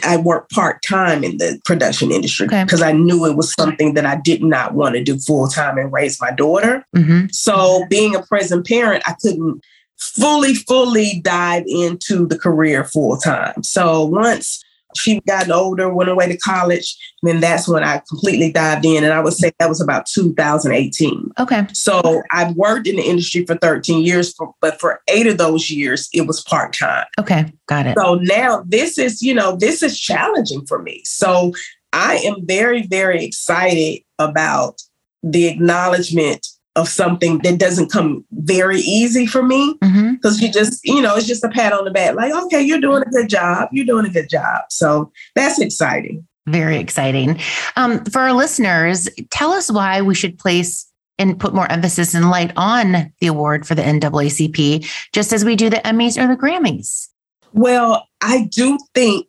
I 0.04 0.18
worked 0.18 0.52
part 0.52 0.82
time 0.82 1.24
in 1.24 1.38
the 1.38 1.60
production 1.64 2.12
industry 2.12 2.48
because 2.48 2.82
okay. 2.82 2.90
I 2.90 2.94
knew 2.94 3.26
it 3.26 3.36
was 3.36 3.54
something 3.54 3.94
that 3.94 4.06
I 4.06 4.18
did 4.18 4.44
not 4.44 4.74
want 4.74 4.96
to 4.96 5.04
do 5.04 5.18
full 5.20 5.48
time 5.48 5.78
and 5.78 5.92
raise 5.94 6.20
my 6.20 6.32
daughter. 6.32 6.86
Mm-hmm. 6.96 7.28
So, 7.32 7.86
being 7.90 8.16
a 8.16 8.24
present 8.24 8.68
parent, 8.68 9.04
I 9.08 9.16
couldn't 9.22 9.64
fully, 9.98 10.56
fully 10.56 11.22
dive 11.22 11.64
into 11.68 12.28
the 12.28 12.38
career 12.38 12.84
full 12.84 13.18
time. 13.18 13.64
So, 13.64 14.04
once 14.06 14.65
she 14.96 15.22
got 15.22 15.50
older, 15.50 15.94
went 15.94 16.10
away 16.10 16.28
to 16.28 16.38
college, 16.38 16.98
and 17.22 17.32
then 17.32 17.42
that's 17.42 17.68
when 17.68 17.84
I 17.84 18.02
completely 18.08 18.52
dived 18.52 18.86
in. 18.86 19.04
And 19.04 19.14
I 19.14 19.20
would 19.20 19.34
say 19.34 19.52
that 19.60 19.70
was 19.70 19.82
about 19.82 20.06
2018. 20.08 21.32
Okay. 21.40 21.68
So 21.74 22.22
I've 22.32 22.56
worked 22.56 22.88
in 22.88 22.96
the 22.96 23.04
industry 23.04 23.46
for 23.46 23.56
13 23.56 24.04
years, 24.04 24.34
but 24.62 24.80
for 24.80 25.02
eight 25.08 25.28
of 25.28 25.38
those 25.38 25.70
years, 25.70 26.10
it 26.14 26.28
was 26.28 26.42
part 26.44 26.74
time. 26.74 27.06
Okay. 27.20 27.52
Got 27.68 27.88
it. 27.88 27.98
So 27.98 28.16
now 28.16 28.64
this 28.68 28.98
is, 28.98 29.22
you 29.22 29.34
know, 29.34 29.56
this 29.56 29.84
is 29.84 30.00
challenging 30.00 30.66
for 30.66 30.82
me. 30.82 31.02
So 31.06 31.54
I 31.94 32.16
am 32.18 32.46
very, 32.46 32.88
very 32.88 33.24
excited 33.24 34.04
about 34.20 34.82
the 35.24 35.48
acknowledgement 35.48 36.46
of 36.76 36.90
something 36.90 37.40
that 37.40 37.58
doesn't 37.58 37.92
come 37.92 38.26
very 38.32 38.80
easy 38.82 39.26
for 39.26 39.42
me. 39.42 39.74
Because 39.80 40.38
mm-hmm. 40.38 40.46
you 40.46 40.52
just 40.52 40.86
you 40.86 41.02
know 41.02 41.16
it's 41.16 41.28
just 41.28 41.44
a 41.44 41.50
pat 41.50 41.74
on 41.74 41.86
the 41.86 41.92
back 41.92 42.16
like 42.16 42.34
okay 42.46 42.62
you're 42.62 42.82
doing 42.82 43.02
a 43.02 43.10
good 43.10 43.30
job 43.30 43.70
you're 43.72 43.86
doing 43.86 44.06
a 44.06 44.10
good 44.10 44.30
job. 44.30 44.64
So 44.70 45.12
that's 45.36 45.60
exciting. 45.60 46.28
Very 46.48 46.78
exciting. 46.78 47.40
Um, 47.76 48.04
for 48.06 48.20
our 48.20 48.34
listeners 48.34 49.10
tell 49.32 49.52
us 49.52 49.72
why 49.72 50.02
we 50.02 50.16
should 50.16 50.38
place 50.38 50.90
and 51.18 51.40
put 51.40 51.54
more 51.54 51.72
emphasis 51.72 52.14
and 52.14 52.30
light 52.30 52.52
on 52.58 53.12
the 53.22 53.28
award 53.28 53.66
for 53.66 53.74
the 53.74 53.82
NAACP 53.82 54.86
just 55.14 55.32
as 55.32 55.46
we 55.46 55.56
do 55.56 55.70
the 55.70 55.78
Emmys 55.78 56.22
or 56.22 56.28
the 56.28 56.40
Grammys. 56.40 57.08
Well 57.54 58.08
I 58.22 58.50
do 58.52 58.78
think 58.94 59.28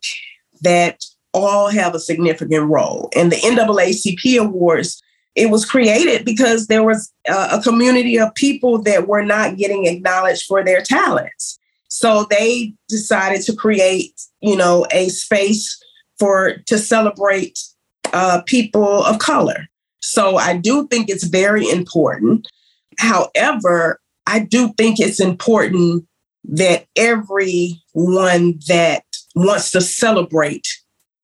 that 0.62 1.04
all 1.32 1.68
have 1.68 1.94
a 1.94 2.00
significant 2.00 2.68
role 2.68 3.10
and 3.14 3.30
the 3.30 3.36
NAACP 3.36 4.40
awards 4.40 5.02
it 5.36 5.50
was 5.50 5.66
created 5.66 6.24
because 6.24 6.66
there 6.66 6.82
was 6.82 7.12
a, 7.28 7.48
a 7.52 7.62
community 7.62 8.18
of 8.18 8.34
people 8.34 8.82
that 8.82 9.06
were 9.06 9.24
not 9.24 9.58
getting 9.58 9.86
acknowledged 9.86 10.46
for 10.46 10.64
their 10.64 10.80
talents. 10.80 11.58
So 11.88 12.26
they 12.30 12.74
decided 12.88 13.42
to 13.42 13.54
create, 13.54 14.20
you 14.40 14.56
know, 14.56 14.86
a 14.90 15.10
space 15.10 15.78
for 16.18 16.56
to 16.66 16.78
celebrate 16.78 17.58
uh, 18.12 18.40
people 18.46 19.04
of 19.04 19.18
color. 19.18 19.68
So 20.00 20.36
I 20.38 20.56
do 20.56 20.88
think 20.88 21.10
it's 21.10 21.24
very 21.24 21.68
important. 21.68 22.48
However, 22.98 24.00
I 24.26 24.40
do 24.40 24.72
think 24.78 24.98
it's 24.98 25.20
important 25.20 26.06
that 26.44 26.86
everyone 26.96 28.58
that 28.68 29.04
wants 29.34 29.70
to 29.72 29.80
celebrate 29.80 30.66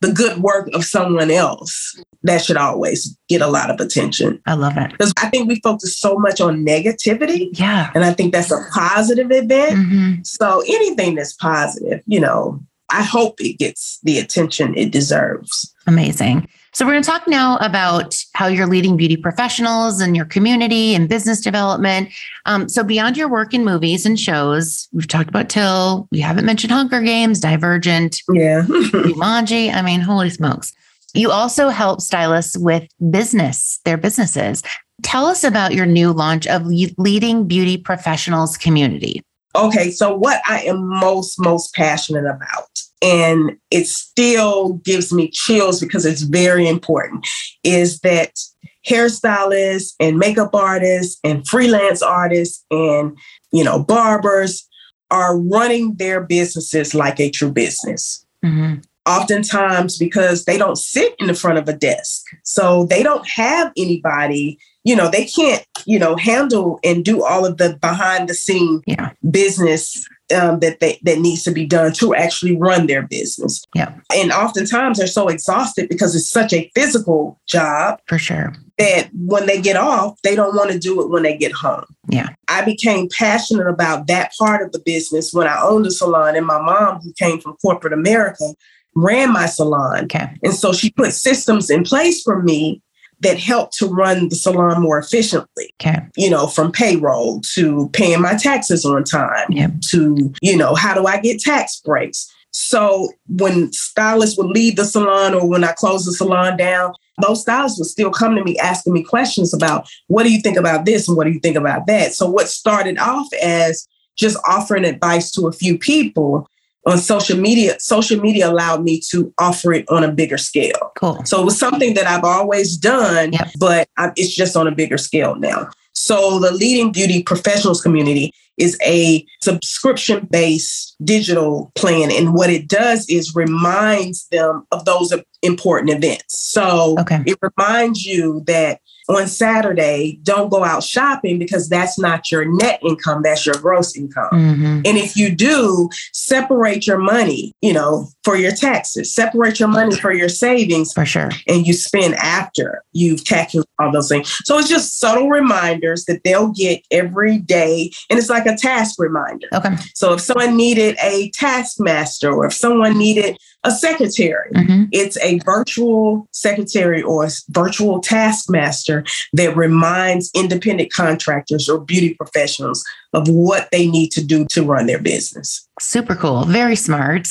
the 0.03 0.13
good 0.13 0.39
work 0.39 0.69
of 0.75 0.85
someone 0.85 1.31
else 1.31 1.99
that 2.25 2.45
should 2.45 2.57
always 2.57 3.17
get 3.29 3.41
a 3.41 3.47
lot 3.47 3.71
of 3.71 3.81
attention. 3.81 4.41
I 4.47 4.55
love 4.55 4.77
it. 4.77 4.91
Because 4.91 5.13
I 5.23 5.29
think 5.31 5.49
we 5.49 5.61
focus 5.61 5.97
so 5.97 6.17
much 6.17 6.41
on 6.41 6.65
negativity. 6.67 7.49
Yeah. 7.53 7.91
And 7.95 8.05
I 8.05 8.13
think 8.13 8.33
that's 8.33 8.51
a 8.51 8.65
positive 8.73 9.31
event. 9.31 9.79
Mm-hmm. 9.79 10.13
So 10.25 10.63
anything 10.67 11.15
that's 11.15 11.33
positive, 11.35 12.01
you 12.07 12.21
know, 12.21 12.61
I 12.91 13.03
hope 13.03 13.41
it 13.41 13.59
gets 13.59 14.01
the 14.03 14.19
attention 14.19 14.77
it 14.77 14.93
deserves. 14.93 15.73
Amazing. 15.87 16.49
So, 16.75 16.87
we're 16.87 16.93
going 16.93 17.03
to 17.03 17.11
talk 17.11 17.29
now 17.29 17.59
about 17.59 18.17
how 18.35 18.47
you're 18.47 18.67
leading 18.67 18.97
beauty 18.97 19.19
professionals 19.19 20.01
in 20.01 20.15
your 20.15 20.25
community 20.25 20.95
and 20.95 21.07
business 21.07 21.41
development. 21.41 22.09
Um, 22.47 22.67
so, 22.67 22.83
beyond 22.83 23.19
your 23.19 23.29
work 23.29 23.53
in 23.53 23.63
movies 23.63 24.07
and 24.07 24.19
shows, 24.19 24.89
we've 24.91 25.07
talked 25.07 25.29
about 25.29 25.51
Till. 25.51 26.09
We 26.11 26.21
haven't 26.21 26.47
mentioned 26.47 26.73
Hunger 26.73 27.03
Games, 27.03 27.41
Divergent, 27.41 28.23
yeah, 28.33 28.63
Jumanji. 28.69 29.73
I 29.73 29.83
mean, 29.83 30.01
holy 30.01 30.31
smokes! 30.31 30.73
You 31.13 31.31
also 31.31 31.69
help 31.69 32.01
stylists 32.01 32.57
with 32.57 32.89
business, 33.11 33.79
their 33.85 33.99
businesses. 33.99 34.63
Tell 35.03 35.27
us 35.27 35.45
about 35.45 35.75
your 35.75 35.85
new 35.85 36.13
launch 36.13 36.47
of 36.47 36.65
leading 36.65 37.47
beauty 37.47 37.77
professionals 37.77 38.57
community. 38.57 39.23
Okay, 39.55 39.91
so 39.91 40.17
what 40.17 40.41
I 40.49 40.63
am 40.63 40.89
most 40.89 41.39
most 41.39 41.75
passionate 41.75 42.25
about 42.25 42.83
and 43.03 43.57
it 43.71 43.87
still 43.87 44.75
gives 44.85 45.13
me 45.13 45.29
chills 45.31 45.81
because 45.81 46.07
it's 46.07 46.23
very 46.23 46.69
important 46.69 47.27
is 47.65 48.01
that 48.01 48.39
hairstylists 48.87 49.95
and 50.01 50.19
makeup 50.19 50.55
artists 50.55 51.19
and 51.25 51.47
freelance 51.47 52.03
artists 52.03 52.65
and 52.71 53.17
you 53.53 53.63
know 53.63 53.83
barbers 53.83 54.69
are 55.11 55.39
running 55.39 55.95
their 55.97 56.21
businesses 56.21 56.95
like 56.95 57.21
a 57.21 57.31
true 57.31 57.51
business 57.51 58.25
mm-hmm. 58.45 58.81
oftentimes 59.07 59.99
because 59.99 60.45
they 60.45 60.57
don't 60.57 60.79
sit 60.79 61.15
in 61.19 61.27
the 61.27 61.35
front 61.35 61.59
of 61.59 61.69
a 61.69 61.73
desk 61.73 62.25
so 62.45 62.85
they 62.87 63.03
don't 63.03 63.29
have 63.29 63.73
anybody 63.77 64.59
you 64.85 64.97
know 64.97 65.09
they 65.09 65.25
can't 65.25 65.65
you 65.87 65.99
know 65.99 66.17
handle 66.17 66.79
and 66.85 67.05
do 67.05 67.25
all 67.25 67.45
of 67.45 67.57
the 67.59 67.79
behind 67.81 68.29
the 68.29 68.35
scene 68.35 68.83
yeah. 68.87 69.13
business 69.31 70.07
um, 70.33 70.61
that 70.61 70.81
they, 70.81 70.99
that 71.03 71.19
needs 71.19 71.43
to 71.45 71.51
be 71.51 71.67
done 71.67 71.93
to 71.93 72.15
actually 72.15 72.57
run 72.57 72.87
their 72.87 73.03
business. 73.03 73.65
Yeah. 73.75 73.95
And 74.15 74.33
oftentimes 74.33 74.99
they're 74.99 75.07
so 75.07 75.29
exhausted 75.29 75.89
because 75.89 76.15
it's 76.15 76.31
such 76.31 76.53
a 76.53 76.71
physical 76.75 77.41
job. 77.47 78.01
For 78.07 78.19
sure. 78.19 78.55
That 78.79 79.11
when 79.15 79.47
they 79.47 79.61
get 79.61 79.77
off, 79.77 80.21
they 80.23 80.35
don't 80.35 80.57
want 80.57 80.73
to 80.73 80.79
do 80.79 81.01
it 81.03 81.11
when 81.11 81.23
they 81.23 81.37
get 81.37 81.53
home. 81.53 81.85
Yeah. 82.09 82.29
I 82.49 82.65
became 82.65 83.09
passionate 83.17 83.69
about 83.69 84.07
that 84.07 84.33
part 84.39 84.63
of 84.63 84.73
the 84.73 84.81
business 84.81 85.33
when 85.33 85.47
I 85.47 85.61
owned 85.63 85.87
a 85.87 85.91
salon, 85.91 86.37
and 86.37 86.47
my 86.47 86.61
mom, 86.61 87.01
who 87.01 87.13
came 87.13 87.41
from 87.41 87.57
corporate 87.57 87.93
America, 87.93 88.55
ran 88.95 89.33
my 89.33 89.47
salon. 89.47 90.05
Okay. 90.05 90.35
And 90.43 90.55
so 90.55 90.73
she 90.73 90.91
put 90.91 91.13
systems 91.13 91.71
in 91.71 91.85
place 91.85 92.23
for 92.23 92.43
me 92.43 92.83
that 93.23 93.39
help 93.39 93.71
to 93.71 93.87
run 93.87 94.29
the 94.29 94.37
salon 94.37 94.83
more 94.83 94.99
efficiently. 94.99 95.73
Okay. 95.81 96.01
You 96.17 96.29
know, 96.29 96.47
from 96.47 96.73
payroll 96.73 97.41
to 97.55 97.89
paying 97.93 98.21
my 98.21 98.35
taxes 98.35 98.85
on 98.85 99.05
time 99.05 99.51
yep. 99.51 99.73
to, 99.91 100.33
you 100.43 100.57
know, 100.57 100.75
how 100.75 100.95
do 100.95 101.07
I 101.07 101.21
get 101.21 101.41
tax 101.41 101.81
breaks? 101.85 102.33
So 102.51 103.11
when 103.29 103.73
stylists 103.73 104.37
would 104.37 104.49
leave 104.49 104.77
the 104.77 104.85
salon 104.85 105.35
or 105.35 105.49
when 105.49 105.65
I 105.65 105.73
close 105.73 106.05
the 106.05 106.13
salon 106.13 106.57
down, 106.57 106.93
those 107.21 107.43
stylists 107.43 107.79
would 107.79 107.87
still 107.87 108.11
come 108.11 108.35
to 108.35 108.45
me 108.45 108.59
asking 108.59 108.93
me 108.93 109.03
questions 109.03 109.55
about 109.55 109.89
what 110.09 110.25
do 110.25 110.33
you 110.33 110.41
think 110.41 110.59
about 110.59 110.85
this 110.85 111.09
and 111.09 111.17
what 111.17 111.25
do 111.25 111.31
you 111.31 111.41
think 111.41 111.57
about 111.57 111.87
that? 111.87 112.13
So 112.13 112.29
what 112.29 112.49
started 112.49 112.99
off 112.99 113.29
as 113.43 113.87
just 114.19 114.37
offering 114.47 114.85
advice 114.85 115.31
to 115.33 115.47
a 115.47 115.53
few 115.53 115.79
people 115.79 116.47
on 116.87 116.99
social 116.99 117.39
media, 117.39 117.79
social 117.79 118.21
media 118.21 118.51
allowed 118.51 118.83
me 118.83 119.01
to 119.11 119.33
offer 119.39 119.73
it 119.73 119.89
on 119.89 120.03
a 120.03 120.11
bigger 120.11 120.39
scale. 120.39 120.93
Cool. 120.97 121.25
So 121.25 121.41
it 121.41 121.45
was 121.45 121.59
something 121.59 121.95
that 121.95 122.07
I've 122.07 122.25
always 122.25 122.77
done, 122.77 123.33
yep. 123.33 123.51
but 123.59 123.89
I, 123.97 124.11
it's 124.17 124.35
just 124.35 124.57
on 124.57 124.67
a 124.67 124.73
bigger 124.73 124.99
scale 124.99 125.37
now. 125.37 125.71
So 125.93 126.39
the 126.39 126.53
leading 126.53 126.91
beauty 126.91 127.23
professionals 127.23 127.81
community 127.81 128.33
is 128.59 128.79
a 128.85 129.25
subscription 129.41 130.27
based 130.31 130.97
digital 131.05 131.73
plan. 131.75 132.11
And 132.11 132.35
what 132.35 132.51
it 132.51 132.69
does 132.69 133.09
is 133.09 133.35
reminds 133.35 134.27
them 134.29 134.67
of 134.73 134.85
those 134.85 135.13
important 135.43 135.91
events. 135.91 136.39
So 136.39 136.97
okay. 137.01 137.23
it 137.27 137.39
reminds 137.41 138.05
you 138.05 138.43
that 138.47 138.81
on 139.17 139.27
Saturday, 139.29 140.19
don't 140.23 140.51
go 140.51 140.65
out 140.65 140.83
shopping 140.83 141.39
because 141.39 141.69
that's 141.69 141.99
not 141.99 142.31
your 142.31 142.45
net 142.45 142.81
income, 142.83 143.23
that's 143.23 143.47
your 143.47 143.55
gross 143.57 143.97
income. 143.97 144.31
Mm-hmm. 144.33 144.81
And 144.85 144.99
if 144.99 145.17
you 145.17 145.35
do, 145.35 145.89
separate 146.13 146.87
your 146.87 146.99
money, 146.99 147.55
you 147.63 147.73
know, 147.73 148.09
for 148.25 148.37
your 148.37 148.53
taxes, 148.53 149.15
separate 149.15 149.59
your 149.61 149.69
money 149.69 149.97
for 149.97 150.13
your 150.13 150.29
savings. 150.29 150.93
For 150.93 151.07
sure. 151.07 151.31
And 151.47 151.67
you 151.67 151.73
spend 151.73 152.15
after 152.15 152.83
you've 152.93 153.25
calculated 153.25 153.69
all 153.79 153.93
those 153.93 154.09
things. 154.09 154.31
So 154.45 154.59
it's 154.59 154.69
just 154.69 154.99
subtle 154.99 155.29
reminders 155.29 156.05
that 156.07 156.23
they'll 156.25 156.53
get 156.53 156.85
every 156.91 157.39
day. 157.39 157.91
And 158.11 158.19
it's 158.19 158.31
like 158.31 158.47
a 158.47 158.57
task 158.57 158.97
reminder. 158.99 159.49
Okay. 159.53 159.77
So 159.95 160.15
if 160.15 160.21
someone 160.21 160.57
needed 160.57 160.97
a 161.03 161.31
taskmaster 161.31 162.33
or 162.33 162.47
if 162.47 162.53
someone 162.53 162.99
needed 162.99 163.39
a 163.65 163.71
secretary. 163.71 164.51
Mm-hmm. 164.55 164.85
It's 164.93 165.17
a 165.19 165.39
virtual 165.41 166.29
secretary 166.33 167.03
or 167.03 167.29
virtual 167.51 168.01
taskmaster 168.01 169.05
that 169.33 169.57
reminds 169.57 170.31
independent 170.35 170.93
contractors 170.93 171.69
or 171.69 171.81
beauty 171.81 172.15
professionals 172.15 172.85
of 173.13 173.29
what 173.29 173.69
they 173.71 173.87
need 173.87 174.11
to 174.13 174.25
do 174.25 174.47
to 174.51 174.63
run 174.63 174.87
their 174.87 175.01
business. 175.01 175.67
Super 175.81 176.17
cool. 176.17 176.45
Very 176.45 176.77
smart. 176.77 177.29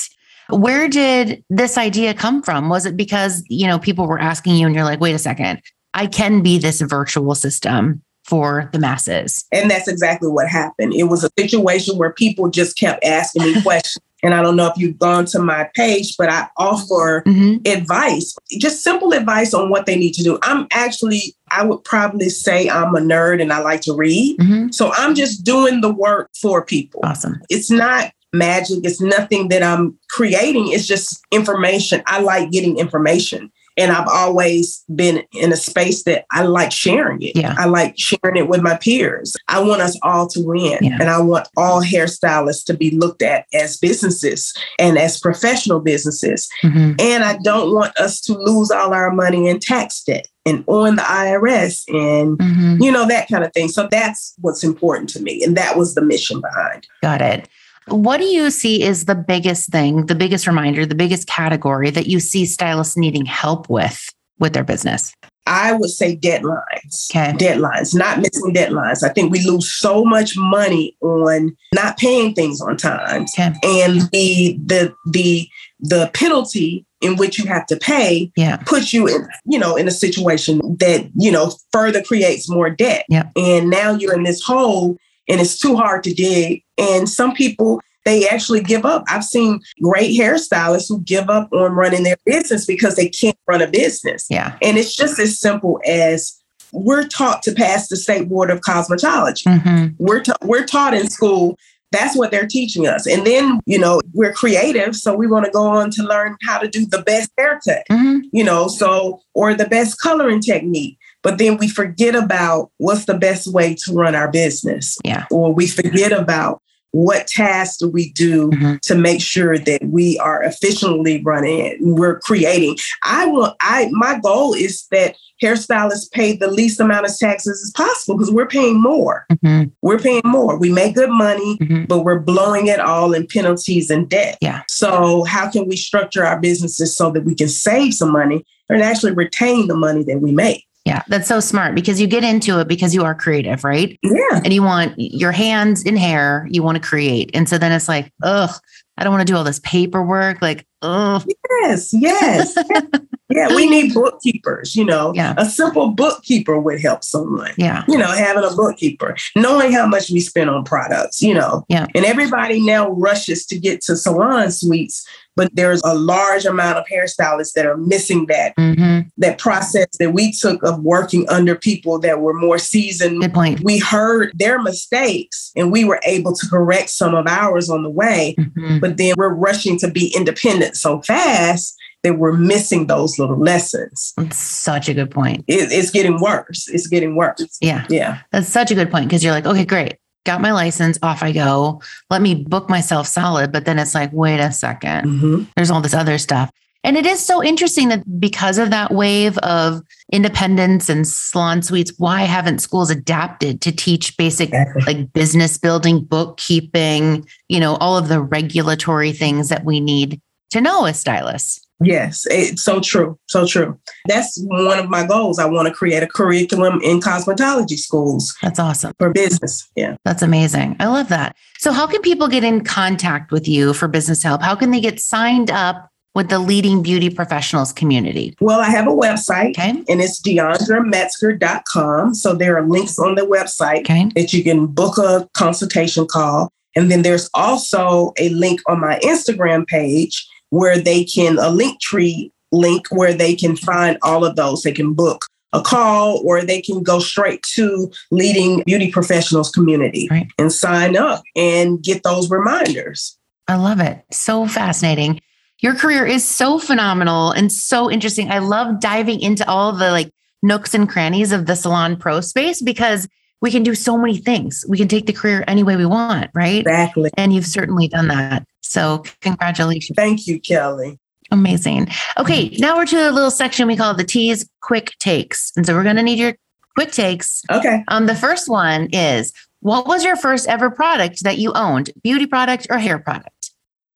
Where 0.50 0.88
did 0.88 1.44
this 1.50 1.78
idea 1.78 2.14
come 2.14 2.42
from? 2.42 2.70
Was 2.70 2.86
it 2.86 2.98
because, 2.98 3.44
you 3.48 3.68
know, 3.68 3.80
people 3.80 4.08
were 4.08 4.20
asking 4.20 4.56
you 4.56 4.66
and 4.66 4.76
you're 4.76 4.84
like, 4.84 5.00
wait 5.00 5.14
a 5.14 5.20
second, 5.20 5.62
I 5.94 6.08
can 6.08 6.42
be 6.42 6.58
this 6.58 6.82
virtual 6.82 7.36
system 7.36 8.02
for 8.26 8.70
the 8.74 8.80
masses? 8.80 9.46
And 9.52 9.72
that's 9.72 9.88
exactly 9.88 10.30
what 10.30 10.48
happened. 10.48 10.94
It 10.94 11.06
was 11.06 11.24
a 11.24 11.30
situation 11.38 11.98
where 11.98 12.12
people 12.14 12.50
just 12.50 12.78
kept 12.78 13.04
asking 13.04 13.44
me 13.44 13.62
questions. 13.64 14.04
And 14.24 14.34
I 14.34 14.42
don't 14.42 14.56
know 14.56 14.68
if 14.68 14.78
you've 14.78 15.00
gone 15.00 15.26
to 15.26 15.40
my 15.40 15.70
page, 15.74 16.16
but 16.18 16.30
I 16.30 16.48
offer 16.58 17.24
mm-hmm. 17.26 17.58
advice, 17.66 18.36
just 18.60 18.84
simple 18.84 19.14
advice 19.14 19.54
on 19.54 19.70
what 19.70 19.86
they 19.86 19.96
need 19.96 20.14
to 20.14 20.24
do. 20.24 20.38
I'm 20.44 20.68
actually, 20.72 21.36
I 21.50 21.66
would 21.66 21.84
probably 21.84 22.30
say 22.30 22.70
I'm 22.70 22.96
a 22.96 23.00
nerd 23.00 23.42
and 23.42 23.52
I 23.52 23.60
like 23.60 23.82
to 23.82 23.94
read. 23.94 24.38
Mm-hmm. 24.38 24.70
So 24.72 24.92
I'm 24.94 25.16
just 25.16 25.44
doing 25.44 25.82
the 25.82 25.92
work 25.92 26.30
for 26.40 26.64
people. 26.64 27.02
Awesome. 27.04 27.42
It's 27.50 27.72
not 27.72 28.12
magic. 28.34 28.80
It's 28.84 29.02
nothing 29.02 29.50
that 29.50 29.64
I'm 29.64 29.98
creating. 30.10 30.72
It's 30.72 30.88
just 30.88 31.22
information. 31.32 32.04
I 32.06 32.22
like 32.22 32.52
getting 32.52 32.78
information. 32.78 33.52
And 33.82 33.92
I've 33.92 34.08
always 34.08 34.84
been 34.94 35.24
in 35.34 35.52
a 35.52 35.56
space 35.56 36.04
that 36.04 36.26
I 36.32 36.44
like 36.44 36.72
sharing 36.72 37.22
it. 37.22 37.36
Yeah. 37.36 37.56
I 37.58 37.66
like 37.66 37.96
sharing 37.98 38.38
it 38.38 38.48
with 38.48 38.62
my 38.62 38.78
peers. 38.78 39.36
I 39.48 39.62
want 39.62 39.82
us 39.82 39.98
all 40.04 40.28
to 40.28 40.40
win. 40.44 40.78
Yeah. 40.82 40.98
And 41.00 41.10
I 41.10 41.20
want 41.20 41.48
all 41.58 41.82
hairstylists 41.82 42.66
to 42.66 42.76
be 42.76 42.92
looked 42.92 43.22
at 43.22 43.46
as 43.54 43.78
businesses 43.78 44.54
and 44.78 44.98
as 44.98 45.20
professional 45.20 45.80
businesses. 45.80 46.48
Mm-hmm. 46.64 46.94
And 47.00 47.24
I 47.24 47.38
don't 47.44 47.74
want 47.74 47.98
us 47.98 48.22
to 48.22 48.34
lose 48.38 48.70
all 48.70 48.94
our 48.94 49.12
money 49.12 49.48
in 49.48 49.60
tax 49.60 50.04
debt 50.04 50.28
and 50.46 50.64
on 50.68 50.96
the 50.96 51.02
IRS 51.02 51.84
and 51.88 52.38
mm-hmm. 52.38 52.82
you 52.82 52.92
know 52.92 53.08
that 53.08 53.28
kind 53.28 53.44
of 53.44 53.54
thing. 53.54 53.68
So 53.68 53.88
that's 53.90 54.34
what's 54.40 54.64
important 54.64 55.10
to 55.12 55.22
me 55.22 55.44
and 55.44 55.56
that 55.58 55.78
was 55.78 55.96
the 55.96 56.02
mission 56.02 56.42
behind. 56.42 56.88
Got 57.02 57.22
it. 57.22 57.50
What 57.88 58.18
do 58.18 58.26
you 58.26 58.52
see 58.52 58.84
is 58.84 59.06
the 59.06 59.16
biggest 59.16 59.70
thing, 59.70 60.06
the 60.06 60.16
biggest 60.16 60.48
reminder, 60.48 60.86
the 60.86 60.96
biggest 60.96 61.28
category 61.28 61.90
that 61.90 62.08
you 62.08 62.20
see 62.20 62.46
stylists 62.46 62.98
needing 62.98 63.26
help 63.26 63.70
with 63.70 64.10
with 64.40 64.54
their 64.54 64.64
business? 64.64 65.14
I 65.48 65.74
would 65.74 65.90
say 65.90 66.16
deadlines. 66.16 67.10
Okay. 67.10 67.34
Deadlines, 67.34 67.96
not 67.96 68.20
missing 68.20 68.54
deadlines. 68.54 69.04
I 69.04 69.10
think 69.10 69.32
we 69.32 69.44
lose 69.46 69.72
so 69.72 70.06
much 70.06 70.34
money 70.38 70.96
on 71.02 71.56
not 71.74 71.98
paying 71.98 72.34
things 72.36 72.62
on 72.62 72.78
time. 72.78 73.26
Okay. 73.34 73.54
And 73.64 74.02
the 74.12 74.58
the 74.64 74.94
the 75.12 75.48
the 75.80 76.12
penalty 76.14 76.86
in 77.02 77.16
which 77.16 77.40
you 77.40 77.48
have 77.48 77.66
to 77.66 77.76
pay 77.76 78.32
yeah. 78.36 78.58
puts 78.58 78.94
you 78.94 79.08
in, 79.08 79.28
you 79.46 79.58
know, 79.58 79.76
in 79.76 79.88
a 79.88 79.92
situation 79.92 80.60
that, 80.78 81.10
you 81.16 81.32
know, 81.32 81.52
further 81.72 82.04
creates 82.04 82.48
more 82.48 82.70
debt. 82.70 83.06
Yeah. 83.10 83.30
And 83.36 83.72
now 83.72 83.96
you're 83.96 84.14
in 84.14 84.24
this 84.24 84.44
hole 84.44 84.98
and 85.28 85.42
it's 85.42 85.58
too 85.58 85.76
hard 85.76 86.04
to 86.04 86.14
dig. 86.14 86.64
And 86.78 87.10
some 87.10 87.34
people, 87.34 87.82
they 88.06 88.28
actually 88.28 88.62
give 88.62 88.86
up. 88.86 89.04
I've 89.08 89.24
seen 89.24 89.62
great 89.82 90.18
hairstylists 90.20 90.88
who 90.88 91.02
give 91.02 91.30
up 91.30 91.52
on 91.54 91.74
running 91.74 92.04
their 92.04 92.18
business 92.26 92.66
because 92.66 92.96
they 92.96 93.10
can't 93.10 93.38
run 93.48 93.62
a 93.62 93.68
business. 93.68 94.26
Yeah. 94.30 94.58
And 94.62 94.78
it's 94.78 94.96
just 94.96 95.20
as 95.20 95.40
simple 95.40 95.80
as 95.86 96.38
we're 96.72 97.06
taught 97.08 97.44
to 97.44 97.54
pass 97.54 97.90
the 97.90 97.98
state 97.98 98.30
board 98.30 98.50
of 98.50 98.62
cosmetology. 98.62 99.44
Mm-hmm. 99.44 100.04
We're 100.04 100.24
ta- 100.24 100.38
we're 100.42 100.66
taught 100.66 100.94
in 100.94 101.10
school 101.10 101.58
that's 101.92 102.18
what 102.18 102.32
they're 102.32 102.48
teaching 102.48 102.88
us. 102.88 103.06
And 103.06 103.26
then, 103.28 103.60
you 103.66 103.78
know, 103.78 104.00
we're 104.14 104.34
creative. 104.34 104.96
So 104.96 105.14
we 105.14 105.28
want 105.28 105.46
to 105.46 105.52
go 105.52 105.68
on 105.68 105.92
to 105.92 106.04
learn 106.04 106.38
how 106.44 106.58
to 106.58 106.68
do 106.68 106.86
the 106.86 107.02
best 107.02 107.32
haircut, 107.38 107.84
mm-hmm. 107.92 108.20
you 108.32 108.44
know, 108.44 108.68
so, 108.68 109.22
or 109.34 109.54
the 109.54 109.68
best 109.68 110.00
coloring 110.00 110.40
technique. 110.40 110.98
But 111.24 111.38
then 111.38 111.58
we 111.58 111.68
forget 111.68 112.16
about 112.16 112.72
what's 112.78 113.06
the 113.06 113.18
best 113.18 113.48
way 113.48 113.76
to 113.86 113.94
run 113.94 114.16
our 114.16 114.32
business. 114.32 114.98
Yeah. 115.04 115.26
Or 115.30 115.54
we 115.54 115.68
forget 115.68 116.12
about 116.12 116.62
what 116.92 117.28
tasks 117.28 117.78
do 117.78 117.90
we 117.90 118.12
do 118.12 118.50
mm-hmm. 118.50 118.76
to 118.82 118.96
make 118.96 119.22
sure 119.22 119.58
that 119.58 119.82
we 119.86 120.20
are 120.20 120.44
efficiently 120.44 121.22
running 121.24 121.60
it 121.60 121.78
we're 121.80 122.20
creating 122.20 122.76
i 123.04 123.26
want 123.26 123.56
i 123.62 123.90
my 123.92 124.20
goal 124.20 124.54
is 124.54 124.86
that 124.92 125.16
hairstylists 125.42 126.12
pay 126.12 126.36
the 126.36 126.52
least 126.52 126.80
amount 126.80 127.06
of 127.06 127.18
taxes 127.18 127.64
as 127.64 127.72
possible 127.72 128.18
because 128.18 128.32
we're 128.32 128.48
paying 128.48 128.80
more 128.80 129.26
mm-hmm. 129.32 129.70
we're 129.82 130.00
paying 130.00 130.22
more 130.26 130.58
we 130.58 130.72
make 130.72 130.96
good 130.96 131.10
money 131.10 131.58
mm-hmm. 131.60 131.86
but 131.86 132.04
we're 132.04 132.20
blowing 132.20 132.68
it 132.68 132.80
all 132.80 133.14
in 133.14 133.26
penalties 133.26 133.90
and 133.90 134.10
debt 134.10 134.38
yeah 134.42 134.62
so 134.68 135.24
how 135.24 135.50
can 135.50 135.68
we 135.68 135.78
structure 135.78 136.26
our 136.26 136.40
businesses 136.40 136.96
so 136.96 137.10
that 137.10 137.24
we 137.24 137.34
can 137.34 137.48
save 137.48 137.94
some 137.94 138.12
money 138.12 138.46
and 138.70 138.82
actually 138.82 139.14
retain 139.14 139.68
the 139.68 139.76
money 139.76 140.04
that 140.04 140.20
we 140.22 140.32
make 140.32 140.66
yeah, 140.86 141.04
that's 141.08 141.28
so 141.28 141.40
smart 141.40 141.76
because 141.76 142.02
you 142.02 142.08
get 142.08 142.24
into 142.24 142.60
it 142.60 142.68
because 142.68 142.96
you 142.96 143.04
are 143.04 143.14
creative, 143.14 143.64
right? 143.64 144.00
Yeah. 144.02 144.42
And 144.44 144.52
you 144.52 144.64
want 144.64 144.96
your 144.98 145.32
hands 145.32 145.84
in 145.84 145.96
hair, 145.96 146.48
you 146.50 146.64
want 146.64 146.82
to 146.82 146.88
create. 146.88 147.30
And 147.34 147.48
so 147.48 147.58
then 147.58 147.72
it's 147.72 147.88
like, 147.88 148.12
ugh, 148.24 148.50
I 148.98 149.04
don't 149.04 149.14
want 149.14 149.26
to 149.26 149.32
do 149.32 149.38
all 149.38 149.44
this 149.44 149.60
paperwork. 149.60 150.42
Like, 150.42 150.66
ugh. 150.82 151.24
Yes, 151.62 151.94
yes. 151.94 152.58
yeah, 153.32 153.56
we 153.56 153.70
need 153.70 153.94
bookkeepers, 153.94 154.76
you 154.76 154.86
know. 154.86 155.14
Yeah. 155.16 155.34
A 155.38 155.46
simple 155.46 155.90
bookkeeper 155.90 156.60
would 156.60 156.82
help 156.82 157.04
someone. 157.04 157.54
Yeah. 157.58 157.84
You 157.88 157.98
know, 157.98 158.12
having 158.12 158.44
a 158.44 158.56
bookkeeper, 158.56 159.16
knowing 159.36 159.72
how 159.72 159.88
much 159.88 160.10
we 160.10 160.20
spend 160.20 160.50
on 160.50 160.64
products, 160.64 161.22
you 161.22 161.34
know. 161.34 161.66
Yeah. 161.70 161.88
And 161.96 162.06
everybody 162.06 162.62
now 162.62 162.90
rushes 162.92 163.46
to 163.48 163.60
get 163.60 163.82
to 163.84 163.96
salon 163.96 164.52
suites 164.52 165.06
but 165.36 165.56
there's 165.56 165.82
a 165.84 165.96
large 165.96 166.46
amount 166.46 166.78
of 166.78 166.86
hairstylists 166.86 167.54
that 167.54 167.66
are 167.66 167.78
missing 167.78 168.26
that 168.28 168.56
mm-hmm. 168.58 169.08
that 169.18 169.38
process 169.38 169.88
that 170.00 170.12
we 170.12 170.32
took 170.32 170.62
of 170.64 170.82
working 170.84 171.28
under 171.30 171.56
people 171.56 172.00
that 172.00 172.20
were 172.20 172.34
more 172.34 172.58
seasoned. 172.58 173.22
Good 173.22 173.34
point. 173.34 173.62
We 173.62 173.80
heard 173.80 174.32
their 174.36 174.62
mistakes 174.62 175.52
and 175.56 175.72
we 175.72 175.86
were 175.86 176.02
able 176.06 176.36
to 176.36 176.48
correct 176.48 176.90
some 176.90 177.16
of 177.16 177.28
ours 177.28 177.70
on 177.70 177.84
the 177.84 177.90
way, 177.90 178.36
mm-hmm. 178.38 178.80
but 178.80 178.98
then 178.98 179.16
we're 179.18 179.34
rushing 179.34 179.78
to 179.80 179.90
be 179.90 180.14
independent 180.16 180.76
so 180.76 181.02
fast 181.02 181.78
that 182.04 182.18
we're 182.18 182.34
missing 182.34 182.88
those 182.88 183.20
little 183.20 183.38
lessons. 183.38 184.14
That's 184.18 184.38
such 184.38 184.90
a 184.90 184.94
good 184.94 185.12
point. 185.12 185.46
It, 185.48 185.72
it's 185.72 185.92
getting 185.92 186.20
worse. 186.20 186.68
It's 186.68 186.88
getting 186.88 187.16
worse. 187.16 187.58
Yeah. 187.62 187.86
Yeah. 187.90 188.20
That's 188.32 188.48
such 188.48 188.72
a 188.72 188.76
good 188.76 188.90
point 188.90 189.08
because 189.08 189.24
you're 189.24 189.34
like, 189.34 189.46
okay, 189.46 189.66
great 189.66 189.98
got 190.26 190.42
my 190.42 190.52
license, 190.52 190.98
off 191.02 191.24
I 191.24 191.32
go. 191.32 191.82
Let 192.10 192.22
me 192.22 192.36
book 192.36 192.70
myself 192.70 193.08
solid. 193.08 193.52
But 193.52 193.66
then 193.66 193.80
it's 193.80 193.96
like, 193.96 194.12
wait 194.14 194.40
a 194.40 194.50
2nd 194.50 195.04
mm-hmm. 195.04 195.44
There's 195.56 195.72
all 195.72 195.82
this 195.82 195.94
other 195.94 196.18
stuff. 196.18 196.52
And 196.84 196.98
it 196.98 197.06
is 197.06 197.24
so 197.24 197.44
interesting 197.44 197.90
that 197.90 198.20
because 198.20 198.58
of 198.58 198.72
that 198.72 198.92
wave 198.92 199.38
of 199.40 199.82
independence 200.12 200.90
and 200.90 201.08
salon 201.08 201.62
suites, 201.62 201.94
why 201.98 202.22
haven't 202.22 202.60
schools 202.60 202.90
adapted 202.90 203.62
to 203.62 203.72
teach 203.72 204.18
basic 204.18 204.50
exactly. 204.50 204.82
like 204.86 205.14
business 205.14 205.60
building, 205.60 206.04
bookkeeping, 206.04 207.28
you 207.50 207.60
know, 207.60 207.76
all 207.76 207.98
of 207.98 208.08
the 208.08 208.20
regulatory 208.20 209.12
things 209.12 209.50
that 209.50 209.64
we 209.64 209.80
need 209.80 210.20
to 210.52 210.62
know 210.62 210.86
as 210.86 211.00
stylists? 211.00 211.62
Yes, 211.84 212.26
it's 212.30 212.64
so 212.64 212.80
true. 212.80 213.18
So 213.28 213.46
true. 213.46 213.80
That's 214.08 214.40
one 214.44 214.80
of 214.80 214.90
my 214.90 215.06
goals. 215.06 215.40
I 215.40 215.46
want 215.46 215.68
to 215.68 215.74
create 215.74 216.04
a 216.04 216.08
curriculum 216.08 216.80
in 216.82 217.00
cosmetology 217.00 217.78
schools. 217.78 218.36
That's 218.42 218.60
awesome. 218.60 218.94
For 219.00 219.12
business. 219.12 219.70
Yeah. 219.76 219.96
That's 220.06 220.22
amazing. 220.22 220.76
I 220.80 220.88
love 220.88 221.10
that. 221.10 221.36
So, 221.58 221.72
how 221.72 221.88
can 221.88 222.02
people 222.02 222.28
get 222.28 222.44
in 222.44 222.64
contact 222.64 223.32
with 223.32 223.48
you 223.48 223.74
for 223.74 223.88
business 223.88 224.22
help? 224.24 224.42
How 224.42 224.56
can 224.56 224.72
they 224.72 224.80
get 224.80 225.00
signed 225.00 225.50
up 225.50 225.92
with 226.14 226.30
the 226.30 226.40
leading 226.40 226.84
beauty 226.84 227.10
professionals 227.10 227.72
community? 227.72 228.36
Well, 228.42 228.60
I 228.60 228.70
have 228.70 228.88
a 228.88 228.92
website 228.92 229.52
okay. 229.52 229.70
and 229.70 230.02
it's 230.02 230.22
deandrametzger.com. 230.22 232.16
So 232.16 232.34
there 232.34 232.58
are 232.58 232.68
links 232.68 233.00
on 233.00 233.16
the 233.16 233.22
website 233.22 233.82
okay. 233.82 234.10
that 234.16 234.34
you 234.34 234.44
can 234.44 234.68
book 234.68 234.98
a 234.98 235.30
consultation 235.34 236.06
call. 236.06 236.52
And 236.76 236.92
then 236.92 237.02
there's 237.02 237.30
also 237.34 238.14
a 238.18 238.30
link 238.30 238.62
on 238.68 238.80
my 238.80 239.00
Instagram 239.00 239.68
page 239.68 240.28
where 240.52 240.78
they 240.78 241.04
can 241.04 241.40
a 241.40 241.50
link 241.50 241.82
tree 241.82 242.32
link 242.52 242.88
where 242.92 243.14
they 243.14 243.34
can 243.36 243.56
find 243.56 243.98
all 244.04 244.24
of 244.24 244.36
those. 244.36 244.62
They 244.62 244.72
can 244.72 244.94
book 244.94 245.26
a 245.54 245.62
call 245.62 246.22
or 246.24 246.44
they 246.44 246.62
can 246.62 246.84
go 246.84 247.00
straight 247.00 247.44
to 247.44 247.92
leading 248.12 248.64
beauty 248.66 248.92
professionals 248.92 249.50
community 249.50 250.08
right. 250.10 250.28
and 250.38 250.52
sign 250.52 250.96
up 250.96 251.24
and 251.36 251.82
get 251.84 252.04
those 252.04 252.30
reminders. 252.30 253.18
I 253.48 253.56
love 253.56 253.80
it. 253.80 254.02
So 254.12 254.48
fascinating. 254.48 255.20
Your 255.60 255.76
career 255.76 256.06
is 256.06 256.26
so 256.26 256.58
phenomenal 256.58 257.32
and 257.32 257.52
so 257.52 257.92
interesting. 257.92 258.32
I 258.32 258.40
love 258.40 258.80
diving 258.80 259.20
into 259.20 259.48
all 259.48 259.74
the 259.74 259.92
like 259.92 260.12
nooks 260.42 260.74
and 260.74 260.90
crannies 260.90 261.32
of 261.32 261.46
the 261.46 261.56
salon 261.56 261.98
pro 261.98 262.22
space 262.22 262.62
because 262.62 263.08
we 263.42 263.52
can 263.52 263.64
do 263.64 263.76
so 263.76 263.98
many 263.98 264.18
things. 264.18 264.64
We 264.68 264.78
can 264.78 264.88
take 264.88 265.08
the 265.08 265.14
career 265.14 265.44
any 265.48 265.64
way 265.64 265.76
we 265.76 265.86
want, 265.86 266.30
right? 266.34 266.62
Exactly. 266.62 267.10
And 267.18 267.34
you've 267.34 267.46
certainly 267.46 267.88
done 267.88 268.08
that. 268.08 268.46
So, 268.62 269.04
congratulations. 269.22 269.96
Thank 269.96 270.28
you, 270.28 270.40
Kelly. 270.40 271.00
Amazing. 271.32 271.88
Okay, 272.18 272.50
now 272.60 272.76
we're 272.76 272.86
to 272.88 273.10
a 273.10 273.12
little 273.12 273.32
section 273.32 273.68
we 273.68 273.78
call 273.78 273.94
the 273.94 274.04
Tease 274.04 274.48
quick 274.62 274.92
takes. 275.00 275.52
And 275.56 275.66
so 275.66 275.74
we're 275.74 275.84
going 275.84 275.96
to 275.96 276.04
need 276.04 276.20
your 276.20 276.34
quick 276.76 276.92
takes. 276.92 277.42
Okay. 277.50 277.84
Um, 277.88 278.06
the 278.06 278.16
first 278.16 278.50
one 278.50 278.90
is 278.92 279.34
what 279.62 279.88
was 279.88 280.04
your 280.04 280.18
first 280.18 280.48
ever 280.48 280.70
product 280.70 281.24
that 281.24 281.38
you 281.38 281.54
owned, 281.54 281.92
beauty 282.04 282.28
product 282.28 282.68
or 282.70 282.80
hair 282.80 283.00
product? 283.00 283.52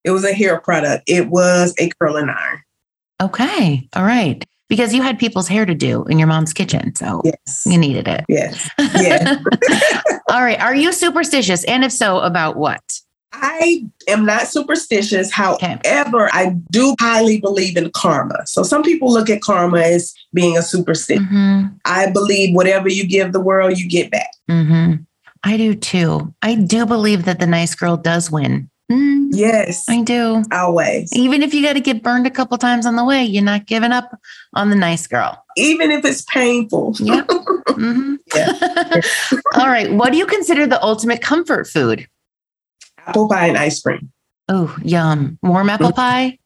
It 0.05 0.11
was 0.11 0.23
a 0.23 0.33
hair 0.33 0.61
product. 0.61 1.03
It 1.07 1.29
was 1.29 1.73
a 1.77 1.89
curling 1.99 2.29
iron. 2.29 2.61
Okay. 3.21 3.87
All 3.95 4.03
right. 4.03 4.45
Because 4.67 4.93
you 4.93 5.01
had 5.01 5.19
people's 5.19 5.47
hair 5.47 5.65
to 5.65 5.75
do 5.75 6.03
in 6.05 6.17
your 6.17 6.27
mom's 6.27 6.51
kitchen. 6.51 6.95
So 6.95 7.21
yes. 7.23 7.63
you 7.65 7.77
needed 7.77 8.07
it. 8.07 8.25
Yes. 8.27 8.69
Yeah. 8.95 9.37
All 10.31 10.41
right. 10.41 10.59
Are 10.59 10.73
you 10.73 10.91
superstitious? 10.91 11.63
And 11.65 11.83
if 11.83 11.91
so, 11.91 12.19
about 12.19 12.55
what? 12.55 12.81
I 13.33 13.85
am 14.07 14.25
not 14.25 14.47
superstitious. 14.47 15.31
However, 15.31 15.57
okay. 15.57 16.29
I 16.31 16.55
do 16.71 16.95
highly 16.99 17.39
believe 17.39 17.77
in 17.77 17.91
karma. 17.91 18.45
So 18.47 18.63
some 18.63 18.81
people 18.81 19.11
look 19.11 19.29
at 19.29 19.41
karma 19.41 19.79
as 19.79 20.13
being 20.33 20.57
a 20.57 20.61
superstition. 20.61 21.25
Mm-hmm. 21.25 21.75
I 21.85 22.11
believe 22.11 22.55
whatever 22.55 22.89
you 22.89 23.05
give 23.05 23.33
the 23.33 23.39
world, 23.39 23.77
you 23.77 23.87
get 23.87 24.11
back. 24.11 24.31
Mm-hmm. 24.49 25.03
I 25.43 25.57
do 25.57 25.75
too. 25.75 26.33
I 26.41 26.55
do 26.55 26.85
believe 26.85 27.25
that 27.25 27.39
the 27.39 27.47
nice 27.47 27.75
girl 27.75 27.97
does 27.97 28.31
win. 28.31 28.69
Mm, 28.91 29.29
yes, 29.31 29.89
I 29.89 30.03
do. 30.03 30.43
Always. 30.51 31.11
Even 31.13 31.41
if 31.41 31.53
you 31.53 31.63
got 31.63 31.73
to 31.73 31.79
get 31.79 32.03
burned 32.03 32.27
a 32.27 32.31
couple 32.31 32.57
times 32.57 32.85
on 32.85 32.95
the 32.95 33.03
way, 33.03 33.23
you're 33.23 33.43
not 33.43 33.65
giving 33.65 33.91
up 33.91 34.19
on 34.53 34.69
the 34.69 34.75
nice 34.75 35.07
girl. 35.07 35.43
Even 35.57 35.91
if 35.91 36.05
it's 36.05 36.21
painful. 36.23 36.95
Yeah. 36.99 37.23
Mm-hmm. 37.65 38.15
yeah. 38.33 39.01
All 39.61 39.67
right. 39.67 39.91
What 39.91 40.13
do 40.13 40.17
you 40.17 40.25
consider 40.25 40.65
the 40.65 40.81
ultimate 40.81 41.21
comfort 41.21 41.67
food? 41.67 42.07
Apple 43.05 43.27
pie 43.27 43.47
and 43.47 43.57
ice 43.57 43.81
cream. 43.81 44.13
Oh, 44.47 44.73
yum. 44.81 45.37
Warm 45.41 45.69
apple 45.69 45.87
mm-hmm. 45.87 45.95
pie? 45.95 46.39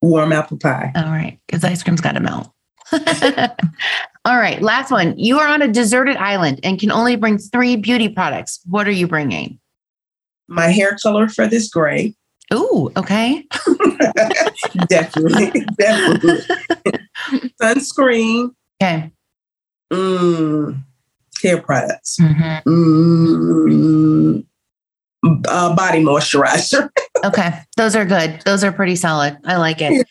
Warm 0.00 0.32
apple 0.32 0.56
pie. 0.56 0.92
All 0.94 1.10
right. 1.10 1.38
Because 1.46 1.64
ice 1.64 1.82
cream's 1.82 2.00
got 2.00 2.12
to 2.12 2.20
melt. 2.20 2.50
All 4.24 4.38
right. 4.38 4.62
Last 4.62 4.90
one. 4.90 5.18
You 5.18 5.38
are 5.38 5.48
on 5.48 5.60
a 5.60 5.68
deserted 5.68 6.16
island 6.16 6.60
and 6.62 6.78
can 6.78 6.90
only 6.90 7.16
bring 7.16 7.36
three 7.36 7.76
beauty 7.76 8.08
products. 8.08 8.60
What 8.66 8.88
are 8.88 8.92
you 8.92 9.06
bringing? 9.06 9.58
My 10.50 10.66
hair 10.68 10.96
color 11.02 11.28
for 11.28 11.46
this 11.46 11.70
gray. 11.70 12.14
Oh, 12.50 12.90
okay. 12.96 13.46
definitely. 14.88 15.64
Definitely. 15.78 16.38
Sunscreen. 17.62 18.50
Okay. 18.82 19.12
Mm, 19.92 20.82
hair 21.42 21.62
products. 21.62 22.18
Mm-hmm. 22.20 22.68
Mm, 22.68 24.44
uh, 25.48 25.74
body 25.74 26.02
moisturizer. 26.02 26.88
okay, 27.24 27.60
those 27.76 27.94
are 27.94 28.04
good. 28.04 28.40
Those 28.44 28.64
are 28.64 28.72
pretty 28.72 28.96
solid. 28.96 29.36
I 29.44 29.56
like 29.56 29.78
it. 29.80 30.06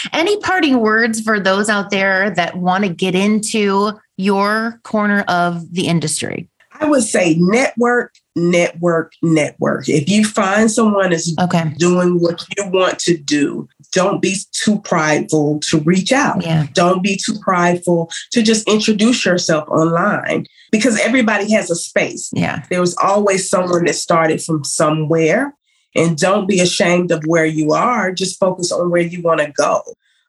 Any 0.12 0.38
parting 0.40 0.80
words 0.80 1.20
for 1.20 1.38
those 1.40 1.68
out 1.68 1.90
there 1.90 2.30
that 2.30 2.56
want 2.56 2.84
to 2.84 2.90
get 2.90 3.14
into 3.14 3.92
your 4.16 4.80
corner 4.84 5.22
of 5.28 5.72
the 5.72 5.86
industry? 5.86 6.48
I 6.80 6.86
would 6.86 7.04
say 7.04 7.36
network, 7.38 8.14
network, 8.34 9.12
network. 9.22 9.88
If 9.88 10.08
you 10.08 10.24
find 10.24 10.70
someone 10.70 11.10
that's 11.10 11.34
okay. 11.38 11.72
doing 11.76 12.20
what 12.20 12.44
you 12.56 12.68
want 12.68 12.98
to 13.00 13.16
do, 13.16 13.68
don't 13.92 14.22
be 14.22 14.36
too 14.52 14.80
prideful 14.80 15.60
to 15.70 15.78
reach 15.80 16.12
out. 16.12 16.42
Yeah. 16.42 16.66
Don't 16.72 17.02
be 17.02 17.16
too 17.16 17.38
prideful 17.40 18.10
to 18.32 18.42
just 18.42 18.66
introduce 18.68 19.24
yourself 19.24 19.68
online 19.68 20.46
because 20.70 20.98
everybody 21.00 21.52
has 21.52 21.70
a 21.70 21.76
space. 21.76 22.30
Yeah. 22.32 22.64
There 22.70 22.80
was 22.80 22.96
always 23.02 23.48
someone 23.48 23.84
that 23.84 23.94
started 23.94 24.42
from 24.42 24.64
somewhere. 24.64 25.54
And 25.94 26.16
don't 26.16 26.48
be 26.48 26.58
ashamed 26.60 27.10
of 27.10 27.22
where 27.26 27.44
you 27.44 27.72
are. 27.72 28.12
Just 28.12 28.40
focus 28.40 28.72
on 28.72 28.90
where 28.90 29.02
you 29.02 29.20
want 29.20 29.40
to 29.40 29.52
go. 29.52 29.82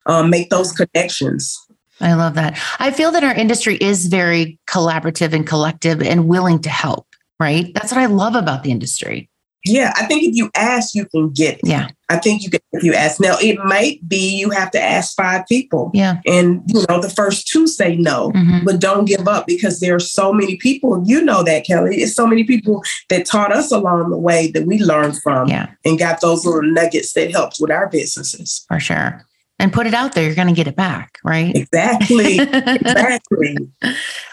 Um, 0.06 0.30
make 0.30 0.50
those 0.50 0.74
connections. 0.74 1.58
I 2.02 2.16
love 2.16 2.34
that. 2.34 2.60
I 2.80 2.92
feel 2.92 3.12
that 3.12 3.24
our 3.24 3.34
industry 3.34 3.78
is 3.78 4.08
very 4.08 4.60
collaborative 4.68 5.32
and 5.32 5.48
collective 5.48 6.02
and 6.02 6.28
willing 6.28 6.60
to 6.64 6.70
help, 6.70 7.08
right? 7.40 7.74
That's 7.74 7.92
what 7.92 8.02
I 8.02 8.06
love 8.06 8.36
about 8.36 8.64
the 8.64 8.72
industry. 8.72 9.30
Yeah, 9.66 9.94
I 9.96 10.06
think 10.06 10.24
if 10.24 10.36
you 10.36 10.50
ask, 10.56 10.94
you 10.94 11.06
can 11.06 11.30
get 11.30 11.56
it. 11.56 11.62
Yeah. 11.64 11.88
I 12.10 12.18
think 12.18 12.44
you 12.44 12.50
can 12.50 12.60
if 12.74 12.84
you 12.84 12.94
ask. 12.94 13.22
Now 13.22 13.38
it 13.40 13.58
might 13.64 14.08
be 14.08 14.36
you 14.36 14.50
have 14.50 14.72
to 14.72 14.82
ask 14.82 15.16
five 15.16 15.46
people. 15.48 15.90
Yeah. 15.94 16.20
And 16.26 16.62
you 16.68 16.86
know, 16.90 17.02
the 17.02 17.10
first 17.10 17.48
two 17.48 17.66
say 17.66 17.96
no, 17.96 18.32
mm-hmm. 18.32 18.66
but 18.66 18.82
don't 18.82 19.06
give 19.06 19.26
up 19.26 19.48
because 19.48 19.80
there 19.80 19.96
are 19.96 20.02
so 20.02 20.34
many 20.34 20.58
people, 20.58 21.02
you 21.06 21.24
know 21.24 21.44
that, 21.44 21.66
Kelly. 21.66 21.96
It's 21.98 22.14
so 22.14 22.28
many 22.28 22.44
people 22.44 22.84
that 23.10 23.26
taught 23.26 23.54
us 23.54 23.72
along 23.72 24.10
the 24.10 24.18
way 24.18 24.52
that 24.52 24.66
we 24.66 24.80
learned 24.80 25.22
from 25.22 25.48
yeah. 25.48 25.70
and 25.86 25.98
got 25.98 26.20
those 26.20 26.46
little 26.46 26.62
nuggets 26.62 27.14
that 27.14 27.32
helped 27.32 27.58
with 27.62 27.72
our 27.72 27.88
businesses. 27.88 28.66
For 28.68 28.82
sure 28.82 29.26
and 29.60 29.72
put 29.72 29.88
it 29.88 29.94
out 29.94 30.14
there, 30.14 30.26
you're 30.26 30.36
going 30.36 30.48
to 30.48 30.54
get 30.54 30.68
it 30.68 30.76
back, 30.76 31.20
right? 31.24 31.56
Exactly. 31.56 32.40
exactly. 32.40 33.58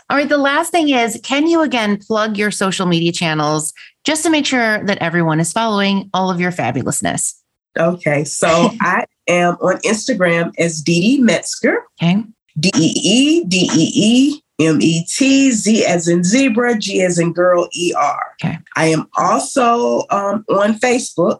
All 0.08 0.16
right. 0.16 0.28
The 0.28 0.38
last 0.38 0.70
thing 0.70 0.88
is 0.88 1.20
can 1.22 1.46
you 1.46 1.62
again 1.62 1.98
plug 1.98 2.36
your 2.36 2.50
social 2.50 2.86
media 2.86 3.12
channels 3.12 3.72
just 4.04 4.24
to 4.24 4.30
make 4.30 4.46
sure 4.46 4.84
that 4.84 4.98
everyone 4.98 5.40
is 5.40 5.52
following 5.52 6.10
all 6.14 6.30
of 6.30 6.40
your 6.40 6.52
fabulousness? 6.52 7.34
Okay. 7.78 8.24
So 8.24 8.48
I 8.80 9.04
am 9.28 9.54
on 9.56 9.76
Instagram 9.78 10.52
as 10.58 10.80
Dee 10.80 11.00
Dee 11.00 11.22
Metzger. 11.22 11.84
Okay. 12.02 12.24
D 12.58 12.70
E 12.74 12.92
E 12.96 13.44
D 13.44 13.70
E 13.72 13.92
E 13.94 14.42
M 14.66 14.80
E 14.80 15.04
T 15.06 15.52
Z 15.52 15.84
as 15.86 16.08
in 16.08 16.24
zebra, 16.24 16.78
G 16.78 17.02
as 17.02 17.18
in 17.18 17.32
girl, 17.32 17.68
E 17.72 17.94
R. 17.96 18.34
Okay. 18.42 18.58
I 18.76 18.86
am 18.86 19.06
also 19.16 20.00
um, 20.10 20.44
on 20.48 20.74
Facebook, 20.74 21.38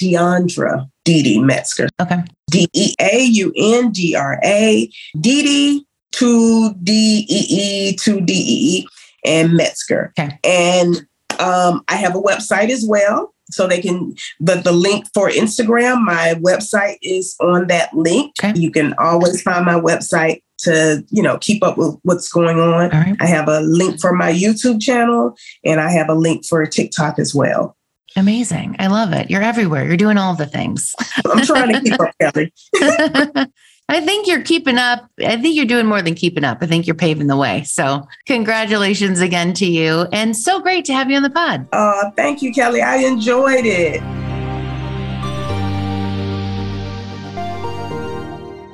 Deandra 0.00 0.88
Dee 1.10 1.24
Dee 1.24 1.40
Metzger. 1.40 1.88
Okay. 2.00 2.22
D 2.52 2.68
E 2.72 2.94
A 3.00 3.24
U 3.24 3.52
N 3.56 3.90
D 3.90 4.14
R 4.14 4.38
A, 4.44 4.88
Dee 5.20 5.42
Dee, 5.42 5.86
2 6.12 6.74
D 6.84 7.26
E 7.28 7.46
E, 7.48 7.96
2 7.96 8.20
D 8.20 8.32
E 8.32 8.78
E, 8.78 8.86
and 9.24 9.54
Metzger. 9.54 10.12
Okay. 10.16 10.38
And 10.44 11.04
um, 11.40 11.82
I 11.88 11.96
have 11.96 12.14
a 12.14 12.22
website 12.22 12.70
as 12.70 12.84
well. 12.86 13.34
So 13.50 13.66
they 13.66 13.80
can, 13.80 14.14
but 14.38 14.62
the 14.62 14.70
link 14.70 15.06
for 15.12 15.28
Instagram, 15.28 16.04
my 16.04 16.34
website 16.38 16.98
is 17.02 17.34
on 17.40 17.66
that 17.66 17.92
link. 17.92 18.32
Okay. 18.40 18.56
You 18.56 18.70
can 18.70 18.94
always 18.98 19.42
find 19.42 19.66
my 19.66 19.80
website 19.80 20.42
to, 20.58 21.04
you 21.10 21.24
know, 21.24 21.38
keep 21.38 21.64
up 21.64 21.76
with 21.76 21.98
what's 22.04 22.30
going 22.30 22.60
on. 22.60 22.90
Right. 22.90 23.16
I 23.20 23.26
have 23.26 23.48
a 23.48 23.58
link 23.62 24.00
for 24.00 24.12
my 24.12 24.32
YouTube 24.32 24.80
channel 24.80 25.34
and 25.64 25.80
I 25.80 25.90
have 25.90 26.08
a 26.08 26.14
link 26.14 26.46
for 26.46 26.64
TikTok 26.64 27.18
as 27.18 27.34
well. 27.34 27.76
Amazing. 28.16 28.76
I 28.78 28.88
love 28.88 29.12
it. 29.12 29.30
You're 29.30 29.42
everywhere. 29.42 29.86
You're 29.86 29.96
doing 29.96 30.18
all 30.18 30.34
the 30.34 30.46
things. 30.46 30.94
I'm 31.24 31.44
trying 31.44 31.72
to 31.72 31.80
keep 31.80 32.00
up, 32.00 32.14
Kelly. 32.20 32.52
I 33.88 34.00
think 34.00 34.28
you're 34.28 34.42
keeping 34.42 34.78
up. 34.78 35.10
I 35.18 35.36
think 35.36 35.56
you're 35.56 35.66
doing 35.66 35.86
more 35.86 36.00
than 36.00 36.14
keeping 36.14 36.44
up. 36.44 36.58
I 36.60 36.66
think 36.66 36.86
you're 36.86 36.94
paving 36.94 37.26
the 37.26 37.36
way. 37.36 37.64
So, 37.64 38.06
congratulations 38.26 39.20
again 39.20 39.52
to 39.54 39.66
you. 39.66 40.06
And 40.12 40.36
so 40.36 40.60
great 40.60 40.84
to 40.84 40.92
have 40.92 41.10
you 41.10 41.16
on 41.16 41.24
the 41.24 41.30
pod. 41.30 41.66
Uh, 41.72 42.10
thank 42.12 42.40
you, 42.40 42.52
Kelly. 42.52 42.82
I 42.82 42.98
enjoyed 42.98 43.64
it. 43.64 44.00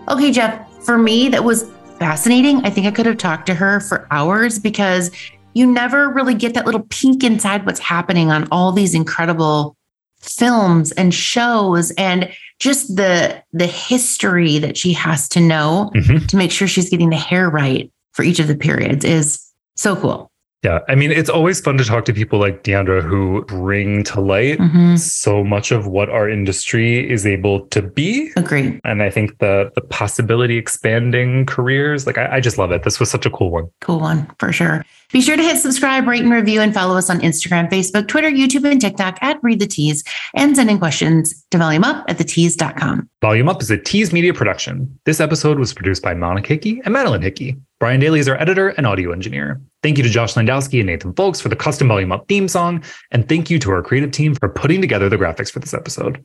Okay, 0.09 0.30
Jeff, 0.30 0.84
for 0.84 0.99
me, 0.99 1.28
that 1.30 1.43
was 1.43 1.70
fascinating. 1.99 2.64
I 2.64 2.70
think 2.70 2.87
I 2.87 2.91
could 2.91 3.07
have 3.07 3.16
talked 3.16 3.47
to 3.47 3.55
her 3.55 3.80
for 3.80 4.07
hours 4.11 4.59
because 4.59 5.11
you 5.57 5.67
never 5.67 6.11
really 6.11 6.35
get 6.35 6.53
that 6.53 6.67
little 6.67 6.87
peek 6.91 7.25
inside 7.25 7.65
what's 7.65 7.81
happening 7.81 8.31
on 8.31 8.47
all 8.53 8.73
these 8.73 8.95
incredible 8.95 9.75
films 10.21 10.93
and 10.93 11.15
shows 11.15 11.91
and 11.93 12.31
just 12.59 12.95
the 12.95 13.43
the 13.55 13.67
history 13.67 14.59
that 14.59 14.77
she 14.77 14.93
has 14.93 15.29
to 15.31 15.41
know 15.41 15.91
mm-hmm. 15.95 16.27
to 16.27 16.37
make 16.37 16.51
sure 16.51 16.69
she's 16.69 16.91
getting 16.91 17.09
the 17.09 17.17
hair 17.17 17.49
right 17.49 17.91
for 18.13 18.23
each 18.23 18.39
of 18.39 18.49
the 18.49 18.55
periods 18.55 19.03
is 19.03 19.51
so 19.77 19.97
cool. 19.97 20.31
Yeah. 20.63 20.81
I 20.89 20.95
mean, 20.95 21.13
it's 21.13 21.31
always 21.31 21.61
fun 21.61 21.79
to 21.79 21.85
talk 21.85 22.05
to 22.07 22.13
people 22.13 22.41
like 22.41 22.65
Deandra 22.65 23.03
who 23.03 23.45
bring 23.45 24.03
to 24.05 24.21
light 24.21 24.59
mm-hmm. 24.59 24.97
so 24.97 25.45
much 25.45 25.71
of 25.71 25.87
what 25.87 26.09
our 26.09 26.29
industry 26.29 27.09
is 27.09 27.27
able 27.27 27.67
to 27.69 27.83
be. 27.83 28.33
Agree. 28.37 28.81
And 28.85 29.03
I 29.03 29.11
think 29.11 29.39
the 29.39 29.71
the 29.75 29.81
possibility 29.83 30.57
expanding 30.57 31.47
careers, 31.47 32.07
like 32.07 32.19
I, 32.19 32.37
I 32.37 32.41
just 32.41 32.59
love 32.59 32.73
it. 32.73 32.83
This 32.83 32.99
was 32.99 33.11
such 33.11 33.27
a 33.27 33.31
cool 33.31 33.51
one. 33.51 33.67
Cool 33.81 34.01
one 34.01 34.29
for 34.39 34.53
sure. 34.53 34.85
Be 35.13 35.21
sure 35.21 35.37
to 35.37 35.43
hit 35.43 35.59
subscribe, 35.59 36.07
rate, 36.09 36.23
and 36.23 36.33
review, 36.33 36.61
and 36.61 36.75
follow 36.75 36.97
us 36.97 37.11
on 37.11 37.21
Instagram, 37.21 37.71
Facebook, 37.71 38.09
Twitter, 38.09 38.31
YouTube, 38.31 38.69
and 38.69 38.81
TikTok 38.81 39.19
at 39.23 39.39
Read 39.43 39.61
the 39.61 39.67
Tease, 39.67 40.03
and 40.35 40.57
send 40.57 40.69
in 40.69 40.79
questions 40.79 41.45
to 41.53 41.59
volume 41.59 41.85
up 41.85 42.05
at 42.09 42.19
thetease.com. 42.19 43.09
Volume 43.23 43.49
Up 43.49 43.63
is 43.63 43.71
a 43.71 43.79
Tease 43.79 44.13
Media 44.13 44.35
production. 44.35 44.99
This 45.05 45.21
episode 45.21 45.59
was 45.59 45.73
produced 45.73 46.03
by 46.03 46.15
Monica 46.15 46.49
Hickey 46.49 46.81
and 46.85 46.93
Madeline 46.93 47.23
Hickey. 47.23 47.57
Brian 47.79 48.01
Daly 48.01 48.20
is 48.20 48.29
our 48.29 48.41
editor 48.41 48.70
and 48.70 48.87
audio 48.87 49.12
engineer. 49.12 49.61
Thank 49.83 49.99
you 49.99 50.03
to 50.03 50.09
Josh 50.09 50.33
Landowski 50.33 50.79
and 50.79 50.87
Nathan 50.87 51.12
Folks 51.12 51.43
for 51.43 51.51
the 51.51 51.57
custom 51.57 51.89
Volume 51.89 52.11
Up 52.11 52.27
theme 52.27 52.49
song. 52.49 52.83
And 53.11 53.29
thank 53.29 53.51
you 53.51 53.59
to 53.59 53.70
our 53.70 53.83
creative 53.83 54.12
team 54.12 54.35
for 54.35 54.49
putting 54.49 54.81
together 54.81 55.11
the 55.11 55.18
graphics 55.18 55.53
for 55.53 55.59
this 55.59 55.74
episode. 55.74 56.24